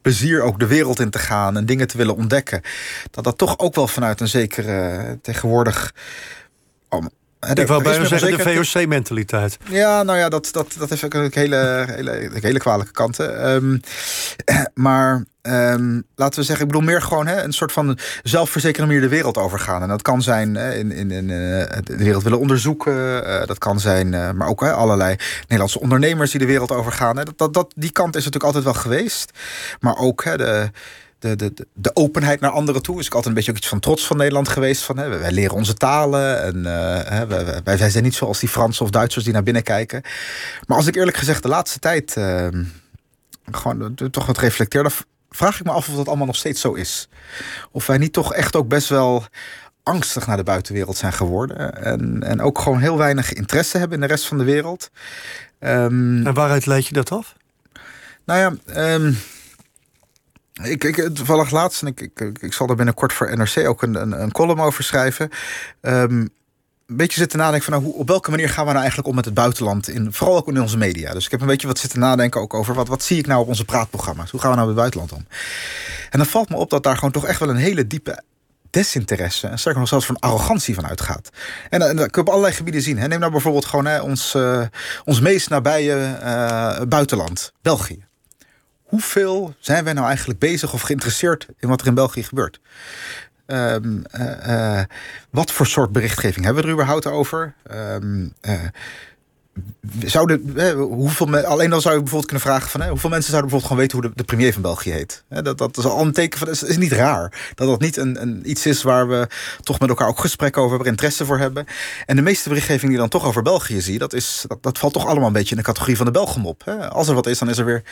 plezier 0.04 0.42
ook 0.42 0.60
de 0.60 0.68
wereld 0.68 1.00
in 1.00 1.10
te 1.10 1.20
gaan 1.20 1.58
en 1.58 1.66
dingen 1.66 1.88
te 1.88 1.98
willen 1.98 2.16
ontdekken, 2.16 2.62
dat 3.12 3.24
dat 3.24 3.38
toch 3.38 3.60
ook 3.60 3.76
wel 3.76 3.88
vanuit 3.88 4.20
een 4.20 4.28
zekere 4.28 4.88
eh, 4.88 5.12
tegenwoordig. 5.22 5.94
Ik 7.54 7.68
wou 7.68 7.84
bijna 7.84 8.06
zeggen 8.06 8.38
de 8.38 8.64
VOC-mentaliteit. 8.64 9.58
ja, 9.70 10.04
nou 10.04 10.18
ja, 10.18 10.30
dat, 10.30 10.50
dat, 10.52 10.76
dat 10.78 10.90
heeft 10.90 11.04
ook 11.04 11.14
een 11.14 11.32
hele, 11.34 11.86
hele, 11.90 12.30
hele 12.34 12.60
kwalijke 12.60 12.92
kanten. 12.92 13.42
Ehm, 13.44 13.78
maar 14.86 15.26
ehm, 15.42 16.02
laten 16.16 16.40
we 16.40 16.46
zeggen, 16.46 16.66
ik 16.66 16.72
bedoel 16.72 16.88
meer 16.88 17.02
gewoon 17.02 17.28
hè, 17.28 17.44
een 17.44 17.54
soort 17.54 17.72
van 17.72 17.98
zelfverzekerde 18.24 18.88
manier 18.88 19.02
de 19.02 19.16
wereld 19.16 19.38
overgaan. 19.38 19.82
En 19.82 19.88
dat 19.88 20.02
kan 20.02 20.22
zijn 20.22 20.56
hè, 20.56 20.74
in, 20.74 20.92
in, 20.92 21.12
in 21.12 21.30
eh, 21.30 21.78
de 21.84 21.98
wereld 21.98 22.24
willen 22.24 22.40
onderzoeken. 22.40 23.26
eh, 23.26 23.48
dat 23.48 23.58
kan 23.58 23.80
zijn, 23.80 24.14
eh, 24.14 24.32
maar 24.32 24.48
ook 24.48 24.62
hè, 24.62 24.72
allerlei 24.72 25.16
Nederlandse 25.42 25.80
ondernemers 25.80 26.32
die 26.32 26.40
de 26.40 26.46
wereld 26.46 26.72
overgaan. 26.72 27.18
Hè. 27.18 27.24
Dat, 27.24 27.38
dat, 27.38 27.54
dat, 27.54 27.74
die 27.76 27.92
kant 27.92 28.16
is 28.16 28.26
natuurlijk 28.26 28.56
altijd 28.56 28.64
wel 28.64 28.82
geweest. 28.84 29.32
Maar 29.80 29.98
ook 29.98 30.24
hè, 30.24 30.38
de, 30.38 30.70
de, 31.30 31.36
de, 31.54 31.68
de- 31.74 31.92
openheid 31.96 32.40
naar 32.40 32.50
anderen 32.52 32.82
toe 32.82 33.00
is 33.00 33.06
ook 33.06 33.14
altijd 33.14 33.26
een 33.28 33.34
beetje 33.34 33.52
ook 33.52 33.58
iets 33.58 33.68
van 33.68 33.80
trots 33.80 34.06
van 34.08 34.18
Nederland 34.18 34.48
geweest. 34.50 34.82
Van, 34.84 34.98
hè, 34.98 35.08
wij 35.20 35.32
leren 35.32 35.56
onze 35.56 35.74
talen 35.74 36.44
en 36.44 36.66
hè, 37.14 37.28
wij, 37.28 37.46
wij- 37.46 37.62
wij 37.78 37.90
zijn 37.90 38.04
niet 38.04 38.16
zoals 38.16 38.40
die 38.40 38.50
Fransen 38.50 38.86
of 38.86 38.92
Duitsers 38.92 39.24
die 39.24 39.34
naar 39.34 39.44
binnen 39.44 39.64
kijken. 39.64 40.02
Maar 40.68 40.78
als 40.78 40.88
ik 40.88 40.96
eerlijk 40.96 41.18
gezegd 41.18 41.42
de 41.44 41.50
laatste 41.50 41.80
tijd 41.80 42.18
eh, 42.18 42.48
gewoon 43.52 43.96
toch 44.12 44.26
wat 44.26 44.38
reflecteer, 44.38 44.84
dan 44.84 44.92
vraag 45.30 45.60
ik 45.60 45.66
me 45.66 45.72
af 45.72 45.90
of 45.90 45.96
dat 45.96 46.08
allemaal 46.08 46.26
nog 46.26 46.36
steeds 46.36 46.62
zo 46.62 46.74
is. 46.74 47.10
Of 47.72 47.88
wij 47.88 47.98
niet 47.98 48.14
toch 48.14 48.34
echt 48.34 48.56
ook 48.56 48.68
best 48.68 48.90
wel 48.90 49.26
angstig 49.84 50.28
naar 50.28 50.38
de 50.38 50.44
buitenwereld 50.44 50.98
zijn 50.98 51.14
geworden. 51.14 51.84
En, 51.84 52.24
en 52.24 52.42
ook 52.42 52.60
gewoon 52.60 52.80
heel 52.80 52.98
weinig 52.98 53.34
interesse 53.34 53.78
hebben 53.78 53.96
in 54.02 54.08
de 54.08 54.14
rest 54.14 54.26
van 54.28 54.38
de 54.38 54.44
wereld. 54.44 54.90
Ehm, 55.60 56.26
En 56.28 56.34
waaruit 56.34 56.66
leid 56.66 56.88
je 56.88 56.94
dat 56.94 57.12
af? 57.12 57.36
nou 58.26 58.40
ja, 58.40 58.74
ehm, 58.74 59.14
ik, 60.62 60.84
ik, 60.84 61.16
toevallig 61.16 61.52
laatst, 61.52 61.82
en 61.82 61.88
ik, 61.88 62.02
ik, 62.02 62.40
ik, 62.40 62.54
zal 62.54 62.68
er 62.68 62.76
binnenkort 62.76 63.14
voor 63.14 63.38
NRC 63.38 63.68
ook 63.68 63.82
een, 63.82 63.96
een, 63.96 64.22
een 64.22 64.32
column 64.32 64.60
over 64.60 64.84
schrijven. 64.84 65.30
Ehm, 65.82 66.26
een 66.88 66.98
beetje 66.98 67.20
zitten 67.20 67.40
nadenken 67.40 67.64
van 67.64 67.74
nou, 67.74 67.86
hoe, 67.86 67.96
op 68.02 68.08
welke 68.08 68.30
manier 68.30 68.50
gaan 68.50 68.64
we 68.64 68.70
nou 68.70 68.78
eigenlijk 68.78 69.08
om 69.08 69.16
met 69.16 69.26
het 69.26 69.34
buitenland, 69.34 69.88
in, 69.88 70.14
vooral 70.14 70.38
ook 70.38 70.48
in 70.48 70.62
onze 70.62 70.78
media. 70.78 71.14
Dus 71.14 71.26
ik 71.26 71.32
heb 71.32 71.42
een 71.42 71.48
beetje 71.48 71.68
wat 71.68 71.80
zitten 71.80 72.00
nadenken 72.00 72.42
ook 72.42 72.54
over 72.54 72.74
wat, 72.74 72.88
wat 72.88 73.04
zie 73.04 73.18
ik 73.18 73.28
nou 73.28 73.42
op 73.42 73.48
onze 73.48 73.66
praatprogramma's. 73.66 74.32
Hoe 74.32 74.40
gaan 74.40 74.50
we 74.50 74.56
nou 74.56 74.68
met 74.68 74.78
het 74.78 74.94
buitenland 74.94 75.22
om? 75.22 75.36
En 76.10 76.18
dan 76.20 76.28
valt 76.28 76.50
me 76.50 76.56
op 76.56 76.70
dat 76.70 76.84
daar 76.84 76.96
gewoon 76.96 77.12
toch 77.12 77.26
echt 77.26 77.40
wel 77.40 77.50
een 77.50 77.56
hele 77.56 77.88
diepe 77.88 78.24
desinteresse 78.70 79.48
en 79.48 79.60
sterker 79.60 79.80
nog 79.80 79.90
zelfs 79.90 80.06
van 80.06 80.20
arrogantie 80.20 80.76
van 80.76 80.88
uitgaat. 80.88 81.30
En, 81.70 81.82
en 81.82 81.96
dat 81.96 82.12
kun 82.12 82.22
je 82.22 82.28
op 82.28 82.30
allerlei 82.30 82.54
gebieden 82.54 82.82
zien. 82.82 82.98
Hè. 82.98 83.08
Neem 83.08 83.20
nou 83.20 83.32
bijvoorbeeld 83.32 83.66
gewoon 83.66 83.86
hè, 83.86 84.02
ons, 84.02 84.34
eh, 84.36 84.62
ons 85.06 85.20
meest 85.20 85.50
nabije 85.50 86.18
eh, 86.22 86.82
buitenland, 86.88 87.54
België. 87.62 88.06
Hoeveel 88.94 89.56
zijn 89.60 89.84
wij 89.84 89.94
nou 89.94 90.08
eigenlijk 90.08 90.40
bezig 90.40 90.74
of 90.74 90.82
geïnteresseerd 90.82 91.48
in 91.60 91.70
wat 91.70 91.82
er 91.82 91.88
in 91.88 91.94
België 91.94 92.24
gebeurt? 92.24 92.60
Ehm, 93.46 93.98
eh, 94.12 94.80
eh, 94.80 94.86
wat 95.30 95.52
voor 95.52 95.66
soort 95.66 95.92
berichtgeving 95.92 96.46
hebben 96.46 96.64
we 96.64 96.70
er 96.70 96.76
überhaupt 96.76 97.06
over? 97.06 97.54
Ehm, 97.64 98.28
eh, 98.42 98.60
zouden, 100.06 100.56
hoeveel, 100.78 101.38
alleen 101.38 101.70
dan 101.70 101.82
zou 101.82 101.94
je 101.94 102.00
bijvoorbeeld 102.00 102.32
kunnen 102.32 102.48
vragen 102.48 102.70
van... 102.70 102.82
hè, 102.82 102.90
hoeveel 102.90 103.10
mensen 103.10 103.32
zouden 103.32 103.52
bijvoorbeeld 103.52 103.82
gewoon 103.82 104.02
weten 104.04 104.16
hoe 104.16 104.26
de, 104.26 104.36
premier 104.36 104.54
van 104.54 104.62
België 104.62 104.92
heet? 104.92 105.24
Dat, 105.28 105.58
dat 105.58 105.78
is 105.78 105.86
al 105.86 106.02
een 106.02 106.14
teken 106.14 106.40
van... 106.40 106.50
Is, 106.50 106.64
is 106.64 106.78
niet 106.78 106.92
raar 106.92 107.52
dat 107.56 107.68
dat 107.68 107.82
niet 107.82 107.98
een, 107.98 108.22
een, 108.22 108.50
iets 108.50 108.66
is 108.66 108.84
waar 108.84 109.08
we 109.08 109.28
toch 109.62 109.80
met 109.80 109.90
elkaar 109.90 110.08
ook 110.08 110.20
gesprekken 110.20 110.62
over 110.62 110.76
hebben... 110.76 110.92
interesse 110.92 111.26
voor 111.26 111.38
hebben. 111.38 111.66
En 112.06 112.16
de 112.16 112.22
meeste 112.22 112.50
berichtgeving 112.50 112.92
die 112.92 113.00
dan 113.00 113.10
toch 113.10 113.26
over 113.26 113.42
België 113.42 113.82
zie... 113.82 113.98
dat, 114.00 114.14
is, 114.14 114.46
dat, 114.48 114.64
dat 114.64 114.78
valt 114.78 114.94
toch 114.94 115.06
allemaal 115.06 115.28
een 115.28 115.34
beetje 115.34 115.56
in 115.56 115.62
de 115.62 115.68
categorie 115.68 115.98
van 115.98 116.06
de 116.06 116.12
Belgemop. 116.12 116.62
Hè? 116.66 116.90
Als 116.90 117.08
er 117.08 117.14
wat 117.14 117.28
is, 117.28 117.40
dan 117.40 117.50
is 117.50 117.58
er 117.58 117.66
weer 117.66 117.84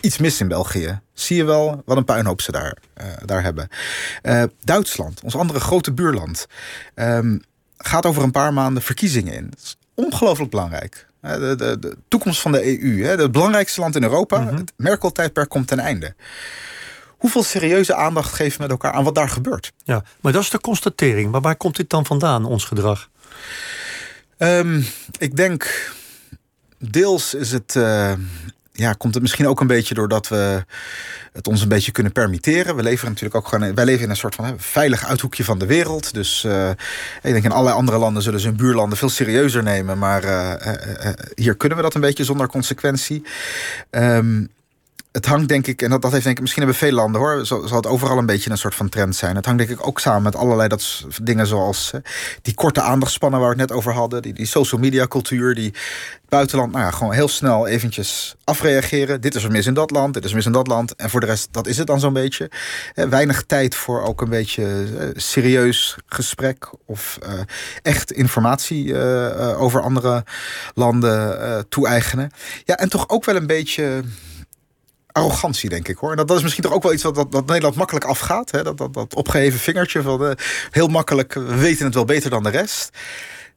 iets 0.00 0.18
mis 0.18 0.40
in 0.40 0.48
België. 0.48 1.00
Zie 1.12 1.36
je 1.36 1.44
wel 1.44 1.82
wat 1.84 1.96
een 1.96 2.04
puinhoop 2.04 2.40
ze 2.40 2.52
daar, 2.52 2.76
eh, 2.94 3.06
daar 3.24 3.42
hebben. 3.42 3.68
Eh, 4.22 4.42
Duitsland, 4.64 5.20
ons 5.22 5.36
andere 5.36 5.60
grote 5.60 5.92
buurland... 5.92 6.46
ehm, 6.94 7.38
gaat 7.76 8.06
over 8.06 8.22
een 8.22 8.30
paar 8.30 8.52
maanden 8.52 8.82
verkiezingen 8.82 9.34
in. 9.34 9.50
Dat 9.50 9.58
is 9.62 9.76
ongelooflijk 9.94 10.50
belangrijk. 10.50 11.06
Hè, 11.20 11.38
De, 11.38 11.54
de, 11.56 11.78
de 11.78 11.96
toekomst 12.08 12.40
van 12.40 12.52
de 12.52 12.82
EU, 12.82 13.02
hè, 13.04 13.16
het 13.16 13.32
belangrijkste 13.32 13.80
land 13.80 13.96
in 13.96 14.02
Europa. 14.02 14.46
Het 14.54 14.72
Merkel-tijdperk 14.76 15.48
komt 15.48 15.66
ten 15.66 15.78
einde. 15.78 16.14
Hoeveel 17.08 17.42
serieuze 17.42 17.94
aandacht 17.94 18.34
geven 18.34 18.56
we 18.56 18.62
met 18.62 18.70
elkaar 18.70 18.92
aan 18.92 19.04
wat 19.04 19.14
daar 19.14 19.28
gebeurt? 19.28 19.72
Ja, 19.84 20.02
maar 20.20 20.32
dat 20.32 20.42
is 20.42 20.50
de 20.50 20.60
constatering. 20.60 21.30
Maar 21.30 21.40
waar 21.40 21.56
komt 21.56 21.76
dit 21.76 21.90
dan 21.90 22.06
vandaan, 22.06 22.44
ons 22.44 22.64
gedrag? 22.64 23.08
Ehm, 24.36 24.82
ik 25.18 25.36
denk, 25.36 25.92
deels 26.78 27.34
is 27.34 27.52
het, 27.52 27.76
eh, 27.76 28.12
ja, 28.78 28.92
komt 28.92 29.14
het 29.14 29.22
misschien 29.22 29.48
ook 29.48 29.60
een 29.60 29.66
beetje 29.66 29.94
doordat 29.94 30.28
we 30.28 30.64
het 31.32 31.46
ons 31.46 31.62
een 31.62 31.68
beetje 31.68 31.92
kunnen 31.92 32.12
permitteren. 32.12 32.76
We 32.76 32.82
leven 32.82 33.08
natuurlijk 33.08 33.34
ook 33.34 33.48
gewoon, 33.48 33.74
wij 33.74 33.84
leven 33.84 34.04
in 34.04 34.10
een 34.10 34.16
soort 34.16 34.34
van 34.34 34.44
hè, 34.44 34.52
veilig 34.56 35.04
uithoekje 35.04 35.44
van 35.44 35.58
de 35.58 35.66
wereld. 35.66 36.14
Dus 36.14 36.44
eh, 36.44 36.70
ik 37.22 37.32
denk 37.32 37.44
in 37.44 37.50
allerlei 37.50 37.76
andere 37.76 37.98
landen 37.98 38.22
zullen 38.22 38.40
ze 38.40 38.46
hun 38.46 38.56
buurlanden 38.56 38.98
veel 38.98 39.08
serieuzer 39.08 39.62
nemen. 39.62 39.98
Maar 39.98 40.24
eh, 40.24 41.06
eh, 41.06 41.14
hier 41.34 41.56
kunnen 41.56 41.78
we 41.78 41.84
dat 41.84 41.94
een 41.94 42.00
beetje 42.00 42.24
zonder 42.24 42.48
consequentie. 42.48 43.22
Ehm, 43.90 44.44
het 45.18 45.26
hangt 45.26 45.48
denk 45.48 45.66
ik, 45.66 45.82
en 45.82 45.90
dat, 45.90 46.02
dat 46.02 46.12
heeft 46.12 46.24
denk 46.24 46.36
ik 46.36 46.42
misschien 46.42 46.62
hebben 46.62 46.80
veel 46.80 46.92
landen 46.92 47.20
hoor, 47.20 47.46
zal, 47.46 47.62
het 47.62 47.86
overal 47.86 48.18
een 48.18 48.26
beetje 48.26 48.50
een 48.50 48.58
soort 48.58 48.74
van 48.74 48.88
trend 48.88 49.16
zijn. 49.16 49.36
Het 49.36 49.44
hangt 49.44 49.66
denk 49.66 49.78
ik 49.78 49.86
ook 49.86 50.00
samen 50.00 50.22
met 50.22 50.36
allerlei 50.36 50.68
dat 50.68 51.04
dingen 51.22 51.46
zoals 51.46 51.90
die 52.42 52.54
korte 52.54 52.80
aandachtspannen 52.80 53.40
waar 53.40 53.54
we 53.54 53.60
het 53.60 53.68
net 53.68 53.78
over 53.78 53.92
hadden, 53.92 54.22
die, 54.22 54.32
die 54.32 54.46
social 54.46 54.80
media 54.80 55.06
cultuur, 55.06 55.54
die 55.54 55.74
buitenland, 56.28 56.72
nou 56.72 56.92
gewoon 56.92 57.12
heel 57.12 57.28
snel 57.28 57.66
eventjes 57.66 58.36
afreageren. 58.44 59.20
Dit 59.20 59.34
is 59.34 59.44
er 59.44 59.50
mis 59.50 59.66
in 59.66 59.74
dat 59.74 59.90
land, 59.90 60.14
dit 60.14 60.24
is 60.24 60.32
mis 60.32 60.46
in 60.46 60.52
dat 60.52 60.66
land. 60.66 60.94
En 60.94 61.10
voor 61.10 61.20
de 61.20 61.26
rest, 61.26 61.48
dat 61.50 61.66
is 61.66 61.78
het 61.78 61.86
dan 61.86 62.00
zo'n 62.00 62.12
beetje. 62.12 62.50
Weinig 62.94 63.42
tijd 63.42 63.74
voor 63.74 64.02
ook 64.02 64.20
een 64.20 64.28
beetje 64.28 64.64
eh, 64.64 65.06
serieus 65.14 65.96
gesprek 66.06 66.70
of 66.86 67.18
eh, 67.22 67.32
echt 67.82 68.12
informatie 68.12 68.98
eh, 68.98 69.62
over 69.62 69.80
andere 69.80 70.24
landen 70.74 71.66
toe-eigenen. 71.68 72.30
Ja, 72.64 72.76
en 72.76 72.88
toch 72.88 73.08
ook 73.08 73.24
wel 73.24 73.36
een 73.36 73.46
beetje 73.46 74.02
arrogantie, 75.12 75.68
denk 75.68 75.88
ik 75.88 75.96
hoor. 75.96 76.10
En 76.10 76.16
dat, 76.16 76.28
dat 76.28 76.36
is 76.36 76.42
misschien 76.42 76.64
toch 76.64 76.72
ook 76.72 76.82
wel 76.82 76.92
iets 76.92 77.02
wat, 77.02 77.14
dat, 77.14 77.32
dat 77.32 77.46
Nederland 77.46 77.74
makkelijk 77.76 78.04
afgaat. 78.04 78.50
Hè? 78.50 78.62
Dat, 78.62 78.76
dat, 78.78 78.94
dat 78.94 79.14
opgeheven 79.14 79.58
vingertje 79.58 80.02
van 80.02 80.26
eh, 80.26 80.32
heel 80.70 80.88
makkelijk, 80.88 81.34
we 81.34 81.54
weten 81.56 81.84
het 81.84 81.94
wel 81.94 82.04
beter 82.04 82.30
dan 82.30 82.42
de 82.42 82.50
rest. 82.50 82.90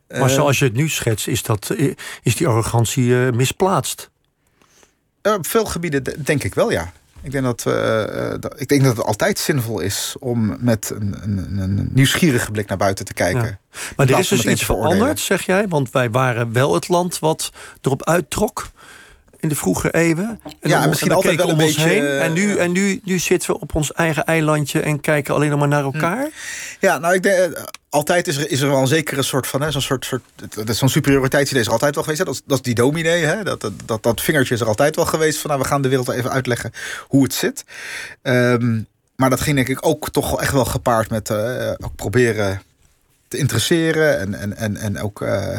Maar 0.07 0.21
Eh, 0.21 0.27
zoals 0.27 0.59
je 0.59 0.65
het 0.65 0.73
nu 0.73 0.89
schetst, 0.89 1.27
is, 1.27 1.43
dat, 1.43 1.69
eh, 1.69 1.93
is 2.23 2.35
die 2.35 2.47
arrogantie 2.47 3.25
eh, 3.25 3.31
misplaatst. 3.33 4.09
eh, 5.21 5.33
op 5.33 5.47
veel 5.47 5.65
gebieden 5.65 6.03
de- 6.03 6.15
denk 6.23 6.43
ik 6.43 6.53
wel, 6.55 6.71
ja. 6.71 6.91
Ik 7.23 7.31
denk 7.31 7.43
dat, 7.43 7.65
eh, 7.65 8.31
eh, 8.33 8.39
dat, 8.39 8.59
ik 8.61 8.67
denk 8.67 8.83
dat 8.83 8.97
het 8.97 9.05
altijd 9.05 9.39
zinvol 9.39 9.79
is 9.79 10.15
om 10.19 10.55
met 10.59 10.91
een, 10.95 11.15
een, 11.23 11.57
een 11.57 11.89
nieuwsgierige 11.93 12.51
blik 12.51 12.67
naar 12.67 12.77
buiten 12.77 13.05
te 13.05 13.13
kijken. 13.13 13.43
Ja. 13.43 13.59
Maar 13.95 14.09
er 14.09 14.19
is 14.19 14.27
dus 14.27 14.45
iets 14.45 14.65
veranderd, 14.65 15.19
zeg 15.19 15.45
jij? 15.45 15.67
Want 15.67 15.91
wij 15.91 16.09
waren 16.09 16.53
wel 16.53 16.73
het 16.73 16.87
land 16.87 17.19
wat 17.19 17.51
erop 17.81 18.03
uittrok. 18.05 18.67
In 19.41 19.49
de 19.49 19.55
vroege 19.55 19.91
eeuwen. 19.91 20.39
En 20.59 20.69
Ja, 20.69 20.83
en 20.83 20.91
dan 20.99 21.11
altijd 21.11 21.35
wel 21.35 21.45
om 21.45 21.51
een 21.51 21.57
beetje, 21.57 21.81
heen. 21.81 22.07
En, 22.07 22.33
nu, 22.33 22.55
eh, 22.55 22.63
en 22.63 22.71
nu, 22.71 23.01
nu 23.03 23.19
zitten 23.19 23.51
we 23.51 23.59
op 23.59 23.75
ons 23.75 23.93
eigen 23.93 24.25
eilandje 24.25 24.79
en 24.79 24.99
kijken 24.99 25.33
alleen 25.33 25.49
nog 25.49 25.59
maar 25.59 25.67
naar 25.67 25.83
elkaar. 25.83 26.29
Ja, 26.79 26.97
nou, 26.97 27.13
ik 27.13 27.23
denk, 27.23 27.37
eh, 27.37 27.63
altijd 27.89 28.27
is 28.27 28.37
er, 28.37 28.51
is 28.51 28.61
er 28.61 28.69
wel 28.69 28.81
een 28.81 28.87
zekere 28.87 29.21
soort 29.21 29.47
van, 29.47 29.61
hè, 29.61 29.71
zo'n 29.71 29.81
soort, 29.81 30.05
soort 30.05 30.23
dat 30.49 30.69
is 30.69 30.77
zo'n 30.77 30.89
superioriteitsidee 30.89 31.61
is 31.61 31.67
er 31.67 31.73
altijd 31.73 31.95
wel 31.95 32.03
geweest. 32.03 32.21
Hè? 32.21 32.25
Dat, 32.25 32.35
is, 32.35 32.41
dat 32.45 32.57
is 32.57 32.63
die 32.63 32.75
dominee, 32.75 33.23
hè? 33.23 33.43
Dat, 33.43 33.61
dat, 33.61 33.73
dat, 33.85 34.03
dat 34.03 34.21
vingertje 34.21 34.53
is 34.53 34.61
er 34.61 34.67
altijd 34.67 34.95
wel 34.95 35.05
geweest 35.05 35.39
van, 35.39 35.49
nou, 35.49 35.61
we 35.61 35.67
gaan 35.67 35.81
de 35.81 35.89
wereld 35.89 36.09
even 36.09 36.31
uitleggen 36.31 36.71
hoe 37.07 37.23
het 37.23 37.33
zit. 37.33 37.63
Ehm, 38.21 38.81
maar 39.15 39.29
dat 39.29 39.41
ging 39.41 39.55
denk 39.55 39.67
ik 39.67 39.85
ook 39.85 40.09
toch 40.09 40.41
echt 40.41 40.51
wel 40.51 40.65
gepaard 40.65 41.09
met 41.09 41.29
eh, 41.29 41.71
ook 41.77 41.95
proberen 41.95 42.61
te 43.31 43.37
interesseren 43.37 44.19
en, 44.19 44.33
en, 44.33 44.57
en, 44.57 44.77
en 44.77 44.99
ook 44.99 45.21
eh, 45.21 45.57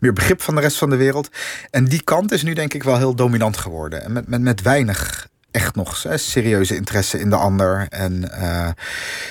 meer 0.00 0.12
begrip 0.12 0.42
van 0.42 0.54
de 0.54 0.60
rest 0.60 0.76
van 0.76 0.90
de 0.90 0.96
wereld. 0.96 1.28
En 1.70 1.84
die 1.84 2.02
kant 2.02 2.32
is 2.32 2.42
nu 2.42 2.52
denk 2.54 2.74
ik 2.74 2.82
wel 2.82 2.96
heel 2.96 3.14
dominant 3.14 3.56
geworden. 3.56 4.04
En 4.04 4.12
met, 4.12 4.28
met, 4.28 4.40
met 4.40 4.62
weinig 4.62 5.28
echt 5.50 5.74
nog 5.74 6.02
hè, 6.02 6.16
serieuze 6.16 6.76
interesse 6.76 7.18
in 7.20 7.30
de 7.30 7.36
ander. 7.36 7.86
En, 7.88 8.32
eh, 8.32 8.68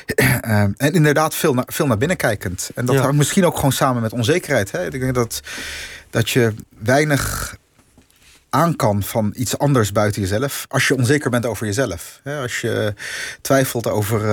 eh, 0.42 0.62
en 0.62 0.94
inderdaad 0.94 1.36
veel, 1.36 1.54
na, 1.54 1.64
veel 1.68 1.88
naar 1.88 1.98
binnen 1.98 2.18
kijkend. 2.18 2.70
En 2.76 2.86
dat 2.86 2.96
Ja. 2.96 3.02
hangt 3.02 3.18
misschien 3.18 3.46
ook 3.46 3.56
gewoon 3.56 3.72
samen 3.72 4.02
met 4.02 4.14
onzekerheid. 4.14 4.72
Hè? 4.72 4.86
Ik 4.86 5.00
denk 5.00 5.14
dat, 5.16 5.42
dat 6.10 6.30
je 6.30 6.54
weinig 6.78 7.45
aan 8.56 8.76
kan 8.76 9.04
van 9.04 9.34
iets 9.36 9.58
anders 9.58 9.92
buiten 9.92 10.22
jezelf. 10.22 10.66
Als 10.68 10.88
je 10.88 10.96
onzeker 10.96 11.30
bent 11.30 11.46
over 11.46 11.66
jezelf. 11.66 12.22
Als 12.42 12.62
je 12.62 12.94
twijfelt 13.42 13.88
over 13.88 14.30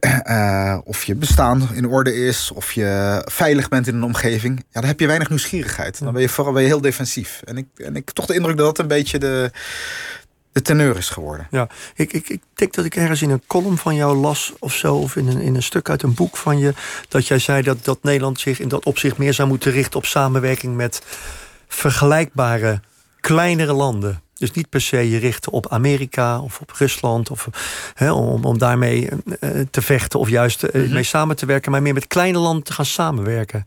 eh, 0.00 0.70
eh, 0.70 0.78
of 0.84 1.04
je 1.04 1.14
bestaan 1.14 1.68
in 1.72 1.86
orde 1.86 2.14
is. 2.26 2.50
Of 2.54 2.72
je 2.72 3.22
veilig 3.24 3.68
bent 3.68 3.86
in 3.86 3.94
een 3.94 4.02
omgeving. 4.02 4.58
Ja, 4.58 4.80
dan 4.80 4.84
heb 4.84 5.00
je 5.00 5.06
weinig 5.06 5.28
nieuwsgierigheid. 5.28 5.98
Dan 5.98 6.12
ben 6.12 6.22
je 6.22 6.28
vooral 6.28 6.52
ben 6.52 6.62
je 6.62 6.68
heel 6.68 6.80
defensief. 6.80 7.40
En 7.44 7.56
ik, 7.56 7.66
en 7.76 7.96
ik 7.96 8.10
toch 8.10 8.26
de 8.26 8.34
indruk 8.34 8.56
dat 8.56 8.66
dat 8.66 8.78
een 8.78 8.86
beetje 8.86 9.18
de, 9.18 9.50
de 10.52 10.62
teneur 10.62 10.96
is 10.96 11.08
geworden. 11.08 11.46
Ja, 11.50 11.68
ik, 11.94 12.12
ik, 12.12 12.28
ik 12.28 12.42
denk 12.54 12.74
dat 12.74 12.84
ik 12.84 12.96
ergens 12.96 13.22
in 13.22 13.30
een 13.30 13.42
column 13.46 13.78
van 13.78 13.94
jou 13.94 14.16
las 14.16 14.52
of 14.58 14.74
zo, 14.74 14.94
of 14.94 15.16
in 15.16 15.28
een, 15.28 15.40
in 15.40 15.54
een 15.54 15.62
stuk 15.62 15.90
uit 15.90 16.02
een 16.02 16.14
boek 16.14 16.36
van 16.36 16.58
je, 16.58 16.74
dat 17.08 17.26
jij 17.26 17.38
zei 17.38 17.62
dat, 17.62 17.84
dat 17.84 18.02
Nederland 18.02 18.40
zich 18.40 18.60
in 18.60 18.68
dat 18.68 18.84
opzicht 18.84 19.18
meer 19.18 19.34
zou 19.34 19.48
moeten 19.48 19.72
richten 19.72 19.98
op 19.98 20.04
samenwerking 20.04 20.76
met 20.76 21.02
vergelijkbare 21.68 22.80
kleinere 23.20 23.72
landen. 23.72 24.16
Dus 24.38 24.50
niet 24.50 24.68
per 24.68 24.80
se 24.80 25.10
je 25.10 25.18
richten 25.18 25.52
op 25.52 25.68
Amerika 25.68 26.40
of 26.40 26.60
op 26.60 26.70
Rusland 26.76 27.30
of, 27.30 27.48
hè, 27.94 28.12
om, 28.12 28.44
om 28.44 28.58
daarmee 28.58 29.08
eh, 29.40 29.50
te 29.70 29.82
vechten 29.82 30.18
of 30.18 30.28
juist 30.28 30.62
eh, 30.62 30.90
mee 30.90 31.02
samen 31.02 31.36
te 31.36 31.46
werken, 31.46 31.70
maar 31.70 31.82
meer 31.82 31.94
met 31.94 32.06
kleine 32.06 32.38
landen 32.38 32.64
te 32.64 32.72
gaan 32.72 32.84
samenwerken. 32.86 33.66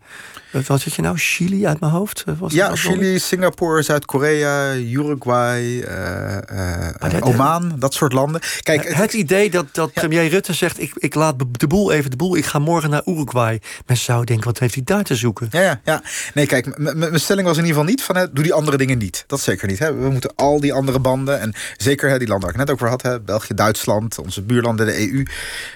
Wat 0.52 0.66
wat 0.68 0.84
had 0.84 0.94
je 0.94 1.02
nou? 1.02 1.18
Chili 1.18 1.66
uit 1.68 1.80
mijn 1.80 1.92
hoofd? 1.92 2.24
Eh, 2.28 2.34
Was 2.40 2.54
Ja, 2.54 2.76
Chili, 2.76 3.20
Singapore, 3.20 3.82
Zuid-Korea, 3.82 4.74
Uruguay, 4.76 5.82
eh, 5.82 6.38
eh, 6.38 7.12
dat- 7.12 7.22
Oman, 7.22 7.76
dat 7.80 7.94
soort 7.94 8.14
landen. 8.14 8.42
Kijk, 8.62 8.84
het- 8.88 8.96
Het 8.96 9.14
idee 9.14 9.50
dat, 9.50 9.66
dat 9.72 9.94
premier 9.94 10.28
Rutte 10.28 10.54
zegt: 10.54 10.82
ik, 10.82 10.92
ik 10.96 11.16
laat 11.16 11.36
de 11.52 11.68
boel 11.68 11.92
even 11.92 12.10
de 12.12 12.16
boel, 12.18 12.36
ik 12.38 12.46
ga 12.46 12.60
morgen 12.60 12.90
naar 12.90 13.02
Uruguay. 13.06 13.62
Mensen 13.86 14.06
zouden 14.06 14.28
denken: 14.28 14.46
wat 14.46 14.60
heeft 14.60 14.74
hij 14.74 14.84
daar 14.84 15.04
te 15.04 15.16
zoeken? 15.16 15.48
Ja, 15.52 15.62
ja, 15.62 15.82
ja. 15.86 16.02
Nee, 16.34 16.46
kijk, 16.46 16.66
m- 16.78 16.84
m- 16.84 16.98
mijn 16.98 17.20
stelling 17.20 17.48
was 17.48 17.58
in 17.58 17.64
ieder 17.66 17.78
geval 17.78 17.90
niet 17.92 18.04
van... 18.04 18.16
Hè, 18.16 18.32
doe 18.34 18.44
die 18.44 18.54
andere 18.54 18.78
dingen 18.78 18.98
niet. 18.98 19.24
Dat 19.28 19.40
zeker 19.40 19.68
niet. 19.68 19.80
Hè. 19.80 19.94
We 19.94 20.10
moeten 20.10 20.32
al 20.36 20.60
die 20.62 20.74
andere 20.74 21.00
banden... 21.00 21.40
en 21.40 21.54
zeker 21.78 22.10
hè, 22.10 22.18
die 22.18 22.28
landen 22.28 22.46
waar 22.46 22.60
ik 22.60 22.66
net 22.66 22.76
over 22.76 22.90
had... 22.90 23.02
Hè, 23.02 23.20
België, 23.20 23.54
Duitsland, 23.54 24.18
onze 24.20 24.42
buurlanden, 24.42 24.86
de 24.86 25.12
EU, 25.12 25.26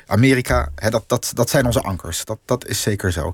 Amerika... 0.07 0.71
Hè, 0.75 0.89
dat, 0.89 1.03
dat, 1.07 1.31
dat 1.33 1.49
zijn 1.49 1.65
onze 1.65 1.81
ankers. 1.81 2.25
Dat, 2.25 2.39
dat 2.45 2.67
is 2.67 2.81
zeker 2.81 3.11
zo. 3.11 3.33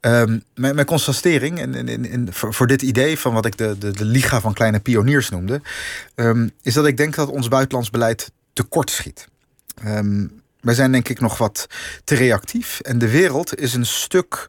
Ehm, 0.00 0.38
mijn, 0.54 0.74
mijn 0.74 0.86
constatering 0.86 1.60
in, 1.60 1.74
in, 1.74 1.88
in, 1.88 2.04
in- 2.04 2.32
voor, 2.32 2.54
voor 2.54 2.66
dit 2.66 2.82
idee... 2.82 3.18
van 3.18 3.34
wat 3.34 3.46
ik 3.46 3.56
de, 3.56 3.78
de, 3.78 3.90
de 3.90 4.04
Liga 4.04 4.40
van 4.40 4.54
Kleine 4.54 4.80
Pioniers 4.80 5.28
noemde... 5.30 5.60
ehm, 6.14 6.48
is 6.62 6.74
dat 6.74 6.86
ik 6.86 6.96
denk 6.96 7.14
dat 7.14 7.28
ons 7.28 7.48
buitenlands 7.48 7.90
beleid 7.90 8.32
tekort 8.52 8.90
schiet. 8.90 9.28
Ehm, 9.82 10.26
wij 10.60 10.74
zijn 10.74 10.92
denk 10.92 11.08
ik 11.08 11.20
nog 11.20 11.38
wat 11.38 11.66
te 12.04 12.14
reactief. 12.14 12.80
En 12.80 12.98
de 12.98 13.10
wereld 13.10 13.58
is 13.60 13.74
een 13.74 13.86
stuk 13.86 14.48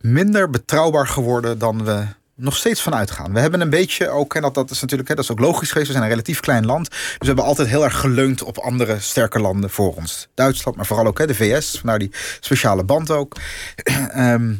minder 0.00 0.50
betrouwbaar 0.50 1.06
geworden 1.06 1.58
dan 1.58 1.84
we 1.84 2.04
nog 2.36 2.56
steeds 2.56 2.82
van 2.82 2.94
uitgaan. 2.94 3.32
We 3.32 3.40
hebben 3.40 3.60
een 3.60 3.70
beetje 3.70 4.08
ook, 4.08 4.34
en 4.34 4.42
dat, 4.42 4.54
dat 4.54 4.70
is 4.70 4.80
natuurlijk 4.80 5.08
hè, 5.08 5.14
dat 5.14 5.24
is 5.24 5.30
ook 5.30 5.38
logisch 5.38 5.68
geweest, 5.68 5.86
we 5.86 5.92
zijn 5.92 6.04
een 6.04 6.10
relatief 6.10 6.40
klein 6.40 6.66
land. 6.66 6.90
Dus 6.90 7.16
we 7.18 7.26
hebben 7.26 7.44
altijd 7.44 7.68
heel 7.68 7.84
erg 7.84 8.00
geleund 8.00 8.42
op 8.42 8.58
andere 8.58 9.00
sterke 9.00 9.40
landen 9.40 9.70
voor 9.70 9.94
ons. 9.94 10.28
Duitsland, 10.34 10.76
maar 10.76 10.86
vooral 10.86 11.06
ook 11.06 11.18
hè, 11.18 11.26
de 11.26 11.34
VS, 11.34 11.78
vandaar 11.78 11.98
die 11.98 12.12
speciale 12.40 12.84
band 12.84 13.10
ook. 13.10 13.36
Ehm, 14.12 14.54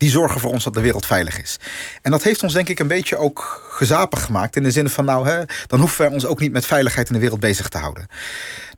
die 0.00 0.10
zorgen 0.10 0.40
voor 0.40 0.50
ons 0.50 0.64
dat 0.64 0.74
de 0.74 0.80
wereld 0.80 1.06
veilig 1.06 1.42
is. 1.42 1.56
En 2.02 2.10
dat 2.10 2.22
heeft 2.22 2.42
ons 2.42 2.52
denk 2.52 2.68
ik 2.68 2.78
een 2.78 2.86
beetje 2.86 3.16
ook 3.16 3.68
gezapig 3.70 4.24
gemaakt. 4.24 4.56
In 4.56 4.62
de 4.62 4.70
zin 4.70 4.88
van, 4.88 5.04
nou, 5.04 5.28
hè, 5.28 5.42
dan 5.66 5.80
hoeven 5.80 5.98
wij 6.00 6.12
ons 6.12 6.26
ook 6.26 6.40
niet 6.40 6.52
met 6.52 6.66
veiligheid 6.66 7.08
in 7.08 7.14
de 7.14 7.20
wereld 7.20 7.40
bezig 7.40 7.68
te 7.68 7.78
houden. 7.78 8.06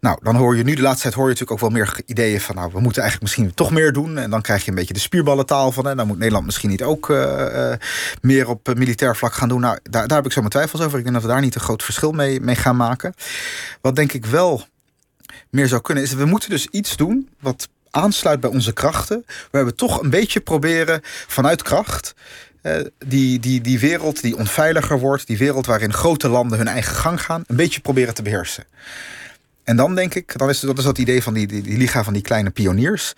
Nou, 0.00 0.18
dan 0.22 0.36
hoor 0.36 0.56
je 0.56 0.62
nu, 0.62 0.74
de 0.74 0.82
laatste 0.82 1.02
tijd 1.02 1.14
hoor 1.14 1.24
je 1.24 1.30
natuurlijk 1.30 1.62
ook 1.62 1.70
wel 1.70 1.78
meer 1.78 2.00
ideeën 2.06 2.40
van, 2.40 2.54
nou, 2.54 2.70
we 2.72 2.80
moeten 2.80 3.02
eigenlijk 3.02 3.32
misschien 3.32 3.54
toch 3.54 3.70
meer 3.70 3.92
doen. 3.92 4.18
En 4.18 4.30
dan 4.30 4.42
krijg 4.42 4.64
je 4.64 4.70
een 4.70 4.76
beetje 4.76 4.94
de 4.94 5.00
spierballentaal 5.00 5.72
van, 5.72 5.86
hè, 5.86 5.94
dan 5.94 6.06
moet 6.06 6.18
Nederland 6.18 6.44
misschien 6.44 6.70
niet 6.70 6.82
ook 6.82 7.10
eh, 7.10 7.72
eh, 7.72 7.78
meer 8.20 8.48
op 8.48 8.68
eh, 8.68 8.74
militair 8.74 9.16
vlak 9.16 9.32
gaan 9.32 9.48
doen. 9.48 9.60
Nou, 9.60 9.78
daar, 9.82 10.06
daar 10.06 10.16
heb 10.16 10.26
ik 10.26 10.32
zo 10.32 10.40
mijn 10.40 10.52
twijfels 10.52 10.82
over. 10.82 10.98
Ik 10.98 11.02
denk 11.02 11.14
dat 11.14 11.24
we 11.24 11.30
daar 11.30 11.40
niet 11.40 11.54
een 11.54 11.60
groot 11.60 11.82
verschil 11.82 12.12
mee, 12.12 12.40
mee 12.40 12.56
gaan 12.56 12.76
maken. 12.76 13.14
Wat 13.80 13.96
denk 13.96 14.12
ik 14.12 14.26
wel 14.26 14.64
meer 15.50 15.68
zou 15.68 15.80
kunnen, 15.80 16.04
is 16.04 16.12
we 16.12 16.24
moeten 16.24 16.50
dus 16.50 16.66
iets 16.66 16.96
doen 16.96 17.28
wat 17.40 17.68
aansluit 17.92 18.40
bij 18.40 18.50
onze 18.50 18.72
krachten. 18.72 19.24
Waar 19.50 19.64
we 19.64 19.74
toch 19.74 20.02
een 20.02 20.10
beetje 20.10 20.40
proberen 20.40 21.00
vanuit 21.26 21.62
kracht. 21.62 22.14
eh, 22.62 22.76
die, 23.06 23.38
die, 23.40 23.60
die 23.60 23.78
wereld 23.78 24.22
die 24.22 24.36
onveiliger 24.36 24.98
wordt, 24.98 25.26
die 25.26 25.38
wereld 25.38 25.66
waarin 25.66 25.92
grote 25.92 26.28
landen 26.28 26.58
hun 26.58 26.68
eigen 26.68 26.94
gang 26.94 27.22
gaan, 27.22 27.44
een 27.46 27.56
beetje 27.56 27.80
proberen 27.80 28.14
te 28.14 28.22
beheersen. 28.22 28.64
En 29.64 29.76
dan 29.76 29.94
denk 29.94 30.14
ik, 30.14 30.38
dan 30.38 30.48
is, 30.48 30.60
dat 30.60 30.78
is 30.78 30.84
dat 30.84 30.98
idee 30.98 31.22
van 31.22 31.34
die, 31.34 31.46
die, 31.46 31.62
die 31.62 31.78
liga 31.78 32.04
van 32.04 32.12
die 32.12 32.22
kleine 32.22 32.50
pioniers. 32.50 33.12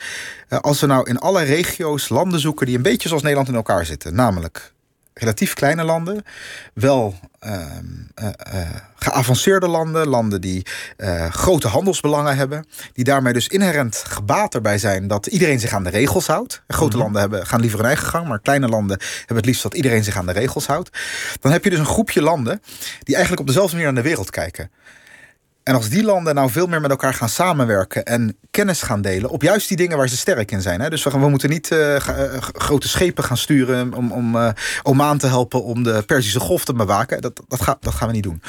Eh, 0.48 0.58
als 0.58 0.80
we 0.80 0.86
nou 0.86 1.08
in 1.08 1.18
alle 1.18 1.42
regio's 1.42 2.08
landen 2.08 2.40
zoeken 2.40 2.66
die 2.66 2.76
een 2.76 2.82
beetje 2.82 3.08
zoals 3.08 3.22
Nederland 3.22 3.48
in 3.48 3.54
elkaar 3.54 3.86
zitten, 3.86 4.14
namelijk 4.14 4.72
relatief 5.14 5.54
kleine 5.54 5.84
landen, 5.84 6.24
wel 6.74 7.14
ehm, 7.38 7.84
eh, 8.14 8.28
eh, 8.38 8.68
geavanceerde 8.94 9.68
landen, 9.68 10.08
landen 10.08 10.40
die 10.40 10.66
eh, 10.96 11.30
grote 11.30 11.68
handelsbelangen 11.68 12.36
hebben, 12.36 12.66
die 12.92 13.04
daarmee 13.04 13.32
dus 13.32 13.48
inherent 13.48 13.96
gebaat 13.96 14.54
erbij 14.54 14.78
zijn 14.78 15.06
dat 15.06 15.26
iedereen 15.26 15.60
zich 15.60 15.72
aan 15.72 15.84
de 15.84 15.90
regels 15.90 16.26
houdt. 16.26 16.62
Grote 16.68 16.96
landen 16.96 17.20
hebben, 17.20 17.46
gaan 17.46 17.60
liever 17.60 17.78
hun 17.78 17.88
eigen 17.88 18.06
gang, 18.06 18.28
maar 18.28 18.40
kleine 18.40 18.68
landen 18.68 18.98
hebben 19.18 19.36
het 19.36 19.46
liefst 19.46 19.62
dat 19.62 19.74
iedereen 19.74 20.04
zich 20.04 20.16
aan 20.16 20.26
de 20.26 20.32
regels 20.32 20.66
houdt. 20.66 20.90
Dan 21.40 21.52
heb 21.52 21.64
je 21.64 21.70
dus 21.70 21.78
een 21.78 21.84
groepje 21.84 22.22
landen 22.22 22.62
die 23.02 23.14
eigenlijk 23.14 23.40
op 23.40 23.46
dezelfde 23.46 23.76
manier 23.76 23.92
naar 23.92 24.02
de 24.02 24.08
wereld 24.08 24.30
kijken. 24.30 24.70
En 25.64 25.74
als 25.74 25.88
die 25.88 26.02
landen 26.04 26.34
nou 26.34 26.50
veel 26.50 26.66
meer 26.66 26.80
met 26.80 26.90
elkaar 26.90 27.14
gaan 27.14 27.28
samenwerken 27.28 28.04
en 28.04 28.36
kennis 28.50 28.82
gaan 28.82 29.00
delen 29.02 29.30
op 29.30 29.42
juist 29.42 29.68
die 29.68 29.76
dingen 29.76 29.96
waar 29.96 30.08
ze 30.08 30.16
sterk 30.16 30.50
in 30.50 30.62
zijn. 30.62 30.80
Hè? 30.80 30.90
Dus 30.90 31.02
we, 31.02 31.10
gaan- 31.10 31.20
we 31.20 31.28
moeten 31.28 31.50
niet 31.50 31.70
eh, 31.70 31.96
eh, 31.96 32.42
grote 32.42 32.88
schepen 32.88 33.24
gaan 33.24 33.36
sturen 33.36 33.94
om, 33.94 34.12
om 34.12 34.36
eh, 34.36 34.48
Oman 34.82 35.18
te 35.18 35.26
helpen 35.26 35.62
om 35.64 35.82
de 35.82 36.02
Perzische 36.06 36.40
Golf 36.40 36.64
te 36.64 36.72
bewaken. 36.74 37.20
Dat, 37.20 37.40
dat, 37.48 37.62
ga- 37.62 37.76
dat 37.80 37.94
gaan 37.94 38.08
we 38.08 38.14
niet 38.14 38.22
doen. 38.22 38.42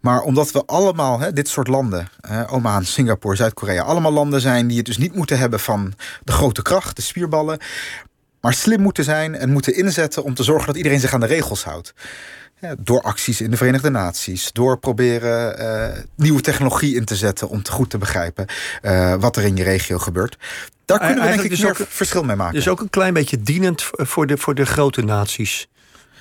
Maar 0.00 0.20
omdat 0.20 0.50
we 0.52 0.62
allemaal, 0.66 1.18
hè, 1.20 1.32
dit 1.32 1.48
soort 1.48 1.68
landen, 1.68 2.08
Oman, 2.50 2.84
Singapore, 2.84 3.36
Zuid-Korea, 3.36 3.82
allemaal 3.82 4.12
landen 4.12 4.40
zijn 4.40 4.66
die 4.66 4.76
het 4.76 4.86
dus 4.86 4.98
niet 4.98 5.14
moeten 5.14 5.38
hebben 5.38 5.60
van 5.60 5.92
de 6.24 6.32
grote 6.32 6.62
kracht, 6.62 6.96
de 6.96 7.02
spierballen, 7.02 7.58
maar 8.40 8.54
slim 8.54 8.80
moeten 8.80 9.04
zijn 9.04 9.34
en 9.34 9.50
moeten 9.52 9.74
inzetten 9.76 10.24
om 10.24 10.34
te 10.34 10.42
zorgen 10.42 10.66
dat 10.66 10.76
iedereen 10.76 11.00
zich 11.00 11.12
aan 11.14 11.20
de 11.20 11.26
regels 11.26 11.64
houdt. 11.64 11.94
Ja, 12.60 12.74
door 12.78 13.02
acties 13.02 13.40
in 13.40 13.50
de 13.50 13.56
Verenigde 13.56 13.90
Naties, 13.90 14.52
door 14.52 14.78
proberen 14.78 15.58
eh, 15.58 16.02
nieuwe 16.16 16.40
technologie 16.40 16.94
in 16.94 17.04
te 17.04 17.16
zetten 17.16 17.48
om 17.48 17.62
te 17.62 17.70
goed 17.72 17.90
te 17.90 17.98
begrijpen 17.98 18.46
eh, 18.82 19.14
wat 19.14 19.36
er 19.36 19.42
in 19.44 19.56
je 19.56 19.62
regio 19.62 19.98
gebeurt. 19.98 20.36
Daar 20.84 20.98
kunnen 20.98 21.16
we 21.16 21.22
denk 21.22 21.34
ik 21.34 21.48
Eigenlijk 21.50 21.76
dus 21.78 21.86
ook- 21.86 21.92
verschil 21.92 22.22
mee 22.22 22.36
maken. 22.36 22.54
Dus 22.54 22.68
ook 22.68 22.80
een 22.80 22.90
klein 22.90 23.14
beetje 23.14 23.42
dienend 23.42 23.88
voor 23.92 24.26
de, 24.26 24.36
voor 24.36 24.54
de 24.54 24.66
grote 24.66 25.02
naties. 25.02 25.68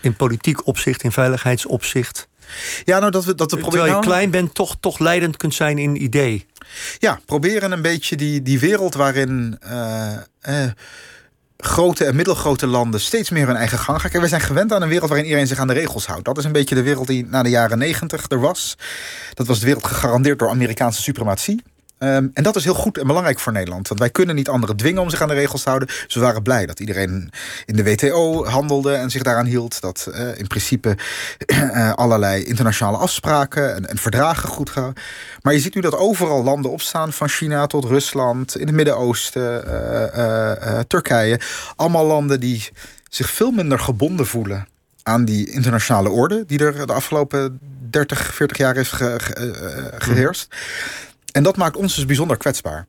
In 0.01 0.15
politiek 0.15 0.67
opzicht, 0.67 1.03
in 1.03 1.11
veiligheidsopzicht. 1.11 2.27
ja, 2.83 2.99
nou 2.99 3.11
dat 3.11 3.25
we 3.25 3.35
dat 3.35 3.51
we 3.51 3.57
Terwijl 3.57 3.77
proberen. 3.81 4.01
je 4.01 4.07
klein 4.07 4.31
bent, 4.31 4.53
toch, 4.53 4.75
toch 4.79 4.99
leidend 4.99 5.37
kunt 5.37 5.53
zijn 5.53 5.77
in 5.77 6.03
idee. 6.03 6.45
Ja, 6.97 7.19
proberen 7.25 7.71
een 7.71 7.81
beetje 7.81 8.15
die, 8.15 8.41
die 8.41 8.59
wereld 8.59 8.93
waarin 8.95 9.57
eh, 9.61 10.13
eh, 10.41 10.71
grote 11.63 12.05
en 12.05 12.15
middelgrote 12.15 12.67
landen 12.67 12.99
steeds 12.99 13.29
meer 13.29 13.47
hun 13.47 13.55
eigen 13.55 13.77
gang 13.77 14.01
gaan. 14.01 14.09
Kijk, 14.09 14.23
we 14.23 14.29
zijn 14.29 14.41
gewend 14.41 14.73
aan 14.73 14.81
een 14.81 14.89
wereld 14.89 15.09
waarin 15.09 15.25
iedereen 15.25 15.47
zich 15.47 15.59
aan 15.59 15.67
de 15.67 15.73
regels 15.73 16.05
houdt. 16.05 16.25
Dat 16.25 16.37
is 16.37 16.43
een 16.43 16.51
beetje 16.51 16.75
de 16.75 16.83
wereld 16.83 17.07
die 17.07 17.25
na 17.25 17.43
de 17.43 17.49
jaren 17.49 17.77
negentig 17.77 18.25
er 18.29 18.39
was. 18.39 18.77
Dat 19.33 19.47
was 19.47 19.59
de 19.59 19.65
wereld 19.65 19.85
gegarandeerd 19.85 20.39
door 20.39 20.49
Amerikaanse 20.49 21.01
suprematie. 21.01 21.61
Ehm, 21.99 22.27
en 22.33 22.43
dat 22.43 22.55
is 22.55 22.63
heel 22.63 22.73
goed 22.73 22.97
en 22.97 23.07
belangrijk 23.07 23.39
voor 23.39 23.51
Nederland. 23.51 23.87
Want 23.87 23.99
wij 23.99 24.09
kunnen 24.09 24.35
niet 24.35 24.49
anderen 24.49 24.75
dwingen 24.75 25.01
om 25.01 25.09
zich 25.09 25.21
aan 25.21 25.27
de 25.27 25.33
regels 25.33 25.61
te 25.61 25.69
houden. 25.69 25.87
Dus 25.87 26.15
we 26.15 26.19
waren 26.19 26.43
blij 26.43 26.65
dat 26.65 26.79
iedereen 26.79 27.29
in 27.65 27.75
de 27.75 27.83
WTO 27.83 28.45
handelde 28.45 28.93
en 28.93 29.09
zich 29.09 29.23
daaraan 29.23 29.45
hield. 29.45 29.81
Dat 29.81 30.09
eh, 30.13 30.37
in 30.37 30.47
principe 30.47 30.97
eh, 31.45 31.93
allerlei 31.93 32.43
internationale 32.43 32.97
afspraken 32.97 33.75
en, 33.75 33.89
en 33.89 33.97
verdragen 33.97 34.49
goed 34.49 34.69
gaan. 34.69 34.93
Maar 35.41 35.53
je 35.53 35.59
ziet 35.59 35.75
nu 35.75 35.81
dat 35.81 35.97
overal 35.97 36.43
landen 36.43 36.71
opstaan, 36.71 37.13
van 37.13 37.29
China 37.29 37.67
tot 37.67 37.85
Rusland, 37.85 38.57
in 38.57 38.67
het 38.67 38.75
Midden-Oosten, 38.75 39.63
eh, 40.13 40.79
Turkije. 40.87 41.39
Allemaal 41.75 42.05
landen 42.05 42.39
die 42.39 42.69
zich 43.09 43.29
veel 43.29 43.51
minder 43.51 43.79
gebonden 43.79 44.25
voelen 44.25 44.67
aan 45.03 45.25
die 45.25 45.51
internationale 45.51 46.09
orde 46.09 46.43
die 46.45 46.59
er 46.59 46.87
de 46.87 46.93
afgelopen 46.93 47.59
30, 47.89 48.33
40 48.33 48.57
jaar 48.57 48.75
heeft 48.75 48.91
ge, 48.91 49.15
geheerst. 49.97 50.55
En 51.31 51.43
dat 51.43 51.57
maakt 51.57 51.75
ons 51.75 51.95
dus 51.95 52.05
bijzonder 52.05 52.37
kwetsbaar. 52.37 52.87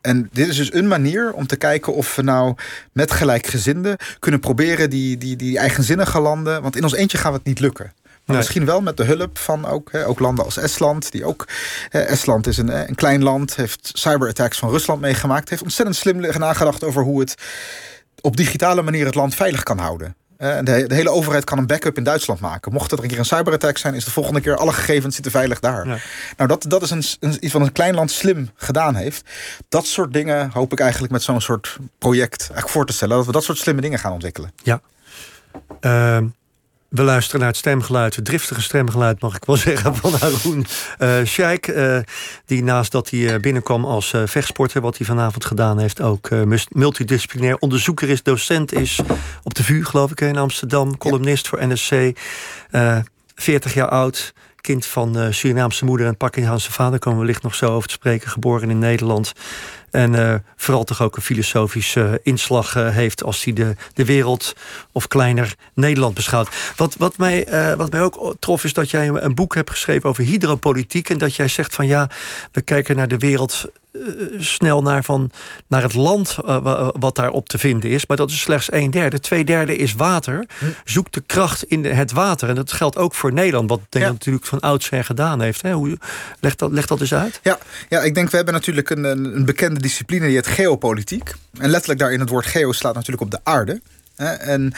En 0.00 0.28
dit 0.32 0.48
is 0.48 0.56
dus 0.56 0.72
een 0.72 0.88
manier 0.88 1.32
om 1.32 1.46
te 1.46 1.56
kijken 1.56 1.94
of 1.94 2.16
we 2.16 2.22
nou 2.22 2.54
met 2.92 3.10
gelijkgezinden 3.10 3.96
kunnen 4.18 4.40
proberen 4.40 4.90
die, 4.90 5.18
die, 5.18 5.36
die 5.36 5.58
eigenzinnige 5.58 6.20
landen. 6.20 6.62
Want 6.62 6.76
in 6.76 6.82
ons 6.82 6.94
eentje 6.94 7.18
gaat 7.18 7.32
het 7.32 7.44
niet 7.44 7.60
lukken. 7.60 7.92
Maar 8.24 8.36
misschien 8.36 8.64
wel 8.64 8.80
met 8.80 8.96
de 8.96 9.04
hulp 9.04 9.38
van 9.38 9.66
ook, 9.66 9.92
hè, 9.92 10.06
ook 10.06 10.18
landen 10.18 10.44
als 10.44 10.56
Estland. 10.56 11.12
Die 11.12 11.24
ook, 11.24 11.48
hè, 11.88 12.00
Estland 12.00 12.46
is 12.46 12.56
een, 12.56 12.88
een 12.88 12.94
klein 12.94 13.22
land, 13.22 13.56
heeft 13.56 13.90
cyberattacks 13.92 14.58
van 14.58 14.70
Rusland 14.70 15.00
meegemaakt. 15.00 15.48
Heeft 15.48 15.62
ontzettend 15.62 15.96
slim 15.96 16.20
nagedacht 16.20 16.84
over 16.84 17.02
hoe 17.02 17.20
het 17.20 17.34
op 18.20 18.36
digitale 18.36 18.82
manier 18.82 19.06
het 19.06 19.14
land 19.14 19.34
veilig 19.34 19.62
kan 19.62 19.78
houden. 19.78 20.16
Uh, 20.38 20.56
de, 20.56 20.86
de, 20.86 20.94
hele 20.94 21.10
overheid 21.10 21.44
kan 21.44 21.58
een 21.58 21.66
backup 21.66 21.96
in 21.96 22.04
Duitsland 22.04 22.40
maken. 22.40 22.72
Mocht 22.72 22.92
er 22.92 23.02
een 23.02 23.08
keer 23.08 23.18
een 23.18 23.24
cyberattack 23.24 23.78
zijn, 23.78 23.94
is 23.94 24.04
de 24.04 24.10
volgende 24.10 24.40
keer 24.40 24.56
alle 24.56 24.72
gegevens 24.72 25.14
zitten 25.14 25.32
veilig 25.32 25.60
daar. 25.60 25.86
Nou, 26.36 26.48
dat, 26.48 26.64
dat 26.68 26.82
is 26.82 26.90
een, 26.90 27.04
een, 27.20 27.44
iets 27.44 27.52
wat 27.52 27.62
een 27.62 27.72
klein 27.72 27.94
land 27.94 28.10
slim 28.10 28.50
gedaan 28.54 28.94
heeft. 28.94 29.30
Dat 29.68 29.86
soort 29.86 30.12
dingen 30.12 30.50
hoop 30.50 30.72
ik 30.72 30.80
eigenlijk 30.80 31.12
met 31.12 31.22
zo'n 31.22 31.40
soort 31.40 31.76
project 31.98 32.40
eigenlijk 32.40 32.68
voor 32.68 32.86
te 32.86 32.92
stellen. 32.92 33.16
Dat 33.16 33.26
we 33.26 33.32
dat 33.32 33.44
soort 33.44 33.58
slimme 33.58 33.80
dingen 33.80 33.98
gaan 33.98 34.12
ontwikkelen. 34.12 34.52
Ja. 34.62 34.80
Uh, 35.80 36.18
we 36.96 37.02
luisteren 37.02 37.40
naar 37.40 37.48
het 37.48 37.58
stemgeluid, 37.58 38.16
het 38.16 38.24
driftige 38.24 38.62
stemgeluid, 38.62 39.20
mag 39.20 39.36
ik 39.36 39.44
wel 39.44 39.56
zeggen, 39.68 39.96
van 39.96 40.12
Haroon 40.12 40.66
uh, 40.98 41.24
Sheikh. 41.24 41.68
Uh, 41.68 41.98
die 42.46 42.62
naast 42.62 42.92
dat 42.92 43.10
hij 43.10 43.20
uh, 43.20 43.40
binnenkwam 43.40 43.84
als 43.84 44.14
vechtsporter, 44.24 44.80
wat 44.80 44.96
hij 44.96 45.06
vanavond 45.06 45.44
gedaan 45.44 45.78
heeft, 45.78 46.00
ook 46.00 46.28
multidisciplinair 46.68 47.56
onderzoeker 47.58 48.08
is, 48.08 48.22
docent 48.22 48.72
is 48.72 49.00
op 49.42 49.54
de 49.54 49.64
VU, 49.64 49.84
geloof 49.84 50.10
ik, 50.10 50.20
in 50.20 50.36
Amsterdam, 50.36 50.98
columnist 50.98 51.48
voor 51.48 51.66
NSC, 51.66 52.12
40 53.34 53.74
jaar 53.74 53.88
oud 53.88 54.32
kind 54.66 54.86
van 54.86 55.18
uh, 55.18 55.26
Surinaamse 55.30 55.84
moeder 55.84 56.06
en 56.06 56.16
Pakistanse 56.16 56.72
vader, 56.72 56.98
komen 56.98 57.18
we 57.18 57.24
wellicht 57.24 57.42
nog 57.42 57.54
zo 57.54 57.66
over 57.74 57.88
te 57.88 57.94
spreken, 57.94 58.30
geboren 58.30 58.70
in 58.70 58.78
Nederland. 58.78 59.32
En 59.90 60.12
uh, 60.12 60.34
vooral 60.56 60.84
toch 60.84 61.02
ook 61.02 61.16
een 61.16 61.22
filosofische 61.22 62.00
uh, 62.00 62.14
inslag 62.22 62.74
heeft 62.74 63.24
als 63.24 63.44
hij 63.44 63.52
de, 63.52 63.76
de 63.92 64.04
wereld 64.04 64.56
of 64.92 65.08
kleiner 65.08 65.54
Nederland 65.74 66.14
beschouwt. 66.14 66.48
Wat, 66.76 66.94
wat, 66.98 67.16
mij, 67.16 67.46
wat 67.76 67.90
mij 67.90 68.02
ook 68.02 68.34
trof 68.38 68.64
is 68.64 68.72
dat 68.72 68.90
jij 68.90 69.08
een 69.08 69.34
boek 69.34 69.54
hebt 69.54 69.70
geschreven 69.70 70.08
over 70.08 70.24
hydropolitiek. 70.24 71.10
En 71.10 71.18
dat 71.18 71.34
jij 71.34 71.48
zegt 71.48 71.74
van 71.74 71.86
ja, 71.86 72.10
we 72.52 72.60
kijken 72.60 72.96
naar 72.96 73.08
de 73.08 73.18
wereld 73.18 73.64
eh, 73.64 73.70
snel 74.38 74.82
naar, 74.82 75.04
van, 75.04 75.30
naar 75.66 75.82
het 75.82 75.94
land 75.94 76.36
uh, 76.44 76.88
wat 76.98 77.14
daarop 77.14 77.48
te 77.48 77.58
vinden 77.58 77.90
is. 77.90 78.06
Maar 78.06 78.16
dat 78.16 78.30
is 78.30 78.40
slechts 78.40 78.72
een 78.72 78.90
derde. 78.90 79.20
Twee 79.20 79.44
derde 79.44 79.76
is 79.76 79.94
water. 79.94 80.46
Hm. 80.58 80.64
Zoek 80.84 81.12
de 81.12 81.22
kracht 81.26 81.62
in 81.62 81.84
het 81.84 82.12
water. 82.12 82.48
En 82.48 82.54
dat 82.54 82.72
geldt 82.72 82.96
ook 82.96 83.14
voor 83.14 83.32
Nederland. 83.32 83.68
Wat 83.68 83.80
Nederland 83.90 84.24
ja. 84.24 84.30
natuurlijk 84.30 84.46
van 84.46 84.70
oudsher 84.70 85.04
gedaan 85.04 85.40
heeft. 85.40 85.62
Hè? 85.62 85.72
Hoe, 85.72 85.98
leg, 86.40 86.54
dat, 86.54 86.72
leg 86.72 86.86
dat 86.86 87.00
eens 87.00 87.14
uit. 87.14 87.40
Ja, 87.42 87.58
ja 87.88 88.00
ik 88.02 88.14
denk 88.14 88.30
we 88.30 88.36
hebben 88.36 88.54
natuurlijk 88.54 88.90
een, 88.90 89.04
een 89.04 89.44
bekende 89.44 89.80
discipline. 89.80 90.26
Die 90.26 90.34
heet 90.34 90.46
geopolitiek. 90.46 91.34
En 91.58 91.70
letterlijk 91.70 92.00
daarin 92.00 92.20
het 92.20 92.28
woord 92.28 92.46
geo 92.46 92.72
slaat 92.72 92.94
natuurlijk 92.94 93.22
op 93.22 93.30
de 93.30 93.40
aarde. 93.42 93.80
En 94.16 94.72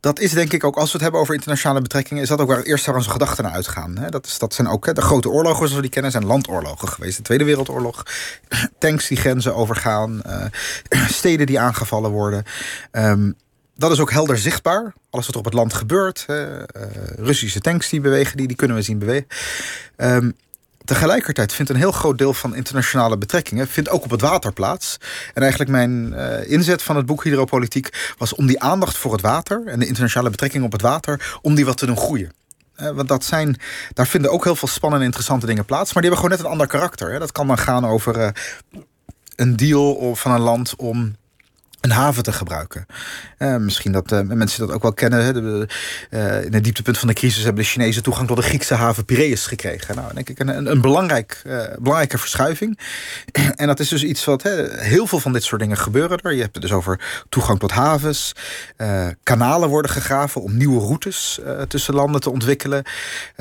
dat 0.00 0.20
is 0.20 0.30
denk 0.30 0.52
ik 0.52 0.64
ook, 0.64 0.76
als 0.76 0.86
we 0.86 0.92
het 0.92 1.02
hebben 1.02 1.20
over 1.20 1.34
internationale 1.34 1.80
betrekkingen, 1.80 2.22
is 2.22 2.28
dat 2.28 2.40
ook 2.40 2.48
waar 2.48 2.62
eerst 2.62 2.86
waar 2.86 2.96
onze 2.96 3.10
gedachten 3.10 3.44
naar 3.44 3.52
uitgaan. 3.52 4.06
Dat, 4.10 4.26
is, 4.26 4.38
dat 4.38 4.54
zijn 4.54 4.68
ook 4.68 4.94
de 4.94 5.02
grote 5.02 5.28
oorlogen 5.28 5.58
zoals 5.58 5.74
we 5.74 5.80
die 5.80 5.90
kennen, 5.90 6.10
zijn 6.10 6.26
landoorlogen 6.26 6.88
geweest. 6.88 7.16
De 7.16 7.22
Tweede 7.22 7.44
Wereldoorlog, 7.44 8.02
tanks 8.78 9.08
die 9.08 9.16
grenzen 9.16 9.54
overgaan, 9.54 10.22
eh, 10.22 10.44
steden 11.08 11.46
die 11.46 11.60
aangevallen 11.60 12.10
worden. 12.10 12.44
Ehm, 12.90 13.30
dat 13.74 13.90
is 13.90 14.00
ook 14.00 14.10
helder 14.10 14.38
zichtbaar. 14.38 14.92
Alles 15.10 15.26
wat 15.26 15.34
er 15.34 15.40
op 15.40 15.44
het 15.44 15.54
land 15.54 15.74
gebeurt. 15.74 16.26
Uh, 16.30 16.46
Russische 17.16 17.60
tanks 17.60 17.88
die 17.88 18.00
bewegen, 18.00 18.36
die, 18.36 18.46
die 18.46 18.56
kunnen 18.56 18.76
we 18.76 18.82
zien 18.82 18.98
bewegen. 18.98 19.26
Tegelijkertijd 20.84 21.52
vindt 21.52 21.70
een 21.70 21.76
heel 21.76 21.92
groot 21.92 22.18
deel 22.18 22.34
van 22.34 22.54
internationale 22.54 23.18
betrekkingen 23.18 23.68
vindt 23.68 23.88
ook 23.88 24.04
op 24.04 24.10
het 24.10 24.20
water 24.20 24.52
plaats. 24.52 24.96
En 25.34 25.42
eigenlijk 25.42 25.70
mijn 25.70 26.12
uh, 26.12 26.50
inzet 26.50 26.82
van 26.82 26.96
het 26.96 27.06
boek 27.06 27.24
Hydropolitiek 27.24 28.14
was 28.18 28.34
om 28.34 28.46
die 28.46 28.60
aandacht 28.60 28.96
voor 28.96 29.12
het 29.12 29.20
water 29.20 29.62
en 29.66 29.78
de 29.78 29.86
internationale 29.86 30.30
betrekkingen 30.30 30.66
op 30.66 30.72
het 30.72 30.82
water, 30.82 31.38
om 31.42 31.54
die 31.54 31.64
wat 31.64 31.76
te 31.76 31.86
doen 31.86 31.96
groeien. 31.96 32.32
Uh, 32.76 32.90
want 32.90 33.08
dat 33.08 33.24
zijn, 33.24 33.56
daar 33.92 34.06
vinden 34.06 34.30
ook 34.30 34.44
heel 34.44 34.56
veel 34.56 34.68
spannende 34.68 35.00
en 35.00 35.10
interessante 35.10 35.46
dingen 35.46 35.64
plaats. 35.64 35.92
Maar 35.92 36.02
die 36.02 36.10
hebben 36.10 36.20
gewoon 36.20 36.36
net 36.36 36.46
een 36.46 36.52
ander 36.52 36.66
karakter. 36.66 37.18
Dat 37.18 37.32
kan 37.32 37.46
dan 37.46 37.58
gaan 37.58 37.86
over 37.86 38.18
uh, 38.18 38.28
een 39.36 39.56
deal 39.56 40.14
van 40.14 40.32
een 40.32 40.40
land 40.40 40.76
om 40.76 41.16
een 41.82 41.90
haven 41.90 42.22
te 42.22 42.32
gebruiken. 42.32 42.86
Uh, 43.38 43.56
misschien 43.56 43.92
dat 43.92 44.12
uh, 44.12 44.20
mensen 44.20 44.66
dat 44.66 44.74
ook 44.74 44.82
wel 44.82 44.92
kennen. 44.92 45.24
Hè. 45.24 45.32
De, 45.32 45.68
uh, 46.10 46.44
in 46.44 46.54
het 46.54 46.64
dieptepunt 46.64 46.98
van 46.98 47.08
de 47.08 47.14
crisis 47.14 47.44
hebben 47.44 47.62
de 47.62 47.68
Chinezen 47.68 48.02
toegang 48.02 48.28
tot 48.28 48.36
de 48.36 48.42
Griekse 48.42 48.74
haven 48.74 49.04
Piraeus 49.04 49.46
gekregen. 49.46 49.94
Nou, 49.94 50.14
denk 50.14 50.28
ik 50.28 50.38
een, 50.38 50.48
een, 50.48 50.70
een 50.70 50.80
belangrijk, 50.80 51.42
belangrijke 51.78 52.18
verschuiving. 52.18 52.78
en 53.56 53.66
dat 53.66 53.80
is 53.80 53.88
dus 53.88 54.04
iets 54.04 54.24
wat 54.24 54.42
hè, 54.42 54.80
heel 54.80 55.06
veel 55.06 55.18
van 55.20 55.32
dit 55.32 55.42
soort 55.42 55.60
dingen 55.60 55.76
gebeuren 55.76 56.18
er. 56.18 56.34
Je 56.34 56.40
hebt 56.40 56.54
het 56.54 56.62
dus 56.62 56.72
over 56.72 57.24
toegang 57.28 57.58
tot 57.58 57.70
havens. 57.70 58.32
kanalen 59.22 59.68
worden 59.68 59.90
gegraven 59.90 60.42
om 60.42 60.56
nieuwe 60.56 60.80
routes 60.80 61.40
tussen 61.68 61.94
landen 61.94 62.20
te 62.20 62.30
ontwikkelen. 62.30 62.82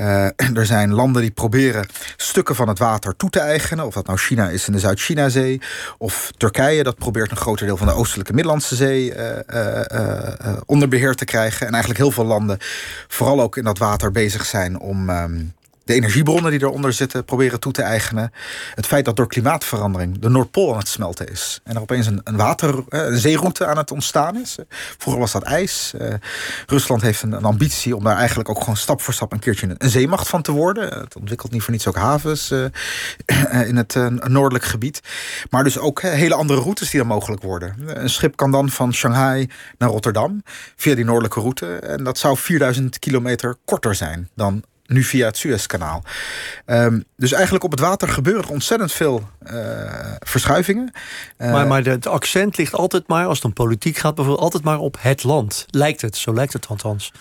er 0.60 0.66
zijn 0.66 0.94
landen 0.94 1.22
die 1.22 1.32
proberen 1.32 1.88
stukken 2.18 2.56
van 2.56 2.68
het 2.68 2.80
water 2.80 3.16
toe 3.16 3.30
te 3.30 3.40
eigenen. 3.40 3.86
Of 3.86 3.94
dat 3.94 4.06
nou 4.06 4.18
China 4.18 4.50
is 4.50 4.68
in 4.68 4.74
de 4.74 4.80
Zuid-China-zee. 4.80 5.62
Of 5.98 6.32
Turkije, 6.38 6.84
dat 6.84 6.96
probeert 6.96 7.32
een 7.32 7.38
groter 7.38 7.66
deel 7.66 7.78
van 7.78 7.88
de 7.88 7.94
oostelijke 7.94 8.31
de 8.32 8.38
Middellandse 8.38 8.76
Zee 8.76 9.14
uh, 9.16 10.58
onder 10.66 10.88
beheer 10.88 11.16
te 11.16 11.26
krijgen. 11.26 11.66
En 11.68 11.72
eigenlijk 11.72 12.02
heel 12.02 12.12
veel 12.12 12.26
landen, 12.26 12.58
vooral 13.08 13.42
ook 13.42 13.58
in 13.58 13.64
dat 13.64 13.78
water, 13.78 14.12
bezig 14.12 14.46
zijn 14.46 14.80
om. 14.80 15.10
Um, 15.10 15.54
de 15.92 15.98
energiebronnen 15.98 16.52
die 16.52 16.62
eronder 16.62 16.94
zitten 16.94 17.26
proberen 17.26 17.60
toe 17.60 17.72
te 17.72 17.82
eigenen. 17.82 18.32
Het 18.76 18.86
feit 18.86 19.06
dat 19.06 19.16
door 19.16 19.28
klimaatverandering 19.28 20.20
de 20.20 20.30
Noordpool 20.30 20.72
aan 20.72 20.78
het 20.78 20.88
smelten 20.88 21.28
is. 21.28 21.60
En 21.64 21.76
er 21.76 21.82
opeens 21.82 22.08
een, 22.08 22.22
een, 22.24 22.36
water, 22.36 22.84
een 22.90 23.18
zeeroute 23.18 23.66
aan 23.66 23.78
het 23.78 23.92
ontstaan 23.92 24.38
is. 24.38 24.58
Vroeger 24.98 25.22
was 25.22 25.32
dat 25.32 25.44
ijs. 25.44 25.94
Uh, 26.02 26.14
Rusland 26.68 27.02
heeft 27.02 27.22
een, 27.22 27.32
een, 27.32 27.44
ambitie 27.44 27.96
om 27.96 28.04
daar 28.04 28.18
eigenlijk 28.18 28.50
ook 28.50 28.60
gewoon 28.60 28.78
stap 28.78 29.02
voor 29.02 29.14
stap 29.14 29.32
een 29.32 29.40
keertje 29.40 29.76
een, 29.78 29.90
zeemacht 29.90 30.28
van 30.28 30.42
te 30.42 30.52
worden. 30.52 31.00
Het 31.00 31.16
ontwikkelt 31.16 31.52
niet 31.52 31.62
voor 31.62 31.72
niets 31.72 31.88
ook 31.88 31.96
havens 31.96 32.52
in 33.72 33.76
het 33.76 33.96
uh, 33.96 34.08
noordelijk 34.08 34.66
gebied. 34.66 35.02
Maar 35.50 35.64
dus 35.64 35.78
ook 35.78 36.02
hele 36.02 36.36
andere 36.36 36.62
routes 36.62 36.90
die 36.90 37.00
er 37.00 37.08
mogelijk 37.08 37.42
worden. 37.42 37.76
Een 37.86 38.10
schip 38.10 38.36
kan 38.36 38.52
dan 38.52 38.70
van 38.70 38.94
Shanghai 38.94 39.50
naar 39.78 39.90
Rotterdam 39.90 40.44
via 40.76 40.96
die 40.96 41.06
noordelijke 41.06 41.40
route. 41.40 41.76
En 41.76 42.04
dat 42.04 42.18
zou 42.18 42.38
4000 42.38 43.00
kilometer 43.00 43.56
korter 43.66 43.96
zijn 43.96 44.30
dan 44.36 44.64
nu 44.92 45.04
via 45.04 45.26
het 45.26 45.38
Suezkanaal. 45.38 46.04
Um, 46.66 47.04
dus 47.18 47.32
eigenlijk 47.32 47.64
op 47.64 47.72
het 47.72 47.80
water 47.80 48.08
gebeuren 48.08 48.50
ontzettend 48.50 48.92
veel 48.92 49.30
uh, 49.44 49.54
verschuivingen. 50.20 50.94
Uh, 51.38 51.52
maar, 51.52 51.68
maar 51.68 51.84
het 51.84 52.08
accent 52.08 52.58
ligt 52.58 52.74
altijd 52.74 53.08
maar, 53.08 53.26
als 53.26 53.38
het 53.38 53.46
om 53.46 53.54
politiek 53.54 53.98
gaat, 53.98 54.16
bijvoorbeeld 54.16 54.46
altijd 54.46 54.64
maar 54.64 54.80
op 54.80 54.98
het 55.00 55.24
land. 55.24 55.66
Lijkt 55.70 56.02
het, 56.02 56.18
zo 56.18 56.34
lijkt 56.34 56.54
het 56.54 56.68
althans. 56.68 57.12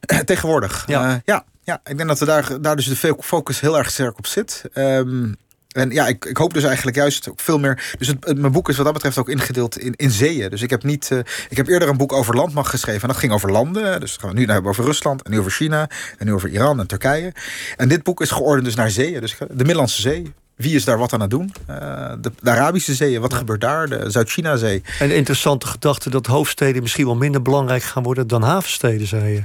Tegenwoordig. 0.24 0.84
Ja. 0.86 1.08
Uh, 1.08 1.14
ja, 1.24 1.44
ja, 1.62 1.80
ik 1.84 1.96
denk 1.96 2.08
dat 2.08 2.18
we 2.18 2.24
daar, 2.24 2.60
daar 2.60 2.76
dus 2.76 3.00
de 3.00 3.14
focus 3.20 3.60
heel 3.60 3.78
erg 3.78 3.90
sterk 3.90 4.18
op 4.18 4.26
zit. 4.26 4.64
Um, 4.74 5.36
en 5.70 5.90
ja, 5.90 6.06
ik, 6.06 6.24
ik 6.24 6.36
hoop 6.36 6.54
dus 6.54 6.64
eigenlijk 6.64 6.96
juist 6.96 7.28
ook 7.28 7.40
veel 7.40 7.58
meer. 7.58 7.94
Dus 7.98 8.08
het, 8.08 8.38
mijn 8.38 8.52
boek 8.52 8.68
is 8.68 8.76
wat 8.76 8.84
dat 8.84 8.94
betreft 8.94 9.18
ook 9.18 9.28
ingedeeld 9.28 9.78
in, 9.78 9.94
in 9.96 10.10
zeeën. 10.10 10.50
Dus 10.50 10.62
ik 10.62 10.70
heb 10.70 10.82
niet. 10.82 11.10
Uh, 11.12 11.18
ik 11.48 11.56
heb 11.56 11.68
eerder 11.68 11.88
een 11.88 11.96
boek 11.96 12.12
over 12.12 12.34
landmacht 12.34 12.70
geschreven. 12.70 13.02
En 13.02 13.08
dat 13.08 13.16
ging 13.16 13.32
over 13.32 13.50
landen. 13.50 14.00
Dus 14.00 14.16
gaan 14.16 14.30
we 14.30 14.38
nu 14.38 14.46
hebben 14.46 14.70
over 14.70 14.84
Rusland. 14.84 15.22
En 15.22 15.30
nu 15.30 15.38
over 15.38 15.50
China. 15.50 15.88
En 16.18 16.26
nu 16.26 16.32
over 16.32 16.48
Iran 16.48 16.80
en 16.80 16.86
Turkije. 16.86 17.32
En 17.76 17.88
dit 17.88 18.02
boek 18.02 18.20
is 18.20 18.30
geordend 18.30 18.64
dus 18.64 18.74
naar 18.74 18.90
zeeën. 18.90 19.20
Dus 19.20 19.36
de 19.38 19.46
Middellandse 19.54 20.00
Zee. 20.00 20.32
Wie 20.60 20.74
is 20.74 20.84
daar 20.84 20.98
wat 20.98 21.12
aan 21.12 21.20
het 21.20 21.30
doen? 21.30 21.52
Uh, 21.70 21.76
de, 22.20 22.32
de, 22.40 22.50
Arabische 22.50 22.94
Zee, 22.94 23.20
wat 23.20 23.34
gebeurt 23.34 23.60
daar? 23.60 23.88
De 23.88 24.10
Zuid-China-zee. 24.10 24.82
En 24.98 25.10
interessante 25.10 25.66
gedachte 25.66 26.10
dat 26.10 26.26
hoofdsteden 26.26 26.82
misschien 26.82 27.04
wel 27.04 27.16
minder 27.16 27.42
belangrijk 27.42 27.82
gaan 27.82 28.02
worden 28.02 28.26
dan 28.26 28.42
havensteden, 28.42 29.06
zei 29.06 29.32
je. 29.32 29.44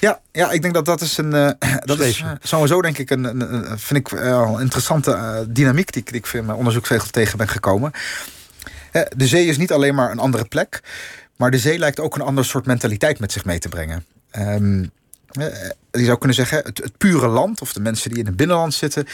Ja, 0.00 0.20
ja 0.32 0.50
ik 0.50 0.62
denk 0.62 0.74
dat 0.74 0.84
dat 0.84 1.00
is 1.00 1.16
een. 1.16 1.34
Uh, 1.34 1.50
dat 1.80 2.00
is 2.00 2.24
sowieso, 2.42 2.82
denk 2.82 2.98
ik, 2.98 3.10
een, 3.10 3.24
een, 3.24 3.54
een 3.54 3.78
vind 3.78 4.00
ik 4.00 4.18
uh, 4.18 4.56
interessante 4.60 5.46
dynamiek 5.48 5.92
die, 5.92 6.02
die 6.04 6.14
ik 6.14 6.26
in 6.26 6.44
mijn 6.44 6.58
onderzoeksregels 6.58 7.10
tegen 7.10 7.38
ben 7.38 7.48
gekomen. 7.48 7.92
de 9.16 9.26
zee 9.26 9.46
is 9.46 9.58
niet 9.58 9.72
alleen 9.72 9.94
maar 9.94 10.10
een 10.10 10.18
andere 10.18 10.44
plek, 10.44 10.82
maar 11.36 11.50
de 11.50 11.58
zee 11.58 11.78
lijkt 11.78 12.00
ook 12.00 12.14
een 12.14 12.20
ander 12.20 12.44
soort 12.44 12.66
mentaliteit 12.66 13.18
met 13.18 13.32
zich 13.32 13.44
mee 13.44 13.58
te 13.58 13.68
brengen. 13.68 14.04
Um, 14.38 14.90
je 15.90 16.04
zou 16.04 16.18
kunnen 16.18 16.36
zeggen, 16.36 16.62
het, 16.64 16.78
het, 16.78 16.98
pure 16.98 17.26
land, 17.26 17.60
of 17.60 17.72
de 17.72 17.80
mensen 17.80 18.10
die 18.10 18.18
in 18.18 18.26
het 18.26 18.36
binnenland 18.36 18.74
zitten, 18.74 19.06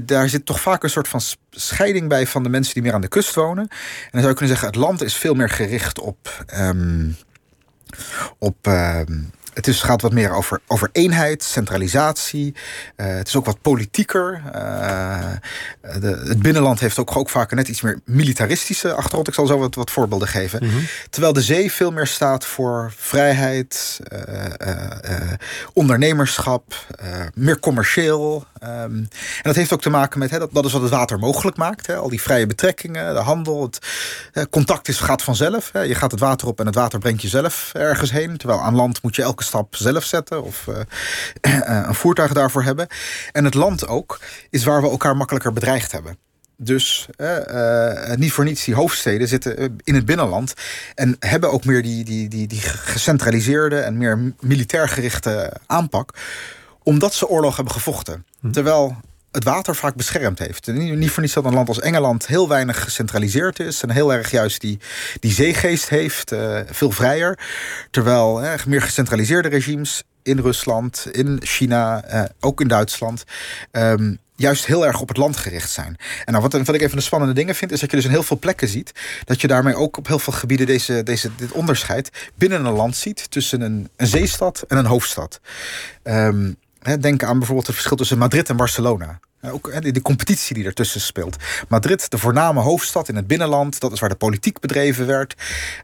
daar 0.00 0.28
zit 0.28 0.46
toch 0.46 0.60
vaak 0.60 0.82
een 0.82 0.90
soort 0.90 1.08
van 1.08 1.20
scheiding 1.50 2.08
bij 2.08 2.26
van 2.26 2.42
de 2.42 2.48
mensen 2.48 2.74
die 2.74 2.82
meer 2.82 2.92
aan 2.92 3.00
de 3.00 3.08
kust 3.08 3.34
wonen. 3.34 3.68
En 3.68 4.08
dan 4.10 4.20
zou 4.20 4.28
je 4.28 4.38
kunnen 4.38 4.48
zeggen, 4.48 4.66
het 4.66 4.76
land 4.76 5.02
is 5.02 5.14
veel 5.14 5.34
meer 5.34 5.50
gericht 5.50 6.00
op, 6.00 6.44
um, 6.54 7.16
op 8.38 8.66
um, 8.66 9.30
het 9.56 9.66
is, 9.66 9.82
gaat 9.82 10.02
wat 10.02 10.12
meer 10.12 10.32
over, 10.32 10.60
over 10.66 10.88
eenheid, 10.92 11.42
centralisatie. 11.42 12.54
Uh, 12.96 13.06
het 13.06 13.28
is 13.28 13.36
ook 13.36 13.44
wat 13.44 13.60
politieker. 13.62 14.42
Uh, 14.54 15.30
de, 16.00 16.24
het 16.28 16.42
binnenland 16.42 16.80
heeft 16.80 16.98
ook, 16.98 17.16
ook 17.16 17.30
vaak 17.30 17.54
net 17.54 17.68
iets 17.68 17.80
meer 17.80 18.00
militaristische 18.04 18.92
achtergrond. 18.92 19.28
Ik 19.28 19.34
zal 19.34 19.46
zo 19.46 19.58
wat, 19.58 19.74
wat 19.74 19.90
voorbeelden 19.90 20.28
geven. 20.28 20.64
Mm 20.64 20.70
-hmm. 20.70 20.86
Terwijl 21.10 21.32
de 21.32 21.42
zee 21.42 21.72
veel 21.72 21.90
meer 21.90 22.06
staat 22.06 22.44
voor 22.44 22.92
vrijheid, 22.96 24.00
uh, 24.12 25.32
ondernemerschap, 25.72 26.74
meer 27.34 27.58
commercieel. 27.58 28.46
Um, 28.62 28.68
en 28.70 29.08
dat 29.42 29.54
heeft 29.54 29.72
ook 29.72 29.82
te 29.82 29.90
maken 29.90 30.18
met, 30.18 30.30
hè, 30.30 30.38
dat, 30.38 30.52
dat 30.52 30.64
is 30.64 30.72
wat 30.72 30.82
het 30.82 30.90
water 30.90 31.18
mogelijk 31.18 31.56
maakt. 31.56 31.86
Hè, 31.86 31.96
al 31.96 32.08
die 32.08 32.22
vrije 32.22 32.46
betrekkingen, 32.46 33.14
de 33.14 33.20
handel, 33.20 33.70
het 34.32 34.48
contact 34.50 34.88
is, 34.88 34.98
gaat 34.98 35.22
vanzelf. 35.22 35.70
Hè. 35.72 35.80
Je 35.80 35.94
gaat 35.94 36.10
het 36.10 36.20
water 36.20 36.48
op 36.48 36.60
en 36.60 36.66
het 36.66 36.74
water 36.74 36.98
brengt 36.98 37.22
je 37.22 37.28
zelf 37.28 37.70
ergens 37.74 38.10
heen. 38.10 38.36
Terwijl 38.36 38.60
aan 38.60 38.74
land 38.74 39.02
moet 39.02 39.16
je 39.16 39.22
elke 39.22 39.44
stap 39.46 39.76
zelf 39.76 40.04
zetten 40.04 40.42
of 40.42 40.66
een 41.40 41.94
voertuig 41.94 42.32
daarvoor 42.32 42.62
hebben. 42.62 42.86
En 43.32 43.44
het 43.44 43.54
land 43.54 43.86
ook 43.86 44.20
is 44.50 44.64
waar 44.64 44.82
we 44.82 44.90
elkaar 44.90 45.16
makkelijker 45.16 45.52
bedreigd 45.52 45.92
hebben. 45.92 46.18
Dus 46.56 47.08
uh, 47.16 48.14
niet 48.14 48.32
voor 48.32 48.44
niets, 48.44 48.64
die 48.64 48.74
hoofdsteden 48.74 49.28
zitten 49.28 49.76
in 49.84 49.94
het 49.94 50.04
binnenland. 50.04 50.54
En 50.94 51.16
hebben 51.18 51.52
ook 51.52 51.64
meer 51.64 51.82
die, 51.82 52.04
die, 52.04 52.28
die, 52.28 52.46
die 52.46 52.60
gecentraliseerde 52.60 53.78
en 53.78 53.96
meer 53.96 54.32
militair 54.40 54.88
gerichte 54.88 55.52
aanpak. 55.66 56.10
Omdat 56.82 57.14
ze 57.14 57.28
oorlog 57.28 57.56
hebben 57.56 57.74
gevochten. 57.74 58.26
Hm. 58.40 58.50
Terwijl 58.50 58.96
het 59.36 59.44
water 59.44 59.76
vaak 59.76 59.94
beschermd 59.94 60.38
heeft. 60.38 60.66
Niet 60.66 61.10
voor 61.10 61.22
niets 61.22 61.34
dat 61.34 61.44
een 61.44 61.54
land 61.54 61.68
als 61.68 61.80
Engeland 61.80 62.26
heel 62.26 62.48
weinig 62.48 62.82
gecentraliseerd 62.82 63.58
is. 63.58 63.82
En 63.82 63.90
heel 63.90 64.12
erg 64.12 64.30
juist 64.30 64.60
die, 64.60 64.78
die 65.20 65.32
zeegeest 65.32 65.88
heeft, 65.88 66.32
uh, 66.32 66.60
veel 66.66 66.90
vrijer. 66.90 67.38
Terwijl 67.90 68.42
uh, 68.42 68.52
meer 68.66 68.82
gecentraliseerde 68.82 69.48
regimes 69.48 70.02
in 70.22 70.38
Rusland, 70.38 71.06
in 71.12 71.38
China, 71.42 72.04
uh, 72.12 72.24
ook 72.40 72.60
in 72.60 72.68
Duitsland. 72.68 73.24
Um, 73.72 74.18
juist 74.36 74.66
heel 74.66 74.86
erg 74.86 75.00
op 75.00 75.08
het 75.08 75.16
land 75.16 75.36
gericht 75.36 75.70
zijn. 75.70 75.96
En 76.24 76.32
nou, 76.32 76.42
wat, 76.42 76.52
wat 76.52 76.74
ik 76.74 76.80
even 76.80 76.96
de 76.96 77.02
spannende 77.02 77.34
dingen 77.34 77.54
vind, 77.54 77.72
is 77.72 77.80
dat 77.80 77.90
je 77.90 77.96
dus 77.96 78.04
in 78.04 78.10
heel 78.10 78.22
veel 78.22 78.38
plekken 78.38 78.68
ziet 78.68 78.92
dat 79.24 79.40
je 79.40 79.46
daarmee 79.46 79.74
ook 79.74 79.96
op 79.96 80.06
heel 80.06 80.18
veel 80.18 80.32
gebieden 80.32 80.66
deze, 80.66 81.02
deze, 81.02 81.30
dit 81.36 81.52
onderscheid 81.52 82.30
binnen 82.34 82.64
een 82.64 82.72
land 82.72 82.96
ziet 82.96 83.30
tussen 83.30 83.60
een, 83.60 83.88
een 83.96 84.06
zeestad 84.06 84.64
en 84.68 84.76
een 84.76 84.86
hoofdstad. 84.86 85.40
Um, 86.02 86.56
denk 87.00 87.22
aan 87.22 87.38
bijvoorbeeld 87.38 87.66
het 87.66 87.76
verschil 87.76 87.96
tussen 87.96 88.18
Madrid 88.18 88.48
en 88.48 88.56
Barcelona. 88.56 89.20
Ook 89.42 89.92
de 89.94 90.02
competitie 90.02 90.54
die 90.54 90.64
ertussen 90.64 91.00
speelt. 91.00 91.36
Madrid, 91.68 92.10
de 92.10 92.18
voorname 92.18 92.60
hoofdstad 92.60 93.08
in 93.08 93.16
het 93.16 93.26
binnenland. 93.26 93.80
Dat 93.80 93.92
is 93.92 94.00
waar 94.00 94.08
de 94.08 94.14
politiek 94.14 94.60
bedreven 94.60 95.06
werd. 95.06 95.34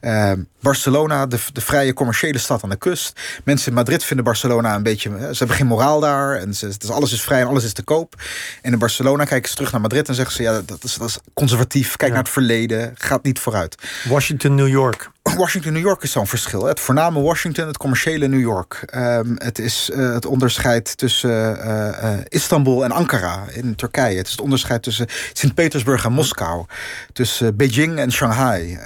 Uh, 0.01 0.33
Barcelona, 0.61 1.27
de, 1.27 1.39
de 1.53 1.61
vrije 1.61 1.93
commerciële 1.93 2.39
stad 2.39 2.63
aan 2.63 2.71
de 2.71 2.77
kust. 2.77 3.21
Mensen 3.45 3.69
in 3.69 3.75
Madrid 3.75 4.05
vinden 4.05 4.25
Barcelona 4.25 4.75
een 4.75 4.83
beetje... 4.83 5.11
Ze 5.19 5.39
hebben 5.39 5.57
geen 5.57 5.67
moraal 5.67 6.01
daar. 6.01 6.37
En 6.37 6.55
ze, 6.55 6.75
dus 6.79 6.91
alles 6.91 7.13
is 7.13 7.23
vrij 7.23 7.41
en 7.41 7.47
alles 7.47 7.65
is 7.65 7.73
te 7.73 7.83
koop. 7.83 8.23
En 8.63 8.73
in 8.73 8.79
Barcelona 8.79 9.25
kijken 9.25 9.49
ze 9.49 9.55
terug 9.55 9.73
naar 9.73 9.81
Madrid 9.81 10.09
en 10.09 10.15
zeggen 10.15 10.35
ze... 10.35 10.43
ja, 10.43 10.61
dat 10.65 10.85
is, 10.85 10.95
dat 10.95 11.09
is 11.09 11.19
conservatief. 11.35 11.97
Kijk 11.97 12.13
naar 12.13 12.23
het 12.23 12.33
verleden. 12.33 12.93
Gaat 12.95 13.25
niet 13.25 13.39
vooruit. 13.39 13.75
Washington, 14.09 14.55
New 14.55 14.69
York. 14.69 15.11
Washington, 15.37 15.73
New 15.73 15.83
York 15.83 16.03
is 16.03 16.13
zo'n 16.13 16.27
verschil. 16.27 16.65
Het 16.65 16.81
voorname 16.81 17.21
Washington, 17.21 17.67
het 17.67 17.77
commerciële 17.77 18.29
New 18.29 18.41
York. 18.41 18.85
Um, 18.95 19.35
het 19.39 19.59
is 19.59 19.91
uh, 19.93 20.13
het 20.13 20.27
onderscheid 20.27 20.97
tussen 20.97 21.31
uh, 21.31 21.89
uh, 22.03 22.19
Istanbul 22.29 22.85
en 22.85 22.91
Ankara 22.91 23.45
in 23.53 23.75
Turkije. 23.75 24.17
Het 24.17 24.27
is 24.27 24.33
het 24.33 24.41
onderscheid 24.41 24.83
tussen 24.83 25.07
Sint-Petersburg 25.33 26.05
en 26.05 26.13
Moskou. 26.13 26.65
Tussen 27.13 27.57
Beijing 27.57 27.99
en 27.99 28.13
Shanghai. 28.13 28.79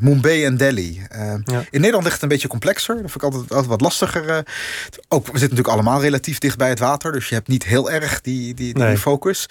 Mumbai 0.00 0.44
en 0.44 0.56
Delhi. 0.56 1.00
Ja. 1.44 1.64
In 1.70 1.80
Nederland 1.80 2.02
ligt 2.02 2.14
het 2.14 2.22
een 2.22 2.28
beetje 2.28 2.48
complexer. 2.48 2.94
Dat 2.94 3.10
vind 3.10 3.14
ik 3.14 3.22
altijd, 3.22 3.50
altijd 3.50 3.66
wat 3.66 3.80
lastiger. 3.80 4.46
ook, 5.08 5.24
we 5.24 5.38
zitten 5.38 5.40
natuurlijk 5.40 5.68
allemaal 5.68 6.00
relatief 6.00 6.38
dicht 6.38 6.58
bij 6.58 6.68
het 6.68 6.78
water. 6.78 7.12
Dus 7.12 7.28
je 7.28 7.34
hebt 7.34 7.48
niet 7.48 7.64
heel 7.64 7.90
erg 7.90 8.20
die, 8.20 8.54
die, 8.54 8.54
die, 8.54 8.76
nee. 8.76 8.88
die 8.88 8.98
focus. 8.98 9.48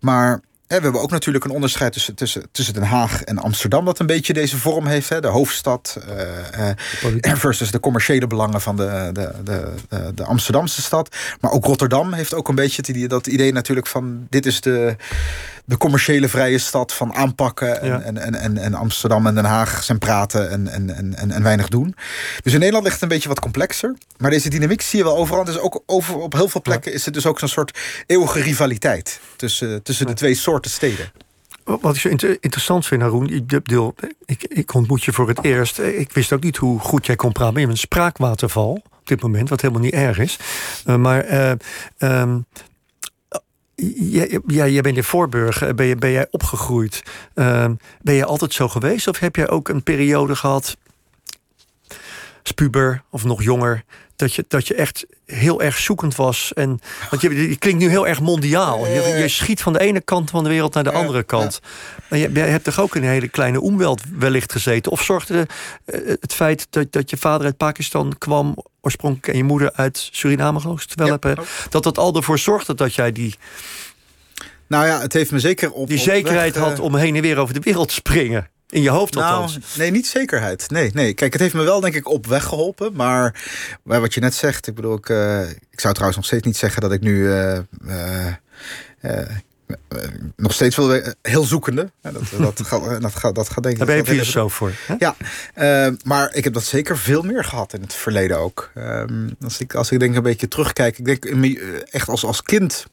Maar 0.00 0.40
we 0.66 0.74
hebben 0.82 1.02
ook 1.02 1.10
natuurlijk 1.10 1.44
een 1.44 1.50
onderscheid 1.50 1.92
tussen, 1.92 2.14
tussen, 2.14 2.42
tussen 2.52 2.74
Den 2.74 2.82
Haag 2.82 3.22
en 3.22 3.38
Amsterdam, 3.38 3.84
dat 3.84 3.98
een 3.98 4.06
beetje 4.06 4.32
deze 4.32 4.58
vorm 4.58 4.86
heeft. 4.86 5.08
Hè? 5.08 5.20
De 5.20 5.28
hoofdstad 5.28 5.98
uh, 6.08 6.68
uh, 7.26 7.34
versus 7.36 7.70
de 7.70 7.80
commerciële 7.80 8.26
belangen 8.26 8.60
van 8.60 8.76
de, 8.76 9.10
de, 9.12 9.32
de, 9.44 10.14
de, 10.14 10.24
Amsterdamse 10.24 10.82
stad. 10.82 11.16
Maar 11.40 11.50
ook 11.50 11.64
Rotterdam 11.64 12.12
heeft 12.12 12.34
ook 12.34 12.48
een 12.48 12.54
beetje 12.54 12.82
die, 12.82 13.08
dat 13.08 13.26
idee 13.26 13.52
natuurlijk 13.52 13.86
van 13.86 14.26
dit 14.30 14.46
is 14.46 14.60
de, 14.60 14.96
de 15.64 15.76
commerciële 15.76 16.28
vrije 16.28 16.58
stad 16.58 16.92
van 16.92 17.14
aanpakken. 17.14 17.80
En, 17.80 17.88
ja. 17.88 18.00
en, 18.00 18.16
en, 18.16 18.34
en, 18.34 18.58
en, 18.58 18.74
Amsterdam 18.74 19.26
en 19.26 19.34
Den 19.34 19.44
Haag 19.44 19.82
zijn 19.82 19.98
praten 19.98 20.50
en, 20.50 20.68
en, 20.68 21.14
en, 21.16 21.30
en, 21.30 21.42
weinig 21.42 21.68
doen. 21.68 21.94
Dus 22.42 22.52
in 22.52 22.58
Nederland 22.58 22.84
ligt 22.84 22.94
het 22.94 23.02
een 23.02 23.14
beetje 23.14 23.28
wat 23.28 23.40
complexer. 23.40 23.96
Maar 24.16 24.30
deze 24.30 24.48
dynamiek 24.48 24.82
zie 24.82 24.98
je 24.98 25.04
wel 25.04 25.16
overal. 25.16 25.44
Dus 25.44 25.58
ook 25.58 25.82
over, 25.86 26.16
op 26.16 26.32
heel 26.32 26.48
veel 26.48 26.62
plekken 26.62 26.92
is 26.92 27.04
het 27.04 27.14
dus 27.14 27.26
ook 27.26 27.38
zo'n 27.38 27.48
soort 27.48 27.78
eeuwige 28.06 28.40
rivaliteit 28.40 29.20
tussen, 29.36 29.82
tussen 29.82 30.06
de 30.06 30.14
twee 30.14 30.34
soorten 30.34 30.70
steden. 30.70 31.12
Wat 31.64 31.94
ik 31.94 32.00
zo 32.00 32.08
inter 32.08 32.36
interessant 32.40 32.86
vind, 32.86 33.02
Haroon, 33.02 33.28
ik, 33.28 33.60
ik, 34.26 34.44
ik 34.44 34.74
ontmoet 34.74 35.04
je 35.04 35.12
voor 35.12 35.28
het 35.28 35.44
eerst. 35.44 35.78
Ik 35.78 36.12
wist 36.12 36.32
ook 36.32 36.42
niet 36.42 36.56
hoe 36.56 36.78
goed 36.78 37.06
jij 37.06 37.16
kon 37.16 37.32
praten. 37.32 37.60
Je 37.60 37.66
een 37.66 37.76
spraakwaterval 37.76 38.82
op 39.04 39.10
dit 39.10 39.22
moment, 39.22 39.48
wat 39.48 39.60
helemaal 39.60 39.82
niet 39.82 39.92
erg 39.92 40.18
is. 40.18 40.38
Uh, 40.86 40.96
maar 40.96 41.32
uh, 41.32 41.52
um, 41.98 42.46
ja, 43.96 44.26
ja, 44.46 44.66
jij 44.66 44.82
bent 44.82 44.96
in 44.96 45.04
Voorburg, 45.04 45.74
ben, 45.74 45.86
je, 45.86 45.96
ben 45.96 46.10
jij 46.10 46.26
opgegroeid? 46.30 47.02
Uh, 47.34 47.66
ben 48.02 48.14
je 48.14 48.24
altijd 48.24 48.52
zo 48.52 48.68
geweest? 48.68 49.08
Of 49.08 49.18
heb 49.18 49.36
jij 49.36 49.48
ook 49.48 49.68
een 49.68 49.82
periode 49.82 50.36
gehad, 50.36 50.76
spuber 52.42 53.02
of 53.10 53.24
nog 53.24 53.42
jonger, 53.42 53.84
dat 54.16 54.34
je, 54.34 54.44
dat 54.48 54.68
je 54.68 54.74
echt 54.74 55.06
heel 55.26 55.62
erg 55.62 55.78
zoekend 55.78 56.16
was. 56.16 56.52
En, 56.52 56.80
want 57.10 57.22
je, 57.22 57.48
je 57.48 57.56
klinkt 57.56 57.80
nu 57.80 57.88
heel 57.88 58.06
erg 58.06 58.20
mondiaal. 58.20 58.86
Je, 58.86 59.02
je, 59.02 59.28
schiet 59.28 59.62
van 59.62 59.72
de 59.72 59.80
ene 59.80 60.00
kant 60.00 60.30
van 60.30 60.44
de 60.44 60.50
wereld 60.50 60.74
naar 60.74 60.84
de 60.84 60.92
andere 60.92 61.22
kant. 61.22 61.60
Maar 62.08 62.18
je, 62.18 62.32
je, 62.32 62.40
hebt 62.40 62.64
toch 62.64 62.80
ook 62.80 62.96
in 62.96 63.02
een 63.02 63.08
hele 63.08 63.28
kleine 63.28 63.60
omweld 63.60 64.02
wellicht 64.18 64.52
gezeten? 64.52 64.92
Of 64.92 65.02
zorgde 65.02 65.46
de, 65.84 66.16
het 66.20 66.34
feit 66.34 66.66
dat, 66.70 66.92
dat 66.92 67.10
je 67.10 67.16
vader 67.16 67.46
uit 67.46 67.56
Pakistan 67.56 68.14
kwam... 68.18 68.56
oorspronkelijk 68.84 69.28
en 69.28 69.36
je 69.36 69.44
moeder 69.44 69.72
uit 69.72 70.08
Suriname 70.12 70.60
geloof 70.60 70.82
ik, 70.82 70.90
wel 70.94 71.08
hebben, 71.08 71.38
dat 71.70 71.82
dat 71.82 71.98
al 71.98 72.16
ervoor 72.16 72.38
zorgde 72.38 72.74
dat 72.74 72.94
jij 72.94 73.12
die... 73.12 73.34
Nou 74.66 74.86
ja, 74.86 75.00
het 75.00 75.12
heeft 75.12 75.30
me 75.30 75.38
zeker 75.38 75.72
op. 75.72 75.88
Die 75.88 75.98
zekerheid 75.98 76.56
had 76.56 76.78
om 76.78 76.96
heen 76.96 77.16
en 77.16 77.22
weer 77.22 77.38
over 77.38 77.54
de 77.54 77.60
wereld 77.60 77.88
te 77.88 77.94
springen. 77.94 78.48
In 78.68 78.82
je 78.82 78.90
hoofd 78.90 79.14
nou, 79.14 79.34
althans. 79.34 79.76
Nee, 79.76 79.90
niet 79.90 80.06
zekerheid. 80.06 80.70
Nee, 80.70 80.90
nee. 80.94 81.14
Kijk, 81.14 81.32
het 81.32 81.42
heeft 81.42 81.54
me 81.54 81.62
wel 81.62 81.80
denk 81.80 81.94
ik 81.94 82.08
op 82.08 82.26
weg 82.26 82.44
geholpen. 82.44 82.92
Maar 82.94 83.42
wat 83.82 84.14
je 84.14 84.20
net 84.20 84.34
zegt, 84.34 84.66
ik 84.66 84.74
bedoel, 84.74 84.96
ik, 84.96 85.08
uh, 85.08 85.50
ik 85.50 85.80
zou 85.80 85.92
trouwens 85.92 86.16
nog 86.16 86.26
steeds 86.26 86.46
niet 86.46 86.56
zeggen 86.56 86.82
dat 86.82 86.92
ik 86.92 87.00
nu. 87.00 87.14
Uh, 87.14 87.58
uh, 87.86 89.20
nog 90.36 90.52
steeds 90.52 90.76
wel 90.76 91.00
heel 91.22 91.42
zoekende. 91.44 91.90
Dat, 92.00 92.12
dat, 92.38 92.60
gaat, 92.66 93.00
dat, 93.00 93.14
gaat, 93.14 93.34
dat 93.34 93.48
gaat 93.48 93.62
denk 93.62 93.78
ik. 93.78 93.86
Daar 93.86 94.02
ben 94.02 94.14
je 94.14 94.24
zo 94.24 94.48
voor. 94.48 94.72
Hè? 94.86 94.94
Ja, 94.98 95.16
uh, 95.86 95.94
maar 96.04 96.34
ik 96.34 96.44
heb 96.44 96.52
dat 96.52 96.64
zeker 96.64 96.98
veel 96.98 97.22
meer 97.22 97.44
gehad 97.44 97.72
in 97.72 97.80
het 97.80 97.94
verleden 97.94 98.38
ook. 98.38 98.70
Uh, 98.74 99.02
als, 99.40 99.60
ik, 99.60 99.74
als 99.74 99.90
ik 99.90 100.00
denk 100.00 100.16
een 100.16 100.22
beetje 100.22 100.48
terugkijk, 100.48 100.98
ik 100.98 101.04
denk 101.04 101.24
echt 101.90 102.08
als, 102.08 102.24
als 102.24 102.42
kind 102.42 102.86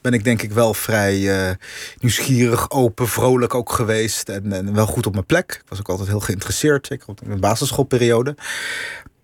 ben 0.00 0.12
ik 0.12 0.24
denk 0.24 0.42
ik 0.42 0.52
wel 0.52 0.74
vrij 0.74 1.18
uh, 1.18 1.54
nieuwsgierig, 1.98 2.70
open, 2.70 3.08
vrolijk 3.08 3.54
ook 3.54 3.72
geweest. 3.72 4.28
En, 4.28 4.52
en, 4.52 4.74
wel 4.74 4.86
goed 4.86 5.06
op 5.06 5.12
mijn 5.12 5.26
plek. 5.26 5.60
Ik 5.62 5.68
was 5.68 5.78
ook 5.78 5.88
altijd 5.88 6.08
heel 6.08 6.20
geïnteresseerd, 6.20 6.86
zeker 6.86 7.08
op 7.08 7.26
mijn 7.26 7.40
basisschoolperiode. 7.40 8.36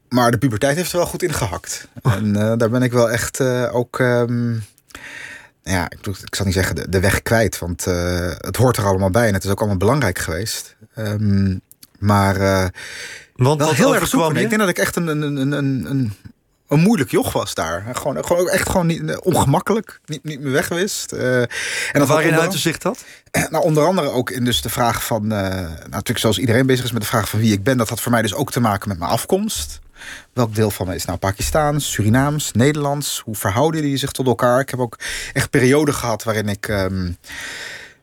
Maar 0.09 0.31
de 0.31 0.39
puberteit 0.39 0.77
heeft 0.77 0.93
er 0.93 0.99
wel 0.99 1.07
goed 1.07 1.23
in 1.23 1.33
gehakt. 1.33 1.89
En 2.03 2.27
uh, 2.27 2.53
daar 2.57 2.71
ben 2.71 2.83
ik 2.83 2.93
wel 2.93 3.11
echt 3.11 3.41
ook... 3.71 3.99
Um, 3.99 4.63
ja, 5.65 5.85
ik, 5.91 6.07
ik 6.07 6.35
zal 6.35 6.45
niet 6.45 6.55
zeggen 6.55 6.75
de, 6.75 6.89
de 6.89 7.01
weg 7.01 7.23
kwijt, 7.23 7.59
want 7.59 7.85
het 8.39 8.57
hoort 8.57 8.77
er 8.77 8.87
allemaal 8.87 9.11
bij 9.11 9.29
en 9.29 9.35
het 9.35 9.45
is 9.45 9.51
ook 9.51 9.59
allemaal 9.59 9.77
belangrijk 9.77 10.19
geweest. 10.19 10.77
Um, 10.99 11.61
maar 11.99 12.39
want 13.35 13.61
wel 13.61 13.73
heel 13.73 13.95
erg 13.95 14.09
zoeken. 14.09 14.37
Ik 14.37 14.49
denk 14.49 14.61
dat 14.61 14.69
ik 14.69 14.79
echt 14.79 14.97
een, 14.97 15.07
een, 15.07 15.23
een, 15.23 15.53
een, 15.53 15.87
een 15.91 16.13
een 16.69 16.81
moeilijk 16.81 17.11
joch 17.11 17.33
was 17.33 17.55
daar. 17.55 17.85
Gewoon, 17.93 18.25
gewoon 18.25 18.49
echt 18.49 18.69
gewoon 18.69 18.87
niet, 18.87 19.11
eh, 19.11 19.17
ongemakkelijk, 19.23 20.01
niet, 20.07 20.25
niet 20.25 20.41
meer 20.41 20.53
weg 20.53 20.69
wist. 20.69 21.13
Uh, 21.13 21.41
en 21.41 21.49
dat 21.93 22.09
waarin 22.09 22.35
uitte 22.35 22.59
zich 22.59 22.79
dat? 22.79 23.05
Nou, 23.51 23.65
onder 23.65 23.87
andere 23.87 24.09
ook 24.09 24.31
in 24.31 24.45
dus 24.45 24.63
de 24.63 24.69
vraag 24.69 25.05
van... 25.05 25.25
Uh, 25.25 25.39
natuurlijk 25.91 26.19
zoals 26.19 26.39
iedereen 26.39 26.67
bezig 26.67 26.85
is 26.85 26.93
met 26.93 27.03
de 27.03 27.09
vraag 27.09 27.29
van 27.29 27.39
wie 27.39 27.53
ik 27.53 27.63
ben... 27.63 27.77
dat 27.77 27.89
had 27.89 28.01
voor 28.01 28.13
mij 28.13 28.23
dus 28.23 28.35
ook 28.35 28.51
te 28.51 28.61
maken 28.61 28.89
met 28.89 28.99
mijn 28.99 29.11
afkomst. 29.11 29.81
Welk 30.33 30.55
deel 30.55 30.71
van 30.71 30.87
me 30.87 30.95
is 30.95 31.05
nou 31.05 31.19
Pakistaans, 31.19 31.93
Surinaams, 31.93 32.53
Nederlands? 32.53 33.21
Hoe 33.25 33.35
verhouden 33.35 33.83
die 33.83 33.97
zich 33.97 34.11
tot 34.11 34.27
elkaar? 34.27 34.61
Ik 34.61 34.71
heb 34.71 34.81
ook 34.81 34.99
echt 35.33 35.51
perioden 35.51 35.95
gehad 35.95 36.23
waarin 36.23 36.49
ik... 36.49 36.69
Um, 36.69 37.17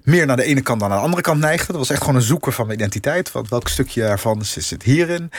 meer 0.03 0.25
naar 0.25 0.35
de 0.35 0.43
ene 0.43 0.61
kant 0.61 0.79
dan 0.79 0.89
naar 0.89 0.97
de 0.97 1.03
andere 1.03 1.21
kant 1.21 1.39
neigde. 1.39 1.67
Dat 1.67 1.75
was 1.75 1.89
echt 1.89 1.99
gewoon 1.99 2.15
een 2.15 2.21
zoeken 2.21 2.53
van 2.53 2.65
mijn 2.65 2.77
identiteit. 2.77 3.31
Want 3.31 3.49
welk 3.49 3.67
stukje 3.67 4.01
daarvan 4.01 4.45
zit 4.45 4.83
hierin? 4.83 5.31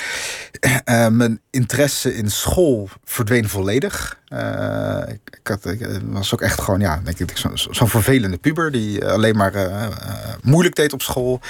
Uh, 0.85 1.09
mijn 1.09 1.41
interesse 1.51 2.15
in 2.15 2.31
school 2.31 2.89
verdween 3.05 3.49
volledig. 3.49 4.21
Uh, 4.29 5.03
ik, 5.09 5.41
had, 5.43 5.77
was 6.05 6.35
ook 6.35 6.41
echt 6.41 6.61
gewoon, 6.61 6.81
ja, 6.81 7.03
zo'n 7.35 7.59
zo 7.75 7.87
vervelende 7.87 8.37
puber 8.37 8.73
die 8.73 9.07
alleen 9.07 9.37
maar 9.37 9.53
moeilijk 10.43 10.75
deed 10.75 10.93
op 10.93 11.03
school. 11.03 11.41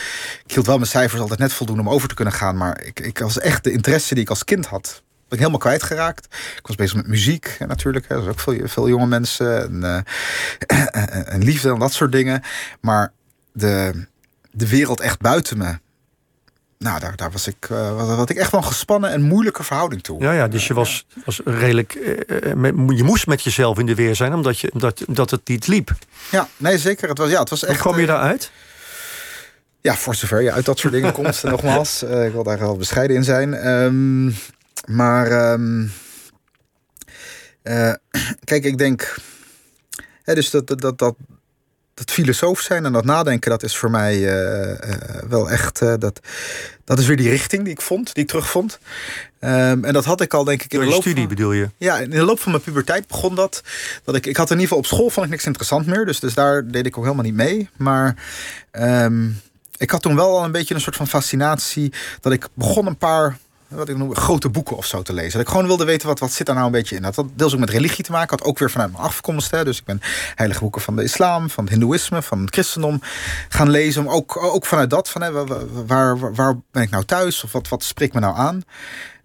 Ik 0.45 0.53
hield 0.53 0.67
wel 0.67 0.77
mijn 0.77 0.91
cijfers 0.91 1.21
altijd 1.21 1.39
net 1.39 1.53
voldoende 1.53 1.83
om 1.83 1.89
over 1.89 2.09
te 2.09 2.15
kunnen 2.15 2.35
gaan. 2.35 2.57
Maar 2.57 2.83
ik, 2.85 3.01
ik 3.01 3.19
was 3.19 3.39
echt 3.39 3.65
de 3.65 3.73
interesse 3.73 4.15
die 4.15 4.23
ik 4.23 4.31
als 4.31 4.45
kind 4.45 4.67
had, 4.67 5.03
ik 5.33 5.39
helemaal 5.39 5.59
kwijtgeraakt. 5.59 6.25
Ik 6.57 6.67
was 6.67 6.77
bezig 6.77 6.97
met 6.97 7.07
muziek 7.07 7.57
en 7.59 7.69
natuurlijk. 7.69 8.09
Hè, 8.09 8.23
er 8.23 8.29
ook 8.29 8.41
veel, 8.41 8.69
veel 8.69 8.89
jonge 8.89 9.07
mensen. 9.07 9.63
En, 9.63 10.05
uh, 10.67 11.35
en 11.35 11.45
liefde 11.45 11.71
en 11.71 11.79
dat 11.79 11.93
soort 11.93 12.13
dingen. 12.13 12.43
Maar 12.81 13.13
de, 13.53 14.07
de 14.51 14.69
wereld 14.69 15.01
echt 15.01 15.21
buiten 15.21 15.59
me 15.59 15.79
nou, 16.83 17.01
daar, 17.01 17.17
daar 17.17 17.31
was 17.31 17.47
ik, 17.47 17.69
uh, 17.73 18.17
had 18.17 18.31
ik 18.31 18.37
echt 18.37 18.51
wel 18.51 18.61
een 18.61 18.67
gespannen 18.67 19.11
en 19.11 19.23
moeilijke 19.23 19.63
verhouding 19.63 20.03
toe. 20.03 20.21
Ja, 20.21 20.33
ja 20.33 20.49
dus 20.49 20.67
je 20.67 20.75
was, 20.75 21.07
was 21.25 21.41
redelijk. 21.45 21.95
Uh, 21.95 22.53
met, 22.53 22.75
je 22.97 23.03
moest 23.03 23.27
met 23.27 23.43
jezelf 23.43 23.79
in 23.79 23.87
de 23.87 23.95
weer 23.95 24.17
zijn, 24.17 24.35
omdat, 24.35 24.59
je, 24.59 24.71
omdat, 24.73 25.05
omdat 25.07 25.31
het 25.31 25.49
niet 25.49 25.67
liep. 25.67 25.91
Ja, 26.31 26.49
nee, 26.57 26.79
zeker. 26.79 27.09
Het 27.09 27.19
was, 27.19 27.31
ja, 27.31 27.41
het 27.41 27.51
was 27.51 27.65
echt. 27.65 27.81
Hoe 27.81 27.91
kwam 27.91 28.01
je 28.01 28.07
daaruit? 28.07 28.51
Ja, 29.81 29.95
voor 29.95 30.15
zover 30.15 30.43
je 30.43 30.53
uit 30.53 30.65
dat 30.65 30.79
soort 30.79 30.93
dingen 30.93 31.13
komt, 31.13 31.43
nogmaals. 31.55 32.03
Uh, 32.03 32.27
ik 32.27 32.33
wil 32.33 32.43
daar 32.43 32.59
wel 32.59 32.77
bescheiden 32.77 33.17
in 33.17 33.25
zijn. 33.25 33.69
Um, 33.69 34.35
maar 34.87 35.53
um, 35.53 35.93
kijk, 38.45 38.65
ik 38.65 38.79
denk. 38.79 39.15
Hè, 40.23 40.35
dus 40.35 40.51
dat, 40.51 40.67
dat, 40.67 40.99
dat, 40.99 41.15
dat 41.95 42.11
filosoof 42.11 42.61
zijn 42.61 42.85
en 42.85 42.93
dat 42.93 43.05
nadenken, 43.05 43.51
dat 43.51 43.63
is 43.63 43.77
voor 43.77 43.91
mij 43.91 44.17
uh, 44.17 44.69
uh, 44.71 44.77
wel 45.29 45.51
echt. 45.51 45.79
Dat, 45.79 46.21
dat 46.85 46.99
is 46.99 47.07
weer 47.07 47.17
die 47.17 47.29
richting 47.29 47.63
die 47.63 47.73
ik 47.73 47.81
vond, 47.81 48.15
die 48.15 48.23
ik 48.23 48.29
terugvond. 48.29 48.79
Um, 49.41 49.85
en 49.85 49.93
dat 49.93 50.05
had 50.05 50.21
ik 50.21 50.35
al, 50.35 50.45
denk 50.45 50.63
ik, 50.63 50.73
in 50.73 50.81
de 50.81 50.87
loop 50.87 51.01
studie 51.01 51.27
van, 51.27 51.35
bedoel 51.35 51.53
je? 51.53 51.69
Ja, 51.77 51.99
in 51.99 52.11
de 52.11 52.23
loop 52.23 52.41
van 52.41 52.53
mijn 52.53 52.65
puberteit 52.65 53.07
begon 53.07 53.35
dat. 53.35 53.63
dat 54.05 54.15
ik, 54.15 54.27
ik 54.27 54.37
had 54.37 54.51
in 54.51 54.59
ieder 54.59 54.69
geval 54.69 54.79
op 54.79 54.87
school 54.87 55.11
vond 55.11 55.27
ik 55.27 55.33
niks 55.33 55.47
interessant 55.47 55.87
meer. 55.87 56.05
Dus, 56.07 56.21
dus 56.21 56.35
daar 56.35 56.67
deed 56.67 56.87
ik 56.87 56.99
ook 56.99 57.05
helemaal 57.05 57.25
niet 57.25 57.35
mee. 57.35 57.69
Maar 57.77 58.17
um, 58.73 59.41
ik 59.77 59.91
had 59.91 60.03
toen 60.03 60.17
wel 60.17 60.39
al 60.39 60.45
een 60.45 60.53
beetje 60.53 60.75
een 60.75 60.81
soort 60.81 60.97
van 60.97 61.09
fascinatie. 61.09 61.93
Dat 62.21 62.33
ik 62.33 62.49
begon 62.55 62.87
een 62.87 62.97
paar 62.97 63.39
wat 63.75 63.89
ik 63.89 63.97
noem, 63.97 64.15
grote 64.15 64.49
boeken 64.49 64.77
of 64.77 64.87
zo 64.87 65.03
te 65.03 65.13
lezen. 65.13 65.33
Dat 65.33 65.41
ik 65.41 65.49
gewoon 65.49 65.67
wilde 65.67 65.85
weten 65.85 66.09
wat, 66.09 66.19
wat 66.19 66.33
zit 66.33 66.47
daar 66.47 66.55
nou 66.55 66.67
een 66.67 66.73
beetje 66.73 66.97
in. 66.97 67.03
Dat 67.03 67.17
had 67.17 67.27
deels 67.35 67.55
ook 67.55 67.61
met 67.61 67.71
religie 67.71 68.05
te 68.05 68.13
maken. 68.13 68.39
Had 68.39 68.49
ook 68.49 68.59
weer 68.59 68.71
vanuit 68.71 68.93
mijn 68.93 69.05
afkomst. 69.05 69.51
Hè. 69.51 69.65
Dus 69.65 69.79
ik 69.79 69.85
ben 69.85 70.01
heilige 70.35 70.61
boeken 70.61 70.81
van 70.81 70.97
de 70.97 71.03
islam, 71.03 71.51
van 71.51 71.65
het 71.65 71.73
hindoeïsme, 71.73 72.23
van 72.23 72.41
het 72.41 72.55
christendom 72.55 73.01
gaan 73.49 73.71
lezen. 73.71 74.09
Ook, 74.09 74.37
ook 74.37 74.67
vanuit 74.67 74.91
dat, 74.91 75.09
van, 75.09 75.23
hè, 75.23 75.33
waar, 75.33 75.47
waar, 75.87 76.35
waar 76.35 76.55
ben 76.71 76.83
ik 76.83 76.91
nou 76.91 77.05
thuis? 77.05 77.45
Of 77.45 77.53
wat, 77.53 77.69
wat 77.69 77.83
spreekt 77.85 78.15
me 78.15 78.21
nou 78.21 78.37
aan? 78.37 78.63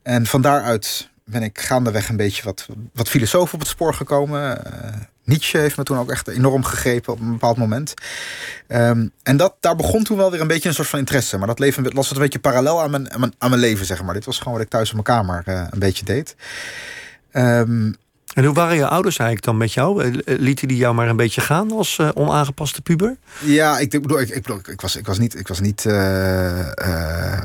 En 0.04 0.26
van 0.26 0.42
daaruit 0.42 1.10
ben 1.24 1.44
ik 1.44 1.60
gaandeweg 1.60 2.10
een 2.10 2.16
beetje 2.16 2.44
wat, 2.44 2.68
wat 2.94 3.10
filosoof 3.10 3.54
op 3.54 3.60
het 3.60 3.70
spoor 3.70 3.94
gekomen. 3.94 4.62
Uh, 4.68 4.90
Nietzsche 5.28 5.58
heeft 5.58 5.78
me 5.78 5.84
toen 5.84 5.98
ook 5.98 6.12
echt 6.12 6.28
enorm 6.28 6.64
gegrepen 6.64 7.14
op 7.14 7.20
een 7.20 7.32
bepaald 7.32 7.58
moment. 7.58 7.94
Um, 8.68 9.12
en 9.24 9.38
dat, 9.38 9.56
daar 9.60 9.76
begon 9.76 10.04
toen 10.04 10.18
wel 10.18 10.32
weer 10.32 10.42
een 10.42 10.48
beetje 10.48 10.70
een 10.70 10.76
soort 10.76 10.88
van 10.88 11.00
interesse. 11.00 11.38
Maar 11.38 11.48
dat 11.48 11.60
leven 11.60 11.94
was 11.94 12.08
het 12.08 12.18
een 12.18 12.24
beetje 12.24 12.40
parallel 12.40 12.82
aan 12.82 12.92
mijn, 12.92 13.14
aan 13.14 13.20
mijn, 13.20 13.34
aan 13.38 13.50
mijn 13.50 13.62
leven, 13.62 13.86
zeg 13.86 14.04
maar. 14.04 14.14
Dit 14.14 14.26
was 14.26 14.38
gewoon 14.38 14.54
wat 14.54 14.62
ik 14.62 14.70
thuis 14.70 14.88
op 14.88 14.94
mijn 14.94 15.06
kamer 15.06 15.44
uh, 15.48 15.68
een 15.70 15.80
beetje 15.80 16.06
deed. 16.06 16.36
Um, 17.34 17.96
en 18.34 18.46
hoe 18.46 18.54
waren 18.54 18.76
je 18.76 18.88
ouders 18.88 19.18
eigenlijk 19.18 19.48
dan 19.48 19.58
met 19.58 19.74
jou? 19.74 20.22
Lieten 20.26 20.68
die 20.68 20.78
jou 20.78 20.96
maar 20.96 21.10
een 21.10 21.16
beetje 21.16 21.42
gaan 21.42 21.72
als 21.72 21.98
uh, 21.98 22.10
onaangepaste 22.14 22.82
puber? 22.82 23.18
Ja, 23.40 23.78
ik 23.78 23.90
bedoel, 23.90 24.20
ik, 24.20 24.30
ik, 24.30 24.48
ik, 24.48 24.82
was, 24.82 24.96
ik 24.96 25.06
was 25.06 25.20
niet, 25.20 25.40
ik 25.40 25.48
was 25.48 25.60
niet 25.60 25.86
uh, 25.86 27.42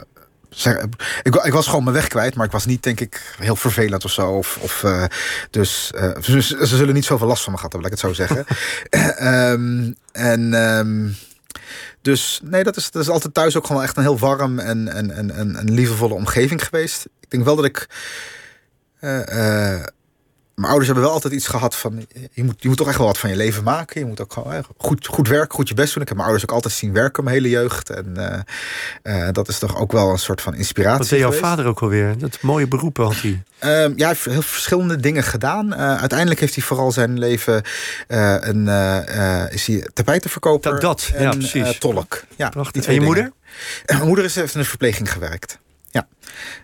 ik, 1.23 1.35
ik, 1.35 1.53
was 1.53 1.67
gewoon 1.67 1.85
mijn 1.85 1.97
weg 1.97 2.09
kwijt, 2.09 2.35
maar 2.35 2.47
ik 2.47 2.53
was 2.53 2.67
niet, 2.67 2.83
denk 2.83 3.01
ik, 3.01 3.35
heel 3.39 3.57
vervelend 3.57 4.05
of 4.05 4.11
zo. 4.11 4.31
Of, 4.31 4.59
of, 4.61 4.83
uh, 4.83 5.05
dus 5.51 5.93
uh, 5.95 6.11
ze, 6.21 6.43
ze, 6.43 6.77
zullen 6.77 6.95
niet 6.95 7.05
zoveel 7.05 7.27
last 7.27 7.43
van 7.43 7.53
me 7.53 7.59
gehad 7.59 7.73
hebben, 7.73 7.91
laat 7.91 8.01
ik 8.01 8.09
het 8.09 8.17
zo 8.17 8.27
zeggen. 8.27 8.47
um, 9.53 9.97
en 10.13 10.55
um, 10.55 11.17
dus 12.03 12.41
nee, 12.43 12.65
dat 12.65 12.77
is, 12.77 12.91
dat 12.91 13.03
is 13.03 13.09
altijd 13.09 13.35
thuis 13.35 13.57
ook 13.57 13.67
gewoon 13.67 13.83
echt 13.83 13.97
een 13.97 14.03
heel 14.03 14.19
warm 14.19 14.59
en, 14.59 14.89
en, 14.89 15.11
en, 15.11 15.31
en, 15.31 15.57
en 15.57 15.71
lievevolle 15.71 16.15
omgeving 16.15 16.65
geweest. 16.65 17.05
Ik 17.21 17.31
denk 17.31 17.45
wel 17.45 17.57
dat 17.57 17.65
ik. 17.65 17.89
Uh, 19.01 19.85
mijn 20.55 20.69
ouders 20.69 20.87
hebben 20.87 21.05
wel 21.05 21.13
altijd 21.13 21.35
iets 21.35 21.47
gehad 21.47 21.77
van... 21.77 22.07
Je 22.33 22.45
moet, 22.45 22.63
je 22.63 22.69
moet 22.69 22.77
toch 22.77 22.89
echt 22.89 22.99
wel 22.99 23.07
wat 23.07 23.19
van 23.19 23.31
je 23.31 23.37
leven 23.37 23.63
maken. 23.63 24.01
Je 24.01 24.07
moet 24.07 24.21
ook 24.21 24.33
gewoon 24.33 24.65
goed, 24.77 25.07
goed 25.07 25.29
werken, 25.29 25.55
goed 25.55 25.69
je 25.69 25.75
best 25.75 25.93
doen. 25.93 26.03
Ik 26.03 26.09
heb 26.09 26.17
mijn 26.17 26.29
ouders 26.29 26.51
ook 26.51 26.57
altijd 26.57 26.75
zien 26.75 26.93
werken 26.93 27.25
mijn 27.25 27.37
hele 27.37 27.49
jeugd. 27.49 27.91
En 27.91 28.15
uh, 28.17 29.25
uh, 29.25 29.29
dat 29.33 29.49
is 29.49 29.59
toch 29.59 29.77
ook 29.77 29.93
wel 29.93 30.11
een 30.11 30.19
soort 30.19 30.41
van 30.41 30.55
inspiratie 30.55 30.99
Wat 30.99 31.09
deed 31.09 31.19
jouw 31.19 31.33
vader 31.33 31.67
ook 31.67 31.81
alweer? 31.81 32.19
Dat 32.19 32.39
mooie 32.41 32.69
beroep 32.69 32.97
had 32.97 33.15
hij. 33.21 33.31
Um, 33.31 33.93
ja, 33.97 34.07
hij 34.07 34.09
heeft 34.09 34.25
heel 34.25 34.43
verschillende 34.43 34.97
dingen 34.97 35.23
gedaan. 35.23 35.73
Uh, 35.73 35.97
uiteindelijk 35.97 36.41
heeft 36.41 36.55
hij 36.55 36.65
vooral 36.65 36.93
zijn 36.93 37.19
leven... 37.19 37.63
een, 38.07 38.67
is 39.51 39.67
hij 39.67 39.89
tapijtenverkoper 39.93 40.71
dat, 40.71 40.81
dat. 40.81 41.11
en 41.15 41.23
ja, 41.23 41.31
precies. 41.31 41.79
tolk. 41.79 42.23
Ja, 42.37 42.49
Prachtig. 42.49 42.87
En 42.87 42.95
je 42.95 43.01
moeder? 43.01 43.33
mijn 43.87 44.07
moeder 44.07 44.31
heeft 44.35 44.55
in 44.55 44.61
de 44.61 44.67
verpleging 44.67 45.13
gewerkt. 45.13 45.59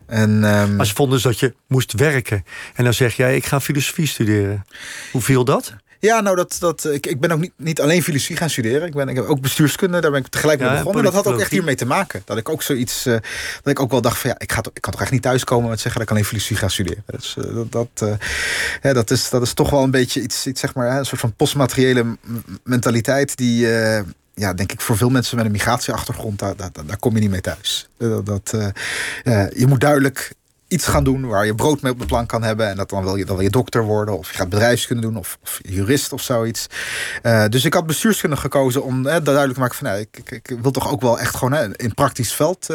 Ja. 0.08 0.14
En, 0.14 0.30
um... 0.30 0.76
Maar 0.76 0.86
ze 0.86 0.94
vonden 0.94 1.14
dus 1.14 1.24
dat 1.24 1.38
je 1.38 1.54
moest 1.66 1.92
werken. 1.92 2.44
En 2.74 2.84
dan 2.84 2.94
zeg 2.94 3.14
jij, 3.14 3.36
ik 3.36 3.46
ga 3.46 3.60
filosofie 3.60 4.06
studeren. 4.06 4.64
Hoe 5.12 5.22
viel 5.22 5.44
dat? 5.44 5.74
Ja, 6.00 6.20
nou, 6.20 6.36
dat, 6.36 6.56
dat, 6.60 6.84
ik, 6.84 7.06
ik 7.06 7.20
ben 7.20 7.30
ook 7.30 7.40
niet, 7.40 7.52
niet 7.56 7.80
alleen 7.80 8.02
filosofie 8.02 8.36
gaan 8.36 8.50
studeren. 8.50 8.86
Ik, 8.86 8.94
ben, 8.94 9.08
ik 9.08 9.16
heb 9.16 9.24
ook 9.24 9.40
bestuurskunde, 9.40 10.00
daar 10.00 10.10
ben 10.10 10.20
ik 10.20 10.28
tegelijk 10.28 10.60
mee 10.60 10.70
begonnen. 10.70 10.96
En 10.96 11.02
dat 11.02 11.24
had 11.24 11.26
ook 11.26 11.40
echt 11.40 11.50
hiermee 11.50 11.74
te 11.74 11.86
maken. 11.86 12.22
Dat 12.24 12.36
ik 12.36 12.48
ook 12.48 12.62
zoiets, 12.62 13.06
uh, 13.06 13.12
dat 13.62 13.72
ik 13.72 13.80
ook 13.80 13.90
wel 13.90 14.00
dacht 14.00 14.18
van 14.18 14.30
ja, 14.30 14.38
ik, 14.38 14.52
ga, 14.52 14.62
ik 14.72 14.80
kan 14.80 14.92
toch 14.92 15.00
echt 15.02 15.10
niet 15.10 15.22
thuiskomen 15.22 15.70
met 15.70 15.80
zeggen 15.80 16.00
dat 16.00 16.02
ik 16.02 16.10
alleen 16.10 16.28
filosofie 16.28 16.56
ga 16.56 16.68
studeren. 16.68 17.02
Dus, 17.06 17.36
uh, 17.38 17.54
dat, 17.54 17.72
dat, 17.72 18.08
uh, 18.08 18.14
ja, 18.82 18.92
dat, 18.92 19.10
is, 19.10 19.30
dat 19.30 19.42
is 19.42 19.52
toch 19.52 19.70
wel 19.70 19.82
een 19.82 19.90
beetje 19.90 20.22
iets, 20.22 20.46
iets 20.46 20.60
zeg 20.60 20.74
maar, 20.74 20.98
een 20.98 21.06
soort 21.06 21.20
van 21.20 21.32
postmateriële 21.32 22.16
mentaliteit 22.64 23.36
die 23.36 23.66
ja, 24.39 24.55
denk 24.55 24.72
ik 24.72 24.80
voor 24.80 24.97
veel 24.97 25.11
mensen 25.11 25.36
met 25.36 25.47
een 25.47 25.53
migratieachtergrond, 25.53 26.39
daar, 26.39 26.57
daar, 26.57 26.70
daar 26.86 26.99
kom 26.99 27.14
je 27.14 27.20
niet 27.20 27.30
mee 27.30 27.41
thuis. 27.41 27.89
Dat, 27.97 28.26
dat 28.26 28.53
uh, 28.55 29.51
je 29.51 29.66
moet 29.66 29.80
duidelijk 29.80 30.32
iets 30.68 30.86
gaan 30.86 31.05
doen 31.05 31.26
waar 31.26 31.47
je 31.47 31.55
brood 31.55 31.82
mee 31.82 31.93
op 31.93 31.99
de 31.99 32.07
plank 32.07 32.28
kan 32.28 32.43
hebben. 32.43 32.68
En 32.68 32.76
dat 32.76 32.91
dan 32.91 33.03
wil 33.03 33.16
je, 33.16 33.24
dan 33.24 33.36
wil 33.36 33.45
je 33.45 33.51
dokter 33.51 33.84
worden, 33.84 34.18
of 34.18 34.30
je 34.30 34.36
gaat 34.36 34.49
bedrijfskunde 34.49 35.03
doen, 35.03 35.16
of, 35.16 35.39
of 35.43 35.59
jurist 35.62 36.12
of 36.12 36.22
zoiets. 36.22 36.66
Uh, 37.22 37.45
dus 37.49 37.64
ik 37.64 37.74
had 37.74 37.86
bestuurskunde 37.86 38.36
gekozen 38.36 38.82
om 38.82 38.99
uh, 38.99 39.05
duidelijk 39.05 39.53
te 39.53 39.61
maken 39.61 39.76
van 39.76 39.86
nou, 39.86 40.01
ik, 40.01 40.18
ik, 40.24 40.30
ik, 40.30 40.59
wil 40.62 40.70
toch 40.70 40.91
ook 40.91 41.01
wel 41.01 41.18
echt 41.18 41.36
gewoon 41.36 41.53
hè, 41.53 41.78
in 41.78 41.95
praktisch 41.95 42.32
veld 42.32 42.66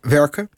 werken. 0.00 0.50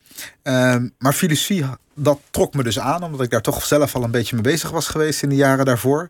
Ehm, 0.43 0.87
maar 0.97 1.13
filosofie, 1.13 1.65
dat 1.93 2.19
trok 2.29 2.53
me 2.53 2.63
dus 2.63 2.79
aan, 2.79 3.03
omdat 3.03 3.21
ik 3.21 3.29
daar 3.29 3.41
toch 3.41 3.65
zelf 3.65 3.95
al 3.95 4.03
een 4.03 4.11
beetje 4.11 4.35
mee 4.35 4.43
bezig 4.43 4.69
was 4.69 4.87
geweest 4.87 5.23
in 5.23 5.29
de 5.29 5.35
jaren 5.35 5.65
daarvoor. 5.65 6.09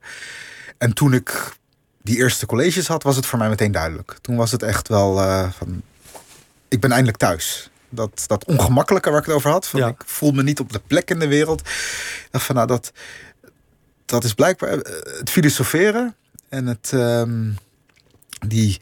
En 0.78 0.94
toen 0.94 1.14
ik 1.14 1.57
die 2.08 2.18
eerste 2.18 2.45
colleges 2.45 2.88
had, 2.88 3.03
was 3.03 3.16
het 3.16 3.26
voor 3.26 3.39
mij 3.39 3.49
meteen 3.49 3.72
duidelijk. 3.72 4.18
Toen 4.22 4.36
was 4.36 4.51
het 4.51 4.64
echt 4.64 4.88
wel 4.88 5.18
uh, 5.18 5.51
van, 5.51 5.82
ik 6.68 6.80
ben 6.80 6.91
eindelijk 6.91 7.18
thuis. 7.18 7.70
Dat, 7.89 8.24
dat 8.28 8.45
ongemakkelijke 8.45 9.10
waar 9.10 9.20
ik 9.20 9.26
het 9.26 9.36
over 9.36 9.49
had. 9.51 9.68
Van, 9.68 9.88
Ik 9.88 10.03
voel 10.05 10.32
me 10.32 10.43
niet 10.43 10.60
op 10.60 10.72
de 10.72 10.82
plek 10.88 11.10
in 11.10 11.20
de 11.20 11.28
wereld. 11.28 11.60
Ik 11.60 12.28
dacht 12.32 12.45
van, 12.45 12.55
nou, 12.55 12.68
dat, 12.68 12.91
dat 14.05 14.24
is 14.24 14.34
blijkbaar 14.34 14.70
eh, 14.70 15.18
het 15.18 15.30
filosoferen 15.30 16.16
en 16.49 16.66
het, 16.66 16.91
um, 16.93 17.58
die, 18.47 18.82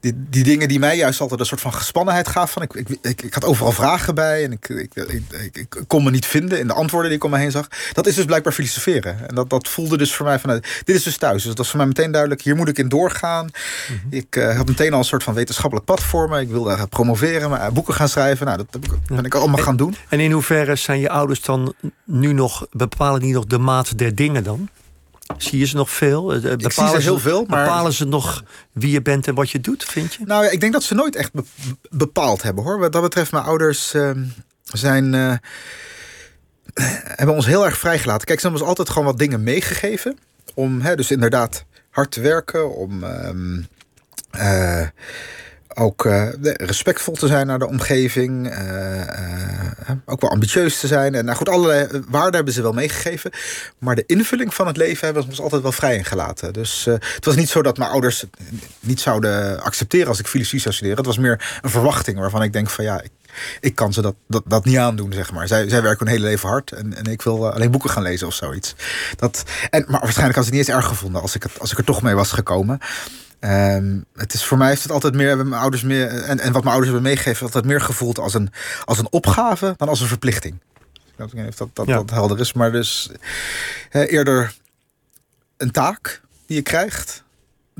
die, 0.00 0.12
die 0.16 0.44
dingen 0.44 0.68
die 0.68 0.78
mij 0.78 0.96
juist 0.96 1.20
altijd 1.20 1.40
een 1.40 1.46
soort 1.46 1.60
van 1.60 1.74
gespannenheid 1.74 2.28
gaven. 2.28 2.52
Van 2.52 2.62
ik, 2.62 2.72
ik, 2.72 2.98
ik, 3.02 3.22
ik 3.22 3.34
had 3.34 3.44
overal 3.44 3.72
vragen 3.72 4.14
bij 4.14 4.44
en 4.44 4.52
ik, 4.52 4.68
ik, 4.68 4.94
ik, 5.52 5.82
kon 5.86 6.04
me 6.04 6.10
niet 6.10 6.26
vinden 6.26 6.58
in 6.58 6.66
de 6.66 6.72
antwoorden 6.72 7.08
die 7.08 7.18
ik 7.18 7.24
om 7.24 7.30
me 7.30 7.38
heen 7.38 7.50
zag. 7.50 7.68
Dat 7.92 8.06
is 8.06 8.14
dus 8.14 8.24
blijkbaar 8.24 8.52
filosoferen. 8.52 9.28
En 9.28 9.34
dat, 9.34 9.50
dat 9.50 9.68
voelde 9.68 9.96
dus 9.96 10.14
voor 10.14 10.26
mij 10.26 10.38
vanuit, 10.38 10.82
dit 10.84 10.96
is 10.96 11.02
dus 11.02 11.16
thuis. 11.16 11.36
Dus 11.36 11.44
dat 11.44 11.58
was 11.58 11.68
voor 11.68 11.76
mij 11.76 11.86
meteen 11.86 12.10
duidelijk, 12.10 12.42
hier 12.42 12.56
moet 12.56 12.68
ik 12.68 12.78
in 12.78 12.88
doorgaan. 12.88 13.44
Mm 13.44 14.00
-hmm. 14.02 14.12
Ik 14.12 14.36
uh, 14.36 14.56
had 14.56 14.66
meteen 14.66 14.92
al 14.92 14.98
een 14.98 15.04
soort 15.04 15.22
van 15.22 15.34
wetenschappelijk 15.34 15.86
pad 15.86 16.02
voor 16.02 16.28
me. 16.28 16.40
Ik 16.40 16.48
wilde 16.48 16.86
promoveren, 16.86 17.50
maar 17.50 17.72
boeken 17.72 17.94
gaan 17.94 18.08
schrijven. 18.08 18.46
Nou, 18.46 18.58
dat 18.58 18.80
ben 18.80 19.16
ja. 19.16 19.22
ik 19.22 19.34
allemaal 19.34 19.58
en, 19.58 19.64
gaan 19.64 19.76
doen. 19.76 19.96
En 20.08 20.20
in 20.20 20.32
hoeverre 20.32 20.76
zijn 20.76 21.00
je 21.00 21.10
ouders 21.10 21.42
dan 21.42 21.74
nu 22.04 22.32
nog, 22.32 22.66
bepalen 22.70 23.20
die 23.20 23.32
nog 23.32 23.46
de 23.46 23.58
maat 23.58 23.98
der 23.98 24.14
dingen 24.14 24.44
dan? 24.44 24.68
Zie 25.36 25.58
je 25.58 25.64
ze 25.66 25.76
nog 25.76 25.90
veel? 25.90 26.26
Bepalen 26.26 26.58
ik 26.58 26.72
zie 26.72 26.88
ze 26.88 26.96
heel 26.96 27.18
veel. 27.18 27.44
Maar... 27.48 27.64
Bepalen 27.64 27.92
ze 27.92 28.04
nog 28.04 28.42
wie 28.72 28.90
je 28.90 29.02
bent 29.02 29.26
en 29.26 29.34
wat 29.34 29.50
je 29.50 29.60
doet, 29.60 29.84
vind 29.84 30.14
je? 30.14 30.24
Nou 30.26 30.46
ik 30.46 30.60
denk 30.60 30.72
dat 30.72 30.82
ze 30.82 30.94
nooit 30.94 31.16
echt 31.16 31.32
be 31.32 31.42
bepaald 31.90 32.42
hebben 32.42 32.64
hoor. 32.64 32.78
Wat 32.78 32.92
dat 32.92 33.02
betreft, 33.02 33.32
mijn 33.32 33.44
ouders 33.44 33.94
uh, 33.94 34.10
zijn. 34.64 35.12
Uh, 35.12 35.34
hebben 37.04 37.34
ons 37.34 37.46
heel 37.46 37.64
erg 37.64 37.78
vrijgelaten. 37.78 38.26
Kijk, 38.26 38.40
ze 38.40 38.46
hebben 38.46 38.60
ons 38.60 38.70
altijd 38.70 38.90
gewoon 38.90 39.08
wat 39.08 39.18
dingen 39.18 39.42
meegegeven. 39.42 40.18
Om 40.54 40.80
hè, 40.80 40.96
dus 40.96 41.10
inderdaad 41.10 41.64
hard 41.90 42.10
te 42.10 42.20
werken. 42.20 42.74
Om. 42.74 43.04
Um, 43.04 43.66
uh, 44.36 44.86
ook 45.74 46.04
uh, 46.04 46.28
respectvol 46.42 47.14
te 47.14 47.26
zijn 47.26 47.46
naar 47.46 47.58
de 47.58 47.68
omgeving. 47.68 48.46
Uh, 48.46 48.96
uh, 48.96 49.90
ook 50.04 50.20
wel 50.20 50.30
ambitieus 50.30 50.80
te 50.80 50.86
zijn. 50.86 51.14
En 51.14 51.24
nou 51.24 51.36
goed, 51.36 51.48
allerlei 51.48 51.86
waarden 52.08 52.34
hebben 52.34 52.54
ze 52.54 52.62
wel 52.62 52.72
meegegeven. 52.72 53.30
Maar 53.78 53.94
de 53.94 54.04
invulling 54.06 54.54
van 54.54 54.66
het 54.66 54.76
leven 54.76 55.04
hebben 55.04 55.22
ze 55.22 55.28
ons 55.28 55.40
altijd 55.40 55.62
wel 55.62 55.72
vrij 55.72 55.96
ingelaten. 55.96 56.52
Dus 56.52 56.84
het 56.84 57.24
was 57.24 57.36
niet 57.36 57.48
zo 57.48 57.62
dat 57.62 57.78
mijn 57.78 57.90
ouders 57.90 58.24
niet 58.80 59.00
zouden 59.00 59.60
accepteren 59.62 60.08
als 60.08 60.18
ik 60.18 60.26
filosofie 60.26 60.60
zou 60.60 60.74
studeren. 60.74 60.98
Het 60.98 61.06
was 61.06 61.18
meer 61.18 61.58
een 61.62 61.70
verwachting 61.70 62.18
waarvan 62.18 62.42
ik 62.42 62.52
denk 62.52 62.70
van 62.70 62.84
ja, 62.84 63.02
ik, 63.60 63.74
kan 63.74 63.92
ze 63.92 64.02
dat, 64.02 64.14
dat, 64.26 64.42
dat 64.46 64.64
niet 64.64 64.76
aandoen, 64.76 65.12
zeg 65.12 65.32
maar. 65.32 65.48
Zij, 65.48 65.68
zij 65.68 65.82
werken 65.82 66.06
hun 66.06 66.16
hele 66.16 66.28
leven 66.28 66.48
hard 66.48 66.72
en, 66.72 66.96
en 66.96 67.04
ik 67.04 67.22
wil 67.22 67.50
alleen 67.50 67.70
boeken 67.70 67.90
gaan 67.90 68.02
lezen 68.02 68.26
of 68.26 68.34
zoiets. 68.34 68.74
Dat, 69.16 69.44
en, 69.70 69.84
maar 69.88 70.00
waarschijnlijk 70.00 70.36
had 70.36 70.44
ze 70.44 70.50
het 70.50 70.58
niet 70.58 70.68
eens 70.68 70.76
erg 70.76 70.86
gevonden 70.86 71.22
als 71.22 71.34
ik, 71.34 71.42
het, 71.42 71.58
als 71.58 71.72
ik 71.72 71.78
er 71.78 71.84
toch 71.84 72.02
mee 72.02 72.14
was 72.14 72.32
gekomen. 72.32 72.78
Um, 73.40 74.04
het 74.14 74.34
is, 74.34 74.44
voor 74.44 74.58
mij 74.58 74.68
heeft 74.68 74.82
het 74.82 74.92
altijd 74.92 75.14
meer, 75.14 75.36
mijn 75.36 75.60
ouders 75.60 75.82
meer 75.82 76.08
en, 76.08 76.40
en 76.40 76.52
wat 76.52 76.62
mijn 76.62 76.74
ouders 76.74 76.92
hebben 76.92 77.02
meegegeven, 77.02 77.46
altijd 77.46 77.64
meer 77.64 77.80
gevoeld 77.80 78.18
als 78.18 78.34
een, 78.34 78.50
als 78.84 78.98
een 78.98 79.12
opgave 79.12 79.74
dan 79.76 79.88
als 79.88 80.00
een 80.00 80.06
verplichting. 80.06 80.58
weet 81.16 81.32
niet 81.32 81.48
of 81.48 81.54
dat, 81.54 81.68
dat, 81.72 81.86
Ja. 81.86 81.94
dat 81.94 82.10
helder 82.10 82.40
is. 82.40 82.52
Maar 82.52 82.72
dus 82.72 83.10
eerder 83.90 84.54
een 85.56 85.70
taak 85.70 86.20
die 86.46 86.56
je 86.56 86.62
krijgt. 86.62 87.22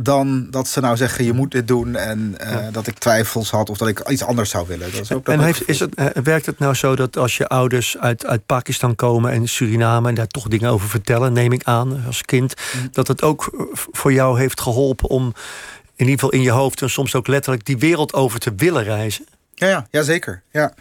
Dan 0.03 0.46
dat 0.51 0.68
ze 0.68 0.80
nou 0.80 0.96
zeggen, 0.96 1.24
je 1.24 1.32
moet 1.32 1.51
dit 1.51 1.68
doen. 1.68 1.96
En 1.96 2.34
eh, 2.38 2.66
dat 2.72 2.86
ik 2.86 2.98
twijfels 2.98 3.51
had 3.51 3.70
of 3.70 3.78
dat 3.78 3.88
ik 3.88 4.09
iets 4.09 4.24
anders 4.24 4.51
zou 4.51 4.66
willen. 4.66 4.92
Dat 4.92 5.01
is 5.01 5.12
ook 5.12 5.24
dat 5.24 5.34
En 5.34 5.40
heeft, 5.40 5.68
is 5.68 5.80
het, 5.80 5.94
eh, 5.94 6.07
werkt 6.22 6.46
het 6.46 6.59
nou 6.59 6.74
zo 6.74 6.96
dat 6.96 7.16
als 7.16 7.36
je 7.36 7.48
ouders 7.48 7.96
uit, 7.98 8.26
uit 8.26 8.46
Pakistan 8.46 8.94
komen 8.94 9.32
en 9.32 9.48
Suriname 9.48 10.09
en 10.09 10.14
daar 10.14 10.26
toch 10.26 10.48
dingen 10.48 10.70
over 10.70 10.88
vertellen, 10.88 11.32
neem 11.32 11.53
ik 11.53 11.64
aan 11.64 12.03
als 12.07 12.22
kind, 12.22 12.55
Mm. 12.74 12.88
dat 12.92 13.09
het 13.09 13.22
ook 13.22 13.51
eh, 13.59 13.64
voor 13.72 14.12
jou 14.12 14.38
heeft 14.40 14.61
geholpen 14.61 15.09
om 15.09 15.24
in 15.96 16.07
ieder 16.07 16.12
geval 16.14 16.30
in 16.30 16.42
je 16.42 16.51
hoofd 16.51 16.82
en 16.82 16.90
soms 16.90 17.14
ook 17.14 17.26
letterlijk 17.26 17.64
die 17.64 17.78
wereld 17.78 18.12
over 18.12 18.38
te 18.38 18.53
willen 18.57 18.82
reizen? 18.84 19.24
Ja, 19.55 19.68
ja, 19.68 19.86
ja 19.90 20.03
zeker. 20.03 20.42
Ja, 20.51 20.74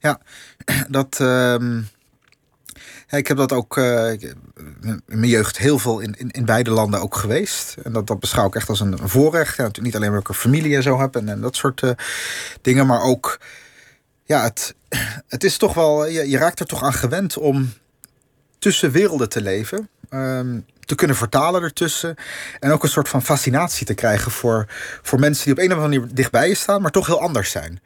ja. 0.00 0.18
Dat, 0.88 1.20
ehm, 1.20 1.80
ik 3.10 3.26
heb 3.26 3.36
dat 3.36 3.52
ook 3.52 3.76
eh, 3.76 4.12
in 4.12 5.02
mijn 5.06 5.26
jeugd 5.26 5.58
heel 5.58 5.78
veel 5.78 6.00
in, 6.00 6.14
in, 6.32 6.44
beide 6.44 6.70
landen 6.70 7.00
ook 7.00 7.16
geweest. 7.16 7.76
En 7.82 7.92
dat, 7.92 8.06
dat 8.06 8.20
beschouw 8.20 8.46
ik 8.46 8.54
echt 8.54 8.68
als 8.68 8.80
een, 8.80 8.98
voorrecht. 9.08 9.56
Ja, 9.56 9.68
niet 9.80 9.96
alleen 9.96 10.08
omdat 10.08 10.22
ik 10.22 10.28
een 10.28 10.34
familie 10.34 10.76
en 10.76 10.82
zo 10.82 11.00
heb 11.00 11.16
en, 11.16 11.28
en 11.28 11.40
dat 11.40 11.56
soort 11.56 11.82
eh, 11.82 11.90
dingen, 12.62 12.86
maar 12.86 13.02
ook, 13.02 13.40
ja, 14.24 14.42
het, 14.42 14.74
het 15.28 15.44
is 15.44 15.56
toch 15.56 15.74
wel, 15.74 16.06
je, 16.06 16.28
je 16.28 16.38
raakt 16.38 16.60
er 16.60 16.66
toch 16.66 16.82
aan 16.82 16.92
gewend 16.92 17.38
om 17.38 17.72
tussen 18.58 18.90
werelden 18.90 19.28
te 19.28 19.40
leven. 19.40 19.88
ehm, 20.08 20.60
te 20.86 20.94
kunnen 20.94 21.16
vertalen 21.16 21.62
ertussen. 21.62 22.14
En 22.60 22.70
ook 22.70 22.82
een 22.82 22.88
soort 22.88 23.08
van 23.08 23.22
fascinatie 23.22 23.86
te 23.86 23.94
krijgen 23.94 24.30
voor, 24.30 24.66
voor 25.02 25.18
mensen 25.18 25.44
die 25.44 25.52
op 25.52 25.58
een 25.58 25.72
of 25.72 25.82
andere 25.82 25.98
manier 25.98 26.14
dichtbij 26.14 26.48
je 26.48 26.54
staan, 26.54 26.82
maar 26.82 26.90
toch 26.90 27.06
heel 27.06 27.20
anders 27.20 27.50
zijn. 27.50 27.80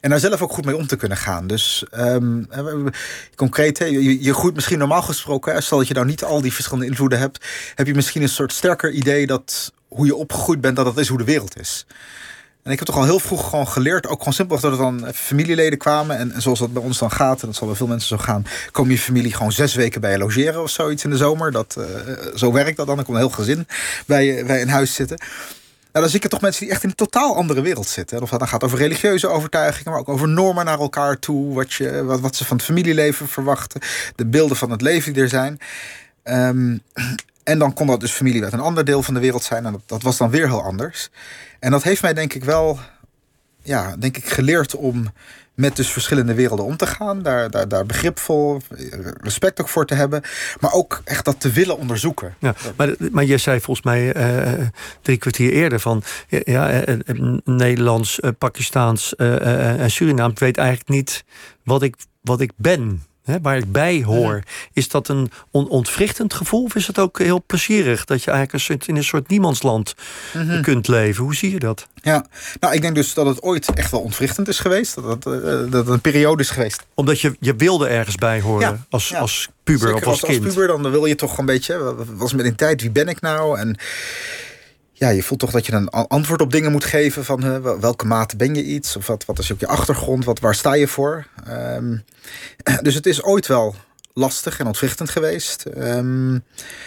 En 0.00 0.10
daar 0.10 0.18
zelf 0.18 0.42
ook 0.42 0.52
goed 0.52 0.64
mee 0.64 0.76
om 0.76 0.86
te 0.86 0.96
kunnen 0.96 1.18
gaan. 1.18 1.46
Dus 1.46 1.84
we- 1.90 2.92
concreet, 3.34 3.78
je, 3.78 4.22
je 4.22 4.34
groeit 4.34 4.54
misschien 4.54 4.78
normaal 4.78 5.02
gesproken, 5.02 5.62
stel 5.62 5.78
dat 5.78 5.88
je 5.88 5.94
nou 5.94 6.06
niet 6.06 6.24
al 6.24 6.40
die 6.40 6.52
verschillende 6.52 6.86
invloeden 6.86 7.18
hebt, 7.18 7.44
heb 7.74 7.86
je 7.86 7.94
misschien 7.94 8.22
een 8.22 8.28
soort 8.28 8.52
sterker 8.52 8.90
idee 8.90 9.26
dat 9.26 9.72
hoe 9.88 10.06
je 10.06 10.14
opgegroeid 10.14 10.60
bent, 10.60 10.76
dat 10.76 10.84
dat 10.84 10.98
is 10.98 11.08
hoe 11.08 11.18
de 11.18 11.24
wereld 11.24 11.58
is. 11.58 11.86
En 12.66 12.72
ik 12.72 12.78
heb 12.78 12.86
toch 12.86 12.96
al 12.96 13.04
heel 13.04 13.20
vroeg 13.20 13.50
gewoon 13.50 13.68
geleerd, 13.68 14.06
ook 14.06 14.18
gewoon 14.18 14.32
simpelweg 14.32 14.64
dat 14.64 14.72
er 14.72 14.84
dan 14.84 15.14
familieleden 15.14 15.78
kwamen. 15.78 16.18
En, 16.18 16.32
en 16.32 16.42
zoals 16.42 16.58
dat 16.58 16.72
bij 16.72 16.82
ons 16.82 16.98
dan 16.98 17.10
gaat, 17.10 17.40
en 17.40 17.46
dat 17.46 17.56
zal 17.56 17.66
bij 17.66 17.76
veel 17.76 17.86
mensen 17.86 18.08
zo 18.08 18.24
gaan, 18.24 18.44
kom 18.70 18.90
je 18.90 18.98
familie 18.98 19.34
gewoon 19.34 19.52
zes 19.52 19.74
weken 19.74 20.00
bij 20.00 20.10
je 20.10 20.18
logeren 20.18 20.62
of 20.62 20.70
zoiets 20.70 21.04
in 21.04 21.10
de 21.10 21.16
zomer. 21.16 21.52
Dat, 21.52 21.76
eh, 21.78 21.84
zo 22.34 22.52
werkt 22.52 22.76
dat 22.76 22.86
dan. 22.86 22.96
Dan 22.96 23.04
komt 23.04 23.16
een 23.16 23.22
heel 23.22 23.32
gezin 23.32 23.66
bij 24.06 24.44
bij 24.46 24.62
een 24.62 24.68
huis 24.68 24.94
zitten. 24.94 25.18
Nou, 25.92 26.08
dan 26.08 26.08
zie 26.08 26.16
ik 26.16 26.24
er 26.24 26.30
toch 26.30 26.40
mensen 26.40 26.62
die 26.64 26.72
echt 26.72 26.82
in 26.82 26.88
een 26.88 26.94
totaal 26.94 27.36
andere 27.36 27.60
wereld 27.60 27.88
zitten. 27.88 28.22
Of 28.22 28.30
dat 28.30 28.38
dan 28.38 28.48
gaat 28.48 28.64
over 28.64 28.78
religieuze 28.78 29.28
overtuigingen, 29.28 29.90
maar 29.90 30.00
ook 30.00 30.08
over 30.08 30.28
normen 30.28 30.64
naar 30.64 30.80
elkaar 30.80 31.18
toe. 31.18 31.54
Wat, 31.54 31.72
je, 31.72 32.04
wat, 32.04 32.20
wat 32.20 32.36
ze 32.36 32.44
van 32.44 32.56
het 32.56 32.66
familieleven 32.66 33.28
verwachten. 33.28 33.80
De 34.16 34.26
beelden 34.26 34.56
van 34.56 34.70
het 34.70 34.80
leven 34.80 35.12
die 35.12 35.22
er 35.22 35.28
zijn. 35.28 35.58
Ehm, 36.22 36.76
en 37.46 37.58
dan 37.58 37.74
kon 37.74 37.86
dat 37.86 38.00
dus 38.00 38.12
familie 38.12 38.44
uit 38.44 38.52
een 38.52 38.60
ander 38.60 38.84
deel 38.84 39.02
van 39.02 39.14
de 39.14 39.20
wereld 39.20 39.44
zijn. 39.44 39.66
En 39.66 39.72
dat, 39.72 39.82
dat 39.86 40.02
was 40.02 40.16
dan 40.16 40.30
weer 40.30 40.46
heel 40.46 40.62
anders. 40.62 41.08
En 41.58 41.70
dat 41.70 41.82
heeft 41.82 42.02
mij 42.02 42.14
denk 42.14 42.34
ik 42.34 42.44
wel, 42.44 42.78
ja, 43.62 43.96
denk 43.96 44.16
ik 44.16 44.28
geleerd 44.28 44.74
om 44.74 45.12
met 45.54 45.76
dus 45.76 45.90
verschillende 45.90 46.34
werelden 46.34 46.64
om 46.64 46.76
te 46.76 46.86
gaan. 46.86 47.22
Daar, 47.22 47.50
daar, 47.50 47.68
daar 47.68 47.86
begripvol, 47.86 48.60
respect 49.20 49.60
ook 49.60 49.68
voor 49.68 49.86
te 49.86 49.94
hebben. 49.94 50.22
Maar 50.60 50.72
ook 50.72 51.00
echt 51.04 51.24
dat 51.24 51.40
te 51.40 51.50
willen 51.50 51.78
onderzoeken. 51.78 52.34
Ja, 52.38 52.54
maar, 52.76 52.94
maar 53.10 53.24
je 53.24 53.38
zei 53.38 53.60
volgens 53.60 53.86
mij 53.86 54.12
eh, 54.12 54.66
drie 55.02 55.16
kwartier 55.16 55.52
eerder 55.52 55.80
van 55.80 56.02
ja, 56.28 56.70
eh, 56.70 56.92
eh, 56.92 57.38
Nederlands, 57.44 58.20
Pakistaans 58.38 59.14
en 59.16 59.90
Surinaam. 59.90 60.30
Ik 60.30 60.38
weet 60.38 60.56
eigenlijk 60.56 60.88
niet 60.88 61.24
wat 61.64 61.82
ik, 61.82 61.96
wat 62.20 62.40
ik 62.40 62.52
ben. 62.56 63.02
Hè, 63.26 63.40
waar 63.40 63.56
ik 63.56 63.72
bij 63.72 64.02
hoor. 64.02 64.42
Is 64.72 64.88
dat 64.88 65.08
een 65.08 65.30
on 65.50 65.68
ontwrichtend 65.68 66.34
gevoel? 66.34 66.62
Of 66.62 66.74
is 66.74 66.86
het 66.86 66.98
ook 66.98 67.18
heel 67.18 67.42
plezierig 67.46 68.04
dat 68.04 68.22
je 68.22 68.30
eigenlijk 68.30 68.52
een 68.52 68.60
soort, 68.60 68.88
in 68.88 68.96
een 68.96 69.04
soort 69.04 69.28
niemandsland 69.28 69.94
kunt 70.62 70.88
leven? 70.88 71.24
Hoe 71.24 71.34
zie 71.34 71.50
je 71.50 71.58
dat? 71.58 71.86
Ja, 71.94 72.26
nou 72.60 72.74
ik 72.74 72.80
denk 72.80 72.94
dus 72.94 73.14
dat 73.14 73.26
het 73.26 73.42
ooit 73.42 73.72
echt 73.74 73.90
wel 73.90 74.00
ontwrichtend 74.00 74.48
is 74.48 74.58
geweest. 74.58 74.94
Dat 74.94 75.04
het, 75.04 75.26
eh, 75.26 75.42
dat 75.42 75.72
het 75.72 75.88
een 75.88 76.00
periode 76.00 76.42
is 76.42 76.50
geweest. 76.50 76.86
Omdat 76.94 77.20
je, 77.20 77.36
je 77.40 77.56
wilde 77.56 77.88
ergens 77.88 78.16
bij 78.16 78.40
horen 78.40 78.68
Ja, 78.68 78.86
als, 78.90 79.08
ja. 79.08 79.18
als 79.18 79.48
puber 79.64 79.88
Zeker 79.88 80.02
of 80.02 80.06
als, 80.06 80.20
kind. 80.20 80.44
Als 80.44 80.54
puber 80.54 80.82
dan 80.82 80.90
wil 80.90 81.06
je 81.06 81.14
toch 81.14 81.38
een 81.38 81.46
beetje, 81.46 81.78
wat 81.78 82.06
was 82.16 82.32
met 82.32 82.46
een 82.46 82.56
tijd, 82.56 82.80
wie 82.80 82.90
ben 82.90 83.08
ik 83.08 83.20
nou? 83.20 83.58
En 83.58 83.76
ja, 84.98 85.08
je 85.08 85.22
voelt 85.22 85.40
toch 85.40 85.50
dat 85.50 85.66
je 85.66 85.72
een 85.72 85.88
antwoord 85.88 86.40
op 86.40 86.52
dingen 86.52 86.72
moet 86.72 86.84
geven 86.84 87.24
van 87.24 87.60
welke 87.80 88.06
mate 88.06 88.36
ben 88.36 88.54
je 88.54 88.62
iets? 88.62 88.96
Of 88.96 89.06
wat, 89.06 89.24
wat 89.24 89.38
is 89.38 89.52
ook 89.52 89.60
je 89.60 89.66
achtergrond? 89.66 90.24
Wat, 90.24 90.40
waar 90.40 90.54
sta 90.54 90.74
je 90.74 90.88
voor? 90.88 91.26
Ehm, 91.46 91.96
dus 92.82 92.94
het 92.94 93.06
is 93.06 93.22
ooit 93.22 93.46
wel 93.46 93.74
lastig 94.12 94.58
en 94.58 94.66
ontwrichtend 94.66 95.10
geweest. 95.10 95.64
Ehm, 95.64 96.38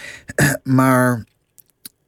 maar 0.79 1.23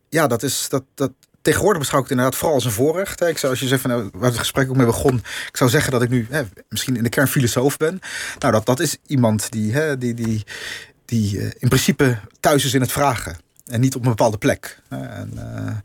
ja, 0.10 0.28
dat 0.28 0.44
is 0.44 0.70
dat. 0.70 0.84
dat 0.96 1.12
Tegenwoordig 1.42 1.80
beschouw 1.80 2.00
ik 2.00 2.04
het 2.04 2.14
inderdaad 2.14 2.40
vooral 2.40 2.56
als 2.56 2.66
een 2.66 2.72
voorrecht. 2.72 3.22
Ik 3.22 3.38
zou, 3.38 3.52
als 3.52 3.62
je 3.62 3.68
zegt 3.68 3.82
van, 3.82 3.90
nou, 3.90 4.10
waar 4.14 4.30
het 4.30 4.40
gesprek 4.40 4.70
ook 4.70 4.76
mee 4.76 4.86
begon, 4.86 5.16
ik 5.48 5.58
zou 5.58 5.70
zeggen 5.70 5.92
dat 5.92 6.02
ik 6.02 6.10
nu 6.10 6.28
hè, 6.30 6.44
misschien 6.70 6.98
in 6.98 7.04
de 7.04 7.10
kern 7.10 7.28
filosoof 7.28 7.78
ben. 7.78 8.00
Nou, 8.40 8.54
dat, 8.54 8.66
dat 8.66 8.80
is 8.80 8.98
iemand 9.08 9.52
die, 9.52 9.74
hè, 9.74 9.98
die, 9.98 10.14
die, 10.14 10.46
die 11.06 11.40
eh, 11.40 11.46
in 11.46 11.68
principe 11.68 12.20
thuis 12.40 12.66
is 12.66 12.74
in 12.74 12.82
het 12.82 12.92
vragen. 12.92 13.38
En 13.72 13.80
niet 13.80 13.96
op 13.96 14.02
een 14.04 14.10
bepaalde 14.10 14.38
plek. 14.38 14.80
Eh, 14.90 15.00
En, 15.00 15.32
eh, 15.38 15.76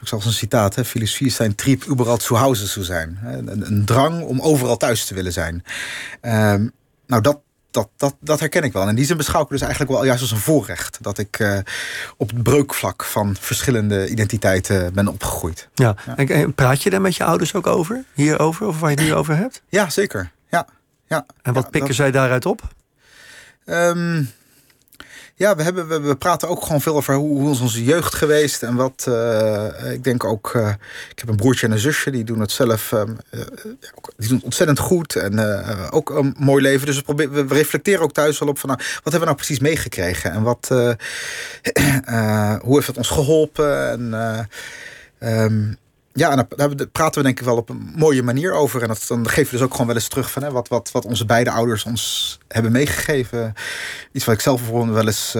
ik 0.00 0.08
zag 0.08 0.24
een 0.24 0.32
citaat, 0.32 0.74
hè, 0.74 0.84
filosofie 0.84 1.26
is 1.26 1.34
zijn 1.34 1.54
trieb 1.54 1.86
überall 1.88 2.20
zu 2.20 2.34
Hause 2.34 2.66
zu 2.66 2.82
zijn. 2.82 3.18
Een, 3.24 3.66
een 3.66 3.84
drang 3.84 4.22
om 4.22 4.40
overal 4.40 4.76
thuis 4.76 5.04
te 5.04 5.14
willen 5.14 5.32
zijn. 5.32 5.64
Ehm, 6.20 6.68
nou, 7.06 7.22
dat, 7.22 7.40
dat, 7.70 7.88
dat, 7.96 8.14
dat 8.20 8.40
herken 8.40 8.62
ik 8.62 8.72
wel. 8.72 8.82
En 8.82 8.88
in 8.88 8.94
die 8.94 9.04
zin 9.04 9.16
beschouw 9.16 9.42
ik 9.42 9.48
dus 9.48 9.60
eigenlijk 9.60 9.90
wel 9.92 10.04
juist 10.04 10.20
als 10.22 10.30
een 10.30 10.38
voorrecht. 10.38 10.98
Dat 11.00 11.18
ik 11.18 11.38
eh, 11.38 11.58
op 12.16 12.28
het 12.30 12.42
breukvlak 12.42 13.04
van 13.04 13.36
verschillende 13.40 14.08
identiteiten 14.08 14.92
ben 14.94 15.08
opgegroeid. 15.08 15.68
Ja. 15.74 15.94
En, 16.16 16.28
en 16.28 16.54
praat 16.54 16.82
je 16.82 16.90
daar 16.90 17.00
met 17.00 17.16
je 17.16 17.24
ouders 17.24 17.54
ook 17.54 17.66
over? 17.66 18.04
Hierover? 18.14 18.66
Of 18.66 18.80
waar 18.80 18.90
je 18.90 18.96
het 18.96 19.04
nu 19.04 19.14
over 19.14 19.36
hebt? 19.36 19.62
Ja, 19.68 19.90
zeker. 19.90 20.30
Ja, 20.50 20.66
ja. 21.06 21.26
En 21.42 21.52
wat 21.52 21.62
Ja, 21.62 21.68
pikken 21.70 21.88
dat- 21.88 21.96
zij 21.98 22.10
daaruit 22.10 22.46
op? 22.46 22.62
Ehm, 23.64 24.22
ja, 25.42 25.56
we, 25.56 25.62
hebben, 25.62 25.88
we, 25.88 26.00
we 26.00 26.16
praten 26.16 26.48
ook 26.48 26.62
gewoon 26.62 26.80
veel 26.80 26.96
over 26.96 27.14
hoe, 27.14 27.40
hoe 27.40 27.50
is 27.50 27.60
onze 27.60 27.84
jeugd 27.84 28.14
geweest. 28.14 28.62
En 28.62 28.74
wat, 28.74 29.04
eh, 29.08 29.92
ik 29.92 30.04
denk 30.04 30.24
ook, 30.24 30.50
eh, 30.54 30.68
ik 31.10 31.18
heb 31.18 31.28
een 31.28 31.36
broertje 31.36 31.66
en 31.66 31.72
een 31.72 31.78
zusje, 31.78 32.10
die 32.10 32.24
doen 32.24 32.40
het 32.40 32.50
zelf, 32.50 32.92
ehm, 32.92 33.10
eh, 33.30 33.40
die 34.16 34.28
doen 34.28 34.36
het 34.36 34.44
ontzettend 34.44 34.78
goed. 34.78 35.16
En 35.16 35.38
ook 35.90 36.10
een 36.10 36.34
mooi 36.38 36.62
leven. 36.62 36.86
Dus 36.86 36.96
we, 36.96 37.02
proberen, 37.02 37.48
we 37.48 37.54
reflecteren 37.54 38.02
ook 38.02 38.12
thuis 38.12 38.38
wel 38.38 38.48
op 38.48 38.58
van, 38.58 38.68
nou, 38.68 38.80
wat 38.80 39.12
hebben 39.12 39.20
we 39.20 39.26
nou 39.26 39.36
precies 39.36 39.58
meegekregen? 39.58 40.32
En 40.32 40.42
wat, 40.42 40.66
hoe 42.64 42.74
heeft 42.74 42.86
het 42.86 42.96
ons 42.96 43.08
geholpen? 43.08 43.90
En, 43.90 44.14
eh, 45.22 45.44
ehm, 45.44 45.72
ja, 46.12 46.30
en 46.30 46.46
daar 46.56 46.86
praten 46.86 47.20
we 47.20 47.26
denk 47.26 47.38
ik 47.38 47.44
wel 47.44 47.56
op 47.56 47.68
een 47.68 47.92
mooie 47.96 48.22
manier 48.22 48.52
over. 48.52 48.82
En 48.82 48.88
dat, 48.88 49.04
dan 49.08 49.28
geven 49.28 49.50
we 49.50 49.56
dus 49.56 49.66
ook 49.66 49.72
gewoon 49.72 49.86
wel 49.86 49.96
eens 49.96 50.08
terug 50.08 50.30
van 50.30 50.42
hè, 50.42 50.50
wat, 50.50 50.68
wat, 50.68 50.90
wat 50.92 51.04
onze 51.04 51.24
beide 51.24 51.50
ouders 51.50 51.84
ons 51.84 52.38
hebben 52.48 52.72
meegegeven. 52.72 53.54
Iets 54.12 54.24
wat 54.24 54.34
ik 54.34 54.40
zelf 54.40 54.60
bijvoorbeeld 54.60 54.94
wel 54.94 55.06
eens 55.06 55.34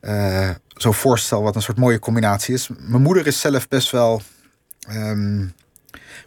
eh, 0.00 0.50
zo 0.76 0.92
voorstel, 0.92 1.42
wat 1.42 1.54
een 1.54 1.62
soort 1.62 1.78
mooie 1.78 1.98
combinatie 1.98 2.54
is. 2.54 2.68
Mijn 2.78 3.02
moeder 3.02 3.26
is 3.26 3.40
zelf 3.40 3.68
best 3.68 3.90
wel 3.90 4.22
ehm, 4.88 5.46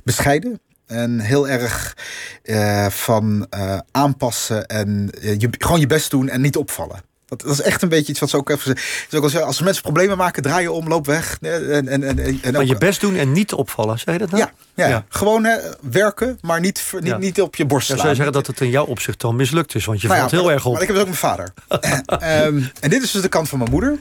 bescheiden. 0.04 0.60
En 0.86 1.20
heel 1.20 1.48
erg 1.48 1.98
eh, 2.44 2.88
van 2.88 3.48
aanpassen 3.92 4.68
en 4.68 5.10
je, 5.22 5.50
gewoon 5.58 5.80
je 5.80 5.88
best 5.88 6.12
doen 6.12 6.30
en 6.30 6.42
niet 6.42 6.58
opvallen. 6.58 7.11
Dat, 7.32 7.42
dat 7.42 7.52
is 7.52 7.62
echt 7.62 7.82
een 7.82 7.90
beetje 7.90 8.12
iets 8.12 8.20
wat 8.20 8.30
ze 8.30 8.38
ook 8.38 8.50
even. 8.50 8.78
Ze 9.10 9.18
ook 9.18 9.24
al 9.24 9.30
zeggen, 9.30 9.48
als 9.48 9.62
mensen 9.62 9.82
problemen 9.82 10.18
maken, 10.18 10.44
draai 10.44 10.62
je 10.62 10.72
om, 10.72 10.88
loop 10.88 11.06
weg. 11.06 11.38
En, 11.42 11.88
en, 11.88 12.04
en, 12.04 12.20
en 12.20 12.40
Maar 12.52 12.62
ook- 12.62 12.68
je 12.68 12.78
best 12.78 13.02
doen 13.02 13.16
en 13.16 13.32
niet 13.32 13.54
opvallen, 13.54 14.00
zei 14.00 14.18
je 14.18 14.22
dat 14.22 14.32
nou? 14.32 14.44
ja, 14.44 14.52
ja, 14.84 14.88
Ja. 14.90 15.06
gewoon 15.10 15.44
hè, 15.44 15.58
werken, 15.82 16.38
maar 16.42 16.60
niet, 16.60 16.84
niet, 16.94 17.06
Ja. 17.06 17.18
niet 17.18 17.42
op 17.42 17.56
je 17.56 17.66
borst 17.66 17.88
Ja, 17.88 17.94
slaan. 17.94 17.98
zou 17.98 18.10
je 18.10 18.16
zeggen 18.16 18.34
dat 18.34 18.48
het 18.48 18.62
in 18.62 18.70
jouw 18.70 18.86
opzicht 18.86 19.20
dan 19.22 19.36
mislukt 19.36 19.76
is? 19.76 19.86
Want 19.86 20.02
je 20.02 20.08
Nou 20.08 20.20
ja, 20.20 20.28
valt 20.30 20.42
heel 20.42 20.52
erg 20.52 20.66
op. 20.66 20.74
Maar 20.74 20.82
ik 20.82 20.88
heb 20.88 20.98
ook 20.98 21.04
mijn 21.04 21.16
vader. 21.16 21.54
Ehm, 22.06 22.62
en 22.80 22.90
dit 22.90 23.04
is 23.04 23.12
dus 23.12 23.22
de 23.22 23.28
kant 23.30 23.50
van 23.50 23.58
mijn 23.60 23.72
moeder. 23.72 23.98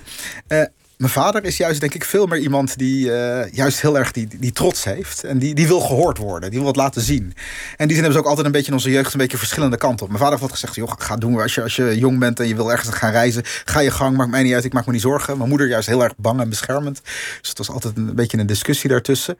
Eh, 0.47 0.62
mijn 1.01 1.12
vader 1.12 1.44
is 1.44 1.57
juist, 1.57 1.80
denk 1.80 1.94
ik, 1.94 2.05
veel 2.05 2.26
meer 2.26 2.38
iemand 2.38 2.78
die 2.78 3.12
eh, 3.12 3.53
juist 3.53 3.80
heel 3.80 3.98
erg 3.98 4.12
die, 4.12 4.28
die 4.38 4.53
trots 4.53 4.84
heeft. 4.84 5.24
En 5.24 5.38
die, 5.38 5.55
die 5.55 5.66
wil 5.66 5.80
gehoord 5.80 6.18
worden. 6.18 6.51
Die 6.51 6.59
wil 6.59 6.68
het 6.68 6.76
laten 6.76 7.03
zien. 7.03 7.34
En 7.76 7.86
die 7.86 7.96
zin 7.96 8.05
hebben 8.05 8.12
ze 8.12 8.18
ook 8.18 8.26
altijd 8.26 8.46
een 8.46 8.53
beetje 8.53 8.66
in 8.66 8.72
onze 8.72 8.90
jeugd 8.90 9.12
een 9.12 9.18
beetje 9.18 9.38
verschillende 9.38 9.76
kanten 9.76 10.03
op. 10.03 10.09
Mijn 10.09 10.22
vader 10.22 10.38
heeft 10.38 10.51
altijd 10.51 10.61
gezegd, 10.61 10.88
joh, 10.88 11.01
ga 11.07 11.16
doen. 11.16 11.40
Als 11.40 11.55
je, 11.55 11.62
als 11.62 11.76
je 11.76 11.98
jong 11.98 12.18
bent 12.18 12.40
en 12.40 12.48
je 12.48 12.55
wil 12.55 12.70
ergens 12.70 12.96
gaan 12.96 13.11
reizen, 13.11 13.42
ga 13.64 13.80
je 13.80 13.90
gang, 13.90 14.16
maakt 14.16 14.30
mij 14.30 14.42
niet 14.42 14.55
uit, 14.55 14.64
ik 14.64 14.72
maak 14.72 14.86
me 14.86 14.92
niet 14.92 15.01
zorgen. 15.01 15.36
Mijn 15.36 15.48
moeder 15.48 15.68
juist 15.68 15.88
heel 15.88 16.03
erg 16.03 16.12
bang 16.16 16.40
en 16.40 16.48
beschermend. 16.48 17.01
Dus 17.40 17.48
het 17.48 17.59
was 17.59 17.70
altijd 17.70 17.96
een 17.96 18.14
beetje 18.14 18.38
een 18.38 18.46
discussie 18.46 18.90
daartussen. 18.90 19.36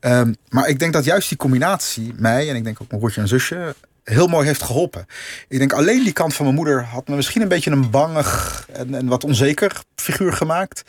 Ehm, 0.00 0.32
maar 0.48 0.68
ik 0.68 0.78
denk 0.78 0.92
dat 0.92 1.04
juist 1.04 1.28
die 1.28 1.38
combinatie, 1.38 2.12
mij 2.16 2.48
en 2.48 2.56
ik 2.56 2.64
denk 2.64 2.78
ook 2.82 2.88
mijn 2.88 3.00
broertje 3.00 3.20
en 3.20 3.28
zusje, 3.28 3.74
heel 4.04 4.26
mooi 4.26 4.46
heeft 4.46 4.62
geholpen. 4.62 5.06
Ik 5.48 5.58
denk 5.58 5.72
alleen 5.72 6.04
die 6.04 6.12
kant 6.12 6.34
van 6.34 6.44
mijn 6.44 6.56
moeder 6.56 6.84
had 6.84 7.08
me 7.08 7.16
misschien 7.16 7.42
een 7.42 7.48
beetje 7.48 7.70
een 7.70 7.90
bangig 7.90 8.66
en, 8.72 8.94
en 8.94 9.06
wat 9.06 9.24
onzeker 9.24 9.80
figuur 9.94 10.32
gemaakt. 10.32 10.82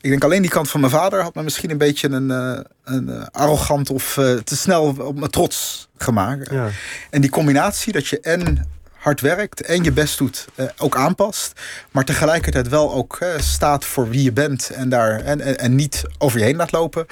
Ik 0.00 0.10
denk 0.10 0.24
alleen 0.24 0.42
die 0.42 0.50
kant 0.50 0.70
van 0.70 0.80
mijn 0.80 0.92
vader 0.92 1.22
had 1.22 1.34
me 1.34 1.42
misschien 1.42 1.70
een 1.70 1.78
beetje 1.78 2.08
een, 2.08 2.30
eh, 2.30 2.60
een 2.84 3.08
eh, 3.08 3.26
arrogant 3.30 3.90
of 3.90 4.16
eh, 4.16 4.34
te 4.34 4.56
snel 4.56 4.94
op 4.98 5.18
me 5.18 5.28
trots 5.28 5.88
gemaakt. 5.96 6.50
Ja. 6.50 6.68
En 7.10 7.20
die 7.20 7.30
combinatie 7.30 7.92
dat 7.92 8.06
je 8.06 8.20
en 8.20 8.66
hard 9.00 9.20
werkt 9.20 9.62
en 9.62 9.84
je 9.84 9.92
best 9.92 10.18
doet, 10.18 10.48
uh, 10.56 10.66
ook 10.78 10.96
aanpast. 10.96 11.60
Maar 11.90 12.04
tegelijkertijd 12.04 12.68
wel 12.68 12.92
ook 12.92 13.18
uh, 13.22 13.38
staat 13.38 13.84
voor 13.84 14.08
wie 14.08 14.22
je 14.22 14.32
bent 14.32 14.70
en, 14.70 14.88
daar, 14.88 15.20
en, 15.20 15.40
en, 15.40 15.58
en, 15.58 15.74
niet 15.74 16.02
over 16.18 16.38
je 16.38 16.44
heen 16.44 16.56
laat 16.56 16.72
lopen. 16.72 17.06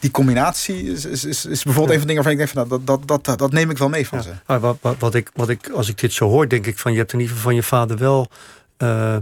Die 0.00 0.10
combinatie 0.10 0.92
is, 0.92 1.04
is, 1.04 1.24
is, 1.24 1.46
is 1.46 1.62
bijvoorbeeld 1.62 1.88
ja. 1.88 1.94
een 1.94 1.98
van 1.98 2.00
de 2.00 2.06
dingen 2.06 2.22
waarvan 2.22 2.32
ik 2.32 2.38
denk 2.38 2.48
van 2.48 2.68
nou, 2.68 2.84
dat, 2.84 3.08
dat, 3.08 3.24
dat, 3.24 3.38
dat 3.38 3.52
neem 3.52 3.70
ik 3.70 3.78
wel 3.78 3.88
mee 3.88 4.06
van 4.06 4.18
ja. 4.18 4.24
ze. 4.24 4.30
Maar 4.46 4.60
wat, 4.60 4.76
wat, 4.80 4.96
wat, 4.98 5.14
ik, 5.14 5.30
wat 5.34 5.48
ik, 5.48 5.70
als 5.70 5.88
ik 5.88 5.98
dit 5.98 6.12
zo 6.12 6.28
hoor, 6.28 6.48
denk 6.48 6.66
ik 6.66 6.78
van 6.78 6.92
je 6.92 6.98
hebt 6.98 7.12
in 7.12 7.18
ieder 7.18 7.34
geval 7.34 7.50
van 7.50 7.60
je 7.60 7.66
vader 7.66 7.96
wel. 7.96 8.30
Uh, 8.78 9.16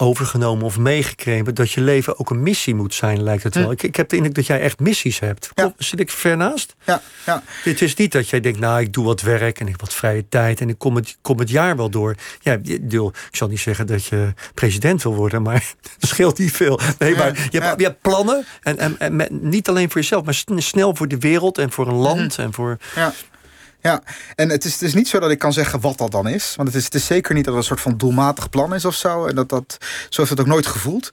overgenomen 0.00 0.64
of 0.64 0.78
meegekregen 0.78 1.54
dat 1.54 1.70
je 1.70 1.80
leven 1.80 2.18
ook 2.18 2.30
een 2.30 2.42
missie 2.42 2.74
moet 2.74 2.94
zijn, 2.94 3.22
lijkt 3.22 3.42
het 3.42 3.54
wel. 3.54 3.64
Hm. 3.64 3.70
Ik, 3.70 3.82
ik 3.82 3.96
heb 3.96 4.08
de 4.08 4.16
indruk 4.16 4.34
dat 4.34 4.46
jij 4.46 4.60
echt 4.60 4.80
missies 4.80 5.18
hebt. 5.18 5.50
Ja. 5.54 5.72
Zit 5.78 6.00
ik 6.00 6.10
ver 6.10 6.36
naast? 6.36 6.74
Ja, 6.84 7.02
ja. 7.26 7.42
Het 7.62 7.82
is 7.82 7.94
niet 7.94 8.12
dat 8.12 8.28
jij 8.28 8.40
denkt, 8.40 8.58
nou, 8.58 8.80
ik 8.80 8.92
doe 8.92 9.04
wat 9.04 9.20
werk 9.20 9.60
en 9.60 9.64
ik 9.64 9.70
heb 9.70 9.80
wat 9.80 9.94
vrije 9.94 10.28
tijd 10.28 10.60
en 10.60 10.68
ik 10.68 10.78
kom 10.78 10.96
het, 10.96 11.18
kom 11.22 11.38
het 11.38 11.50
jaar 11.50 11.76
wel 11.76 11.90
door. 11.90 12.14
Ja, 12.40 12.58
ik 12.62 13.12
zal 13.30 13.48
niet 13.48 13.60
zeggen 13.60 13.86
dat 13.86 14.04
je 14.04 14.34
president 14.54 15.02
wil 15.02 15.14
worden, 15.14 15.42
maar 15.42 15.74
dat 15.98 16.10
scheelt 16.10 16.38
niet 16.38 16.52
veel. 16.52 16.80
Nee, 16.98 17.16
maar 17.16 17.48
je, 17.50 17.60
hebt, 17.60 17.80
je 17.80 17.86
hebt 17.86 18.00
plannen 18.00 18.46
en, 18.62 18.98
en, 18.98 19.28
niet 19.30 19.68
alleen 19.68 19.90
voor 19.90 20.00
jezelf, 20.00 20.24
maar 20.24 20.34
sn- 20.34 20.58
snel 20.58 20.94
voor 20.94 21.08
de 21.08 21.18
wereld 21.18 21.58
en 21.58 21.70
voor 21.70 21.88
een 21.88 21.94
land 21.94 22.38
en 22.38 22.52
voor. 22.52 22.76
Ja. 22.94 23.12
Ja, 23.80 24.02
en 24.34 24.48
het 24.48 24.64
is, 24.64 24.72
het 24.72 24.82
is 24.82 24.94
niet 24.94 25.08
zo 25.08 25.18
dat 25.18 25.30
ik 25.30 25.38
kan 25.38 25.52
zeggen 25.52 25.80
wat 25.80 25.98
dat 25.98 26.10
dan 26.10 26.28
is. 26.28 26.52
Want 26.56 26.68
het 26.68 26.76
is, 26.76 26.84
het 26.84 26.94
is 26.94 27.06
zeker 27.06 27.34
niet 27.34 27.44
dat 27.44 27.54
het 27.54 27.62
een 27.62 27.68
soort 27.68 27.80
van 27.80 27.96
doelmatig 27.96 28.50
plan 28.50 28.74
is 28.74 28.84
of 28.84 28.94
zo. 28.94 29.26
En 29.26 29.34
dat, 29.34 29.48
dat, 29.48 29.76
zo 30.08 30.16
heeft 30.20 30.30
het 30.30 30.40
ook 30.40 30.46
nooit 30.46 30.66
gevoeld. 30.66 31.10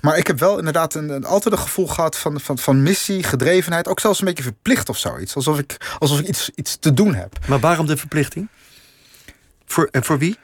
Maar 0.00 0.18
ik 0.18 0.26
heb 0.26 0.38
wel 0.38 0.58
inderdaad 0.58 0.94
een, 0.94 1.08
een- 1.08 1.24
altijd 1.24 1.54
een 1.54 1.60
gevoel 1.60 1.86
gehad 1.86 2.16
van, 2.18 2.40
van, 2.40 2.58
van 2.58 2.82
missie, 2.82 3.22
gedrevenheid. 3.22 3.88
Ook 3.88 4.00
zelfs 4.00 4.18
een 4.20 4.24
beetje 4.26 4.42
verplicht 4.42 4.88
of 4.88 4.98
zoiets. 4.98 5.34
Alsof 5.34 5.58
ik, 5.58 5.76
alsof 5.98 6.18
ik 6.18 6.26
iets, 6.28 6.50
iets 6.54 6.76
te 6.80 6.94
doen 6.94 7.14
heb. 7.14 7.38
Maar 7.46 7.60
waarom 7.60 7.86
de 7.86 7.96
verplichting? 7.96 8.48
Voor, 9.66 9.88
en 9.90 10.04
voor 10.04 10.18
wie? 10.18 10.38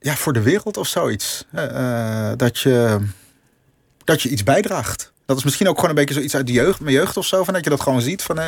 Ja, 0.00 0.14
voor 0.16 0.32
de 0.32 0.42
wereld 0.42 0.76
of 0.76 0.86
zoiets. 0.88 1.44
Eh, 1.52 2.30
dat, 2.36 2.58
je, 2.58 2.98
dat 4.04 4.22
je 4.22 4.28
iets 4.28 4.42
bijdraagt. 4.42 5.12
Dat 5.26 5.36
is 5.36 5.44
misschien 5.44 5.68
ook 5.68 5.74
gewoon 5.74 5.90
een 5.90 5.96
beetje 5.96 6.14
zoiets 6.14 6.34
uit 6.34 6.46
de 6.46 6.52
jeugd, 6.52 6.80
mijn 6.80 6.94
jeugd 6.94 7.16
of 7.16 7.26
zo. 7.26 7.44
Van 7.44 7.54
dat 7.54 7.64
je 7.64 7.70
dat 7.70 7.80
gewoon 7.80 8.00
ziet. 8.02 8.22
Van, 8.22 8.38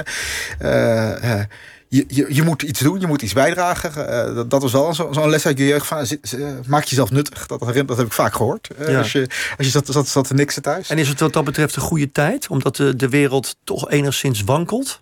eh, 0.59 1.41
je, 1.89 2.05
je, 2.09 2.35
je 2.35 2.43
moet 2.43 2.63
iets 2.63 2.81
doen, 2.81 3.01
je 3.01 3.07
moet 3.07 3.23
iets 3.23 3.33
bijdragen. 3.33 4.09
Eh, 4.29 4.35
dat, 4.35 4.51
dat 4.51 4.63
was 4.63 4.73
wel 4.73 4.95
zo- 4.95 5.09
zo'n 5.13 5.29
les 5.31 5.47
uit 5.47 5.59
je 5.59 5.67
jeugd. 5.67 5.87
Van, 5.87 6.07
zi- 6.07 6.21
maak 6.67 6.85
jezelf 6.85 7.11
nuttig. 7.11 7.47
Dat, 7.47 7.75
heb 7.75 7.91
ik 7.91 8.13
vaak 8.13 8.35
gehoord. 8.35 8.69
Eh, 8.79 8.89
Ja. 8.89 8.99
Als 8.99 9.13
je, 9.13 9.21
als 9.57 9.67
je 9.67 9.73
zat, 9.73 9.87
zat, 9.87 10.09
zat 10.09 10.27
te 10.29 10.35
niksen 10.35 10.63
thuis. 10.63 10.89
En 10.91 10.99
is 10.99 11.09
het 11.09 11.21
wat 11.21 11.33
dat 11.33 11.45
betreft 11.45 11.77
een 11.77 11.83
goede 11.83 12.13
tijd? 12.13 12.49
Omdat 12.49 12.77
de, 12.77 12.97
de 12.97 13.09
wereld 13.09 13.57
toch 13.65 13.91
enigszins 13.91 14.43
wankelt? 14.43 15.01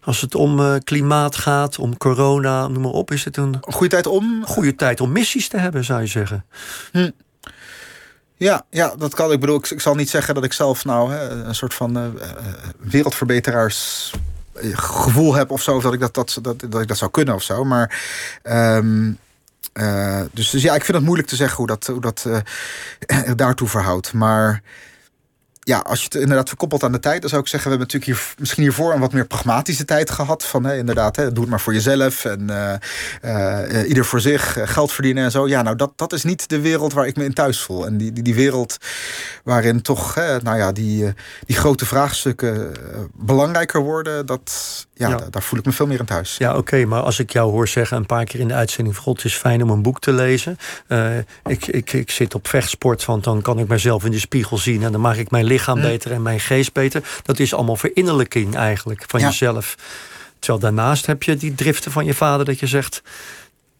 Als 0.00 0.20
het 0.20 0.34
om 0.34 0.60
eh, 0.60 0.74
klimaat 0.84 1.36
gaat, 1.36 1.78
om 1.78 1.96
corona, 1.96 2.68
noem 2.68 2.82
maar 2.82 2.92
op. 2.92 3.10
Is 3.12 3.24
het 3.24 3.36
een 3.36 3.56
Goede 3.60 3.88
tijd 3.88 4.06
om. 4.06 4.44
goede 4.46 4.74
tijd 4.74 5.00
om 5.00 5.12
missies 5.12 5.48
te 5.48 5.56
hebben, 5.58 5.84
zou 5.84 6.00
je 6.00 6.06
zeggen? 6.06 6.44
Ja, 8.36 8.64
ja, 8.70 8.94
dat 8.98 9.14
kan. 9.14 9.32
Ik 9.32 9.40
bedoel, 9.40 9.56
ik, 9.56 9.70
ik 9.70 9.80
zal 9.80 9.94
niet 9.94 10.10
zeggen 10.10 10.34
dat 10.34 10.44
ik 10.44 10.52
zelf 10.52 10.84
nou 10.84 11.12
hè, 11.12 11.28
een 11.28 11.54
soort 11.54 11.74
van 11.74 11.96
eh, 11.96 12.04
eh, 12.04 12.10
wereldverbeteraars 12.78 14.10
eh, 14.14 14.20
gevoel 14.72 15.34
heb 15.34 15.50
of 15.50 15.62
zo. 15.62 15.80
Dat 15.80 15.92
ik 15.92 16.00
dat, 16.00 16.14
dat, 16.14 16.38
dat, 16.42 16.60
dat 16.68 16.80
ik 16.80 16.88
dat 16.88 16.98
zou 16.98 17.10
kunnen 17.10 17.34
of 17.34 17.42
zo. 17.42 17.64
Maar. 17.64 18.00
ehm, 18.42 19.12
eh, 19.74 20.20
dus, 20.32 20.50
dus 20.50 20.62
ja, 20.62 20.74
ik 20.74 20.84
vind 20.84 20.96
het 20.96 21.06
moeilijk 21.06 21.28
te 21.28 21.36
zeggen 21.36 21.56
hoe 21.56 21.66
dat, 21.66 21.86
hoe 21.86 22.00
dat 22.00 22.26
eh, 23.06 23.32
daartoe 23.36 23.68
verhoudt. 23.68 24.12
Maar 24.12 24.62
ja, 25.64 25.78
als 25.78 25.98
je 25.98 26.04
het 26.04 26.14
inderdaad 26.14 26.48
verkoppelt 26.48 26.82
aan 26.82 26.92
de 26.92 27.00
tijd, 27.00 27.20
dan 27.20 27.30
zou 27.30 27.42
ik 27.42 27.48
zeggen, 27.48 27.70
we 27.70 27.76
hebben 27.76 27.94
natuurlijk 27.94 28.26
hier, 28.26 28.34
misschien 28.38 28.62
hiervoor 28.62 28.92
een 28.92 29.00
wat 29.00 29.12
meer 29.12 29.26
pragmatische 29.26 29.84
tijd 29.84 30.10
gehad. 30.10 30.44
Van 30.44 30.64
hè, 30.64 30.76
inderdaad, 30.76 31.16
hè, 31.16 31.32
doe 31.32 31.40
het 31.40 31.50
maar 31.50 31.60
voor 31.60 31.72
jezelf 31.72 32.24
en 32.24 32.50
eh, 33.20 33.88
ieder 33.88 34.04
voor 34.04 34.20
zich, 34.20 34.56
eh, 34.56 34.68
geld 34.68 34.92
verdienen 34.92 35.24
en 35.24 35.30
zo. 35.30 35.48
Ja, 35.48 35.62
nou, 35.62 35.76
dat, 35.76 35.92
dat 35.96 36.12
is 36.12 36.24
niet 36.24 36.48
de 36.48 36.60
wereld 36.60 36.92
waar 36.92 37.06
ik 37.06 37.16
me 37.16 37.24
in 37.24 37.34
thuis 37.34 37.60
voel. 37.60 37.86
En 37.86 37.96
die, 37.96 38.12
die, 38.12 38.22
die 38.22 38.34
wereld 38.34 38.76
waarin 39.44 39.82
toch, 39.82 40.14
hè, 40.14 40.40
nou 40.40 40.58
ja, 40.58 40.72
die, 40.72 41.14
die 41.46 41.56
grote 41.56 41.86
vraagstukken 41.86 42.72
belangrijker 43.14 43.80
worden, 43.80 44.26
dat, 44.26 44.52
ja, 44.94 45.08
Ja. 45.08 45.16
Daar, 45.16 45.30
daar 45.30 45.42
voel 45.42 45.58
ik 45.58 45.64
me 45.64 45.72
veel 45.72 45.86
meer 45.86 45.98
in 45.98 46.04
thuis. 46.04 46.36
Ja, 46.36 46.56
oké, 46.56 46.84
maar 46.84 47.02
als 47.02 47.18
ik 47.18 47.32
jou 47.32 47.50
hoor 47.50 47.68
zeggen 47.68 47.96
een 47.96 48.06
paar 48.06 48.24
keer 48.24 48.40
in 48.40 48.48
de 48.48 48.54
uitzending... 48.54 48.96
God, 48.96 49.16
het 49.16 49.24
is 49.24 49.34
fijn 49.34 49.62
om 49.62 49.70
een 49.70 49.82
boek 49.82 50.00
te 50.00 50.12
lezen. 50.12 50.56
Eh, 50.86 51.16
ik, 51.46 51.66
ik, 51.66 51.92
ik 51.92 52.10
zit 52.10 52.34
op 52.34 52.48
vechtsport, 52.48 53.04
want 53.04 53.24
dan 53.24 53.42
kan 53.42 53.58
ik 53.58 53.68
mezelf 53.68 54.04
in 54.04 54.10
de 54.10 54.18
spiegel 54.18 54.58
zien... 54.58 54.82
en 54.82 54.92
dan 54.92 55.00
maak 55.00 55.16
ik 55.16 55.30
mijn 55.30 55.44
lichaam 55.44 55.80
beter 55.80 56.12
en 56.12 56.22
mijn 56.22 56.40
geest 56.40 56.72
beter. 56.72 57.02
Dat 57.22 57.38
is 57.38 57.54
allemaal 57.54 57.76
verinnerlijking 57.76 58.54
eigenlijk 58.56 59.04
van 59.06 59.20
Ja. 59.20 59.26
jezelf. 59.26 59.74
Terwijl 60.38 60.60
daarnaast 60.62 61.06
heb 61.06 61.22
je 61.22 61.36
die 61.36 61.54
driften 61.54 61.92
van 61.92 62.04
je 62.04 62.14
vader... 62.14 62.44
dat 62.44 62.58
je 62.58 62.66
zegt, 62.66 63.02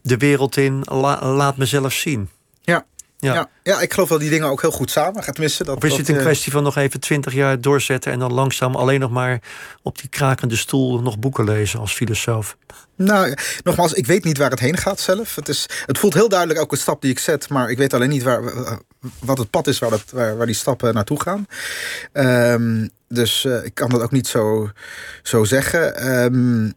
de 0.03 0.17
wereld 0.17 0.57
in, 0.57 0.81
la- 0.85 1.27
laat 1.27 1.57
mezelf 1.57 1.93
zien. 1.93 2.29
Ja. 2.63 2.85
Ja. 3.25 3.35
Ja. 3.35 3.49
Ja, 3.63 3.81
ik 3.81 3.93
geloof 3.93 4.09
wel 4.09 4.19
die 4.19 4.31
dingen 4.31 4.49
ook 4.49 4.61
heel 4.61 4.71
goed 4.71 4.91
samen. 4.91 5.23
Gaat 5.23 5.39
missen. 5.39 5.65
Dat, 5.65 5.77
Of 5.77 5.85
is 5.85 5.91
dat, 5.91 5.99
het 5.99 6.09
een 6.09 6.17
eh, 6.17 6.21
kwestie 6.21 6.53
van 6.53 6.63
nog 6.63 6.77
even 6.77 7.01
twintig 7.01 7.33
jaar 7.33 7.61
doorzetten... 7.61 8.13
en 8.13 8.19
dan 8.19 8.33
langzaam 8.33 8.75
alleen 8.75 9.01
nog 9.01 9.11
maar 9.11 9.41
op 9.83 9.99
die 9.99 10.09
krakende 10.09 10.57
stoel... 10.57 11.01
nog 11.01 11.19
boeken 11.19 11.45
lezen 11.45 11.81
als 11.81 11.95
filosoof? 11.95 12.57
Nou, 12.97 13.35
nogmaals, 13.63 13.93
ik 13.93 14.07
weet 14.07 14.25
niet 14.25 14.39
waar 14.39 14.51
het 14.51 14.61
heen 14.61 14.77
gaat 14.77 15.01
zelf. 15.01 15.35
Het, 15.35 15.49
is, 15.49 15.67
het 15.87 15.99
voelt 15.99 16.15
heel 16.15 16.29
duidelijk 16.29 16.59
elke 16.59 16.77
stap 16.77 17.03
die 17.03 17.11
ik 17.11 17.19
zet, 17.19 17.49
maar 17.49 17.71
ik 17.71 17.79
weet 17.79 17.95
alleen 17.95 18.09
niet 18.09 18.23
waar, 18.23 18.43
wat 19.19 19.39
het 19.39 19.51
pad 19.51 19.67
is 19.67 19.79
waar, 19.79 19.91
dat, 19.91 20.05
waar, 20.11 20.37
waar 20.37 20.47
die 20.47 20.55
stappen 20.55 20.95
naartoe 20.95 21.21
gaan. 21.21 21.47
Ehm, 22.13 22.87
dus 23.09 23.45
eh, 23.45 23.65
ik 23.65 23.75
kan 23.75 23.91
dat 23.91 24.03
ook 24.03 24.11
niet 24.11 24.27
zo, 24.27 24.71
zo 25.23 25.45
zeggen. 25.45 25.97
Ehm, 25.97 26.71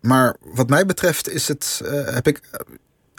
maar 0.00 0.36
wat 0.40 0.68
mij 0.68 0.86
betreft 0.86 1.28
is 1.28 1.48
het, 1.48 1.80
eh, 1.84 2.14
heb 2.14 2.26
ik. 2.26 2.40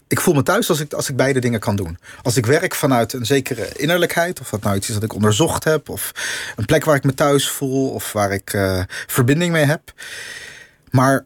Ik 0.08 0.20
voel 0.20 0.34
me 0.34 0.44
thuis 0.44 0.70
als 0.70 0.80
ik, 0.80 0.94
als 0.94 1.10
ik 1.10 1.16
beide 1.16 1.40
dingen 1.40 1.60
kan 1.60 1.76
doen. 1.76 1.98
Als 2.22 2.38
ik 2.38 2.46
werk 2.46 2.76
vanuit 2.76 3.14
een 3.14 3.26
zekere 3.26 3.70
innerlijkheid, 3.76 4.40
of 4.40 4.50
dat 4.50 4.64
nou 4.64 4.76
iets 4.76 4.88
is 4.88 4.94
dat 4.94 5.04
ik 5.04 5.14
onderzocht 5.14 5.64
heb, 5.64 5.90
of 5.90 6.12
een 6.56 6.66
plek 6.66 6.86
waar 6.86 6.96
ik 6.96 7.04
me 7.04 7.14
thuis 7.14 7.50
voel, 7.50 7.90
of 7.90 8.14
waar 8.14 8.32
ik 8.32 8.54
eh, 8.54 8.82
verbinding 8.88 9.52
mee 9.52 9.66
heb. 9.66 9.94
Maar 10.90 11.26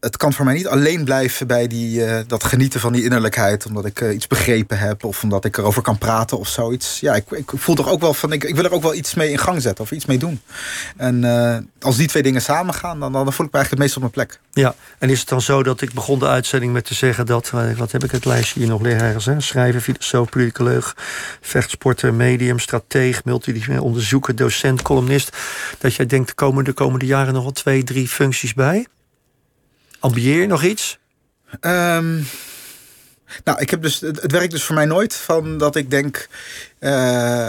het 0.00 0.16
kan 0.16 0.32
voor 0.32 0.44
mij 0.44 0.54
niet 0.54 0.66
alleen 0.66 1.04
blijven 1.04 1.46
bij 1.46 1.66
die, 1.66 2.04
eh, 2.04 2.20
dat 2.26 2.44
genieten 2.44 2.80
van 2.80 2.92
die 2.92 3.04
innerlijkheid. 3.04 3.66
Omdat 3.66 3.84
ik 3.84 4.00
eh, 4.00 4.14
iets 4.14 4.26
begrepen 4.26 4.78
heb 4.78 5.04
of 5.04 5.22
omdat 5.22 5.44
ik 5.44 5.56
erover 5.56 5.82
kan 5.82 5.98
praten 5.98 6.38
of 6.38 6.48
zoiets. 6.48 7.00
Ja, 7.00 7.14
ik, 7.14 7.30
ik 7.30 7.50
voel 7.54 7.74
toch 7.74 7.88
ook 7.88 8.00
wel 8.00 8.14
van, 8.14 8.32
ik, 8.32 8.44
ik 8.44 8.54
wil 8.54 8.64
er 8.64 8.72
ook 8.72 8.82
wel 8.82 8.94
iets 8.94 9.14
mee 9.14 9.30
in 9.30 9.38
gang 9.38 9.62
zetten 9.62 9.84
of 9.84 9.90
iets 9.90 10.06
mee 10.06 10.18
doen. 10.18 10.40
En 10.96 11.24
eh, 11.24 11.58
als 11.80 11.96
die 11.96 12.08
twee 12.08 12.22
dingen 12.22 12.42
samengaan, 12.42 13.00
dan, 13.00 13.12
dan 13.12 13.32
voel 13.32 13.46
ik 13.46 13.52
me 13.52 13.58
eigenlijk 13.58 13.70
het 13.70 13.78
meest 13.78 13.94
op 13.94 14.00
mijn 14.00 14.12
plek. 14.12 14.40
Ja, 14.52 14.74
en 14.98 15.10
is 15.10 15.20
het 15.20 15.28
dan 15.28 15.40
zo 15.40 15.62
dat 15.62 15.80
ik 15.80 15.92
begon 15.92 16.18
de 16.18 16.26
uitzending 16.26 16.72
met 16.72 16.84
te 16.84 16.94
zeggen 16.94 17.26
dat, 17.26 17.50
wat 17.76 17.92
heb 17.92 18.04
ik 18.04 18.10
het 18.10 18.24
lijstje 18.24 18.60
hier 18.60 18.68
nog 18.68 18.80
liggen 18.80 19.06
ergens, 19.06 19.26
hè? 19.26 19.40
schrijver, 19.40 19.80
filosoof, 19.80 20.28
politicoloog, 20.28 20.96
vechtsporter, 21.40 22.14
medium, 22.14 22.58
strateeg, 22.58 23.24
multidisciplinair 23.24 23.86
onderzoeker, 23.86 24.36
docent, 24.36 24.82
columnist, 24.82 25.36
dat 25.78 25.94
jij 25.94 26.06
denkt, 26.06 26.28
er 26.28 26.34
komen 26.34 26.64
de 26.64 26.72
komende 26.72 27.06
jaren 27.06 27.34
nog 27.34 27.42
wel 27.42 27.52
twee, 27.52 27.84
drie 27.84 28.08
functies 28.08 28.54
bij? 28.54 28.86
Ambieer 30.00 30.40
je 30.40 30.46
nog 30.46 30.62
iets? 30.62 30.98
Ehm, 31.60 32.14
nou, 33.44 33.58
ik 33.60 33.70
heb 33.70 33.82
dus, 33.82 34.00
het, 34.00 34.22
het 34.22 34.32
werkt 34.32 34.50
dus 34.50 34.62
voor 34.62 34.74
mij 34.74 34.84
nooit 34.84 35.14
van 35.14 35.58
dat 35.58 35.76
ik 35.76 35.90
denk. 35.90 36.28
eh, 36.78 37.48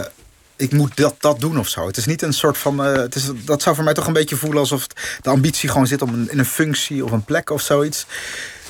ik 0.56 0.72
moet 0.72 0.96
dat, 0.96 1.14
dat 1.18 1.40
doen 1.40 1.58
of 1.58 1.68
zo. 1.68 1.86
Het 1.86 1.96
is 1.96 2.06
niet 2.06 2.22
een 2.22 2.32
soort 2.32 2.58
van. 2.58 2.84
eh, 2.84 2.92
het 2.92 3.14
is, 3.14 3.30
dat 3.44 3.62
zou 3.62 3.74
voor 3.74 3.84
mij 3.84 3.94
toch 3.94 4.06
een 4.06 4.12
beetje 4.12 4.36
voelen 4.36 4.58
alsof 4.58 4.86
de 5.22 5.30
ambitie 5.30 5.68
gewoon 5.68 5.86
zit 5.86 6.02
om 6.02 6.14
een, 6.14 6.30
in 6.30 6.38
een 6.38 6.44
functie 6.44 7.04
of 7.04 7.10
een 7.10 7.24
plek 7.24 7.50
of 7.50 7.62
zoiets. 7.62 8.06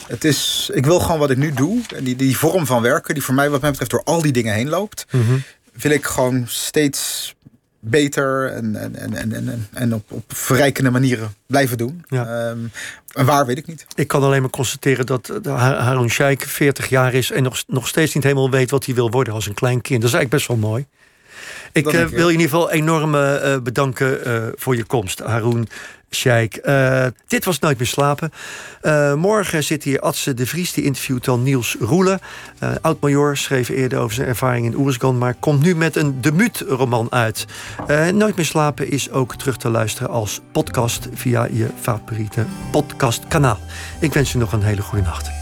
Het 0.07 0.24
is, 0.24 0.70
ik 0.72 0.85
wil 0.87 1.01
gewoon 1.01 1.18
wat 1.18 1.30
ik 1.30 1.37
nu 1.37 1.53
doe. 1.53 1.80
En 1.97 2.05
die, 2.05 2.16
die 2.16 2.39
vorm 2.39 2.66
van 2.66 2.83
werken, 2.83 3.14
die 3.14 3.22
voor 3.22 3.35
mij, 3.35 3.51
wat 3.51 3.61
mij 3.61 3.70
betreft, 3.70 3.91
door 3.91 4.03
al 4.05 4.22
die 4.22 4.33
dingen 4.33 4.55
heen 4.55 4.68
loopt, 4.68 5.05
wil 5.72 5.91
ik 5.91 6.05
gewoon 6.07 6.45
steeds 6.49 7.35
beter 7.85 8.53
en, 8.53 8.76
en, 8.76 8.95
en, 8.97 9.14
en, 9.14 9.33
en, 9.33 9.66
en 9.72 9.95
op, 9.95 10.05
op 10.12 10.24
verrijkende 10.28 10.91
manieren 10.91 11.35
blijven 11.47 11.78
doen. 11.78 12.05
Ja. 12.09 12.49
Ehm, 12.49 12.59
en 13.12 13.26
waar 13.26 13.47
weet 13.47 13.59
ik 13.59 13.66
niet. 13.66 13.87
Ik 13.95 14.09
kan 14.09 14.22
alleen 14.22 14.41
maar 14.41 14.51
constateren 14.51 15.07
dat 15.07 15.33
Har- 15.45 15.74
Harun 15.76 16.11
Sheikh 16.11 16.47
40 16.47 16.89
jaar 16.89 17.14
is 17.14 17.30
en 17.30 17.43
nog, 17.43 17.62
nog 17.66 17.89
steeds 17.89 18.14
niet 18.14 18.22
helemaal 18.24 18.51
weet 18.51 18.70
wat 18.70 18.85
hij 18.87 18.95
wil 18.95 19.11
worden 19.11 19.35
als 19.35 19.47
een 19.47 19.55
klein 19.55 19.80
kind. 19.80 20.01
Dat 20.01 20.11
is 20.11 20.16
eigenlijk 20.16 20.30
best 20.47 20.61
wel 20.61 20.70
mooi. 20.70 20.87
Ik 21.73 21.87
eh, 21.87 22.01
ik, 22.01 22.09
wil 22.09 22.29
je 22.29 22.35
in 22.35 22.41
ieder 22.41 22.57
geval 22.57 22.70
enorm 22.70 23.14
eh, 23.14 23.59
bedanken 23.62 24.25
eh, 24.25 24.43
voor 24.55 24.77
je 24.77 24.85
komst, 24.85 25.18
Harun 25.18 25.68
Sheikh. 26.11 26.59
Dit 27.27 27.45
was 27.45 27.59
Nooit 27.59 27.79
meer 27.79 27.87
slapen. 27.87 28.33
Morgen 29.16 29.64
zit 29.64 29.85
hier 29.85 30.01
Adse 30.01 30.35
de 30.35 30.47
Vries, 30.47 30.73
die 30.73 30.85
interviewt 30.85 31.25
dan 31.25 31.43
Niels 31.43 31.77
Roelen. 31.81 32.20
Oud-major, 32.81 33.37
schreef 33.37 33.68
eerder 33.68 33.99
over 33.99 34.14
zijn 34.14 34.29
ervaring 34.29 34.66
in 34.66 34.77
Oersgan... 34.77 35.18
maar 35.18 35.35
komt 35.35 35.62
nu 35.62 35.77
met 35.77 35.97
een 35.97 36.20
debuutroman 36.20 37.07
uit. 37.11 37.47
Nooit 38.12 38.37
meer 38.37 38.45
slapen 38.45 38.91
is 38.91 39.11
ook 39.11 39.37
terug 39.37 39.57
te 39.57 39.68
luisteren 39.68 40.11
als 40.11 40.41
podcast... 40.53 41.09
via 41.14 41.49
je 41.53 41.66
favoriete 41.81 42.45
podcastkanaal. 42.70 43.59
Ik 44.01 44.12
wens 44.12 44.33
je 44.33 44.39
nog 44.39 44.53
een 44.53 44.62
hele 44.62 44.83
goede 44.83 45.05
nacht. 45.05 45.41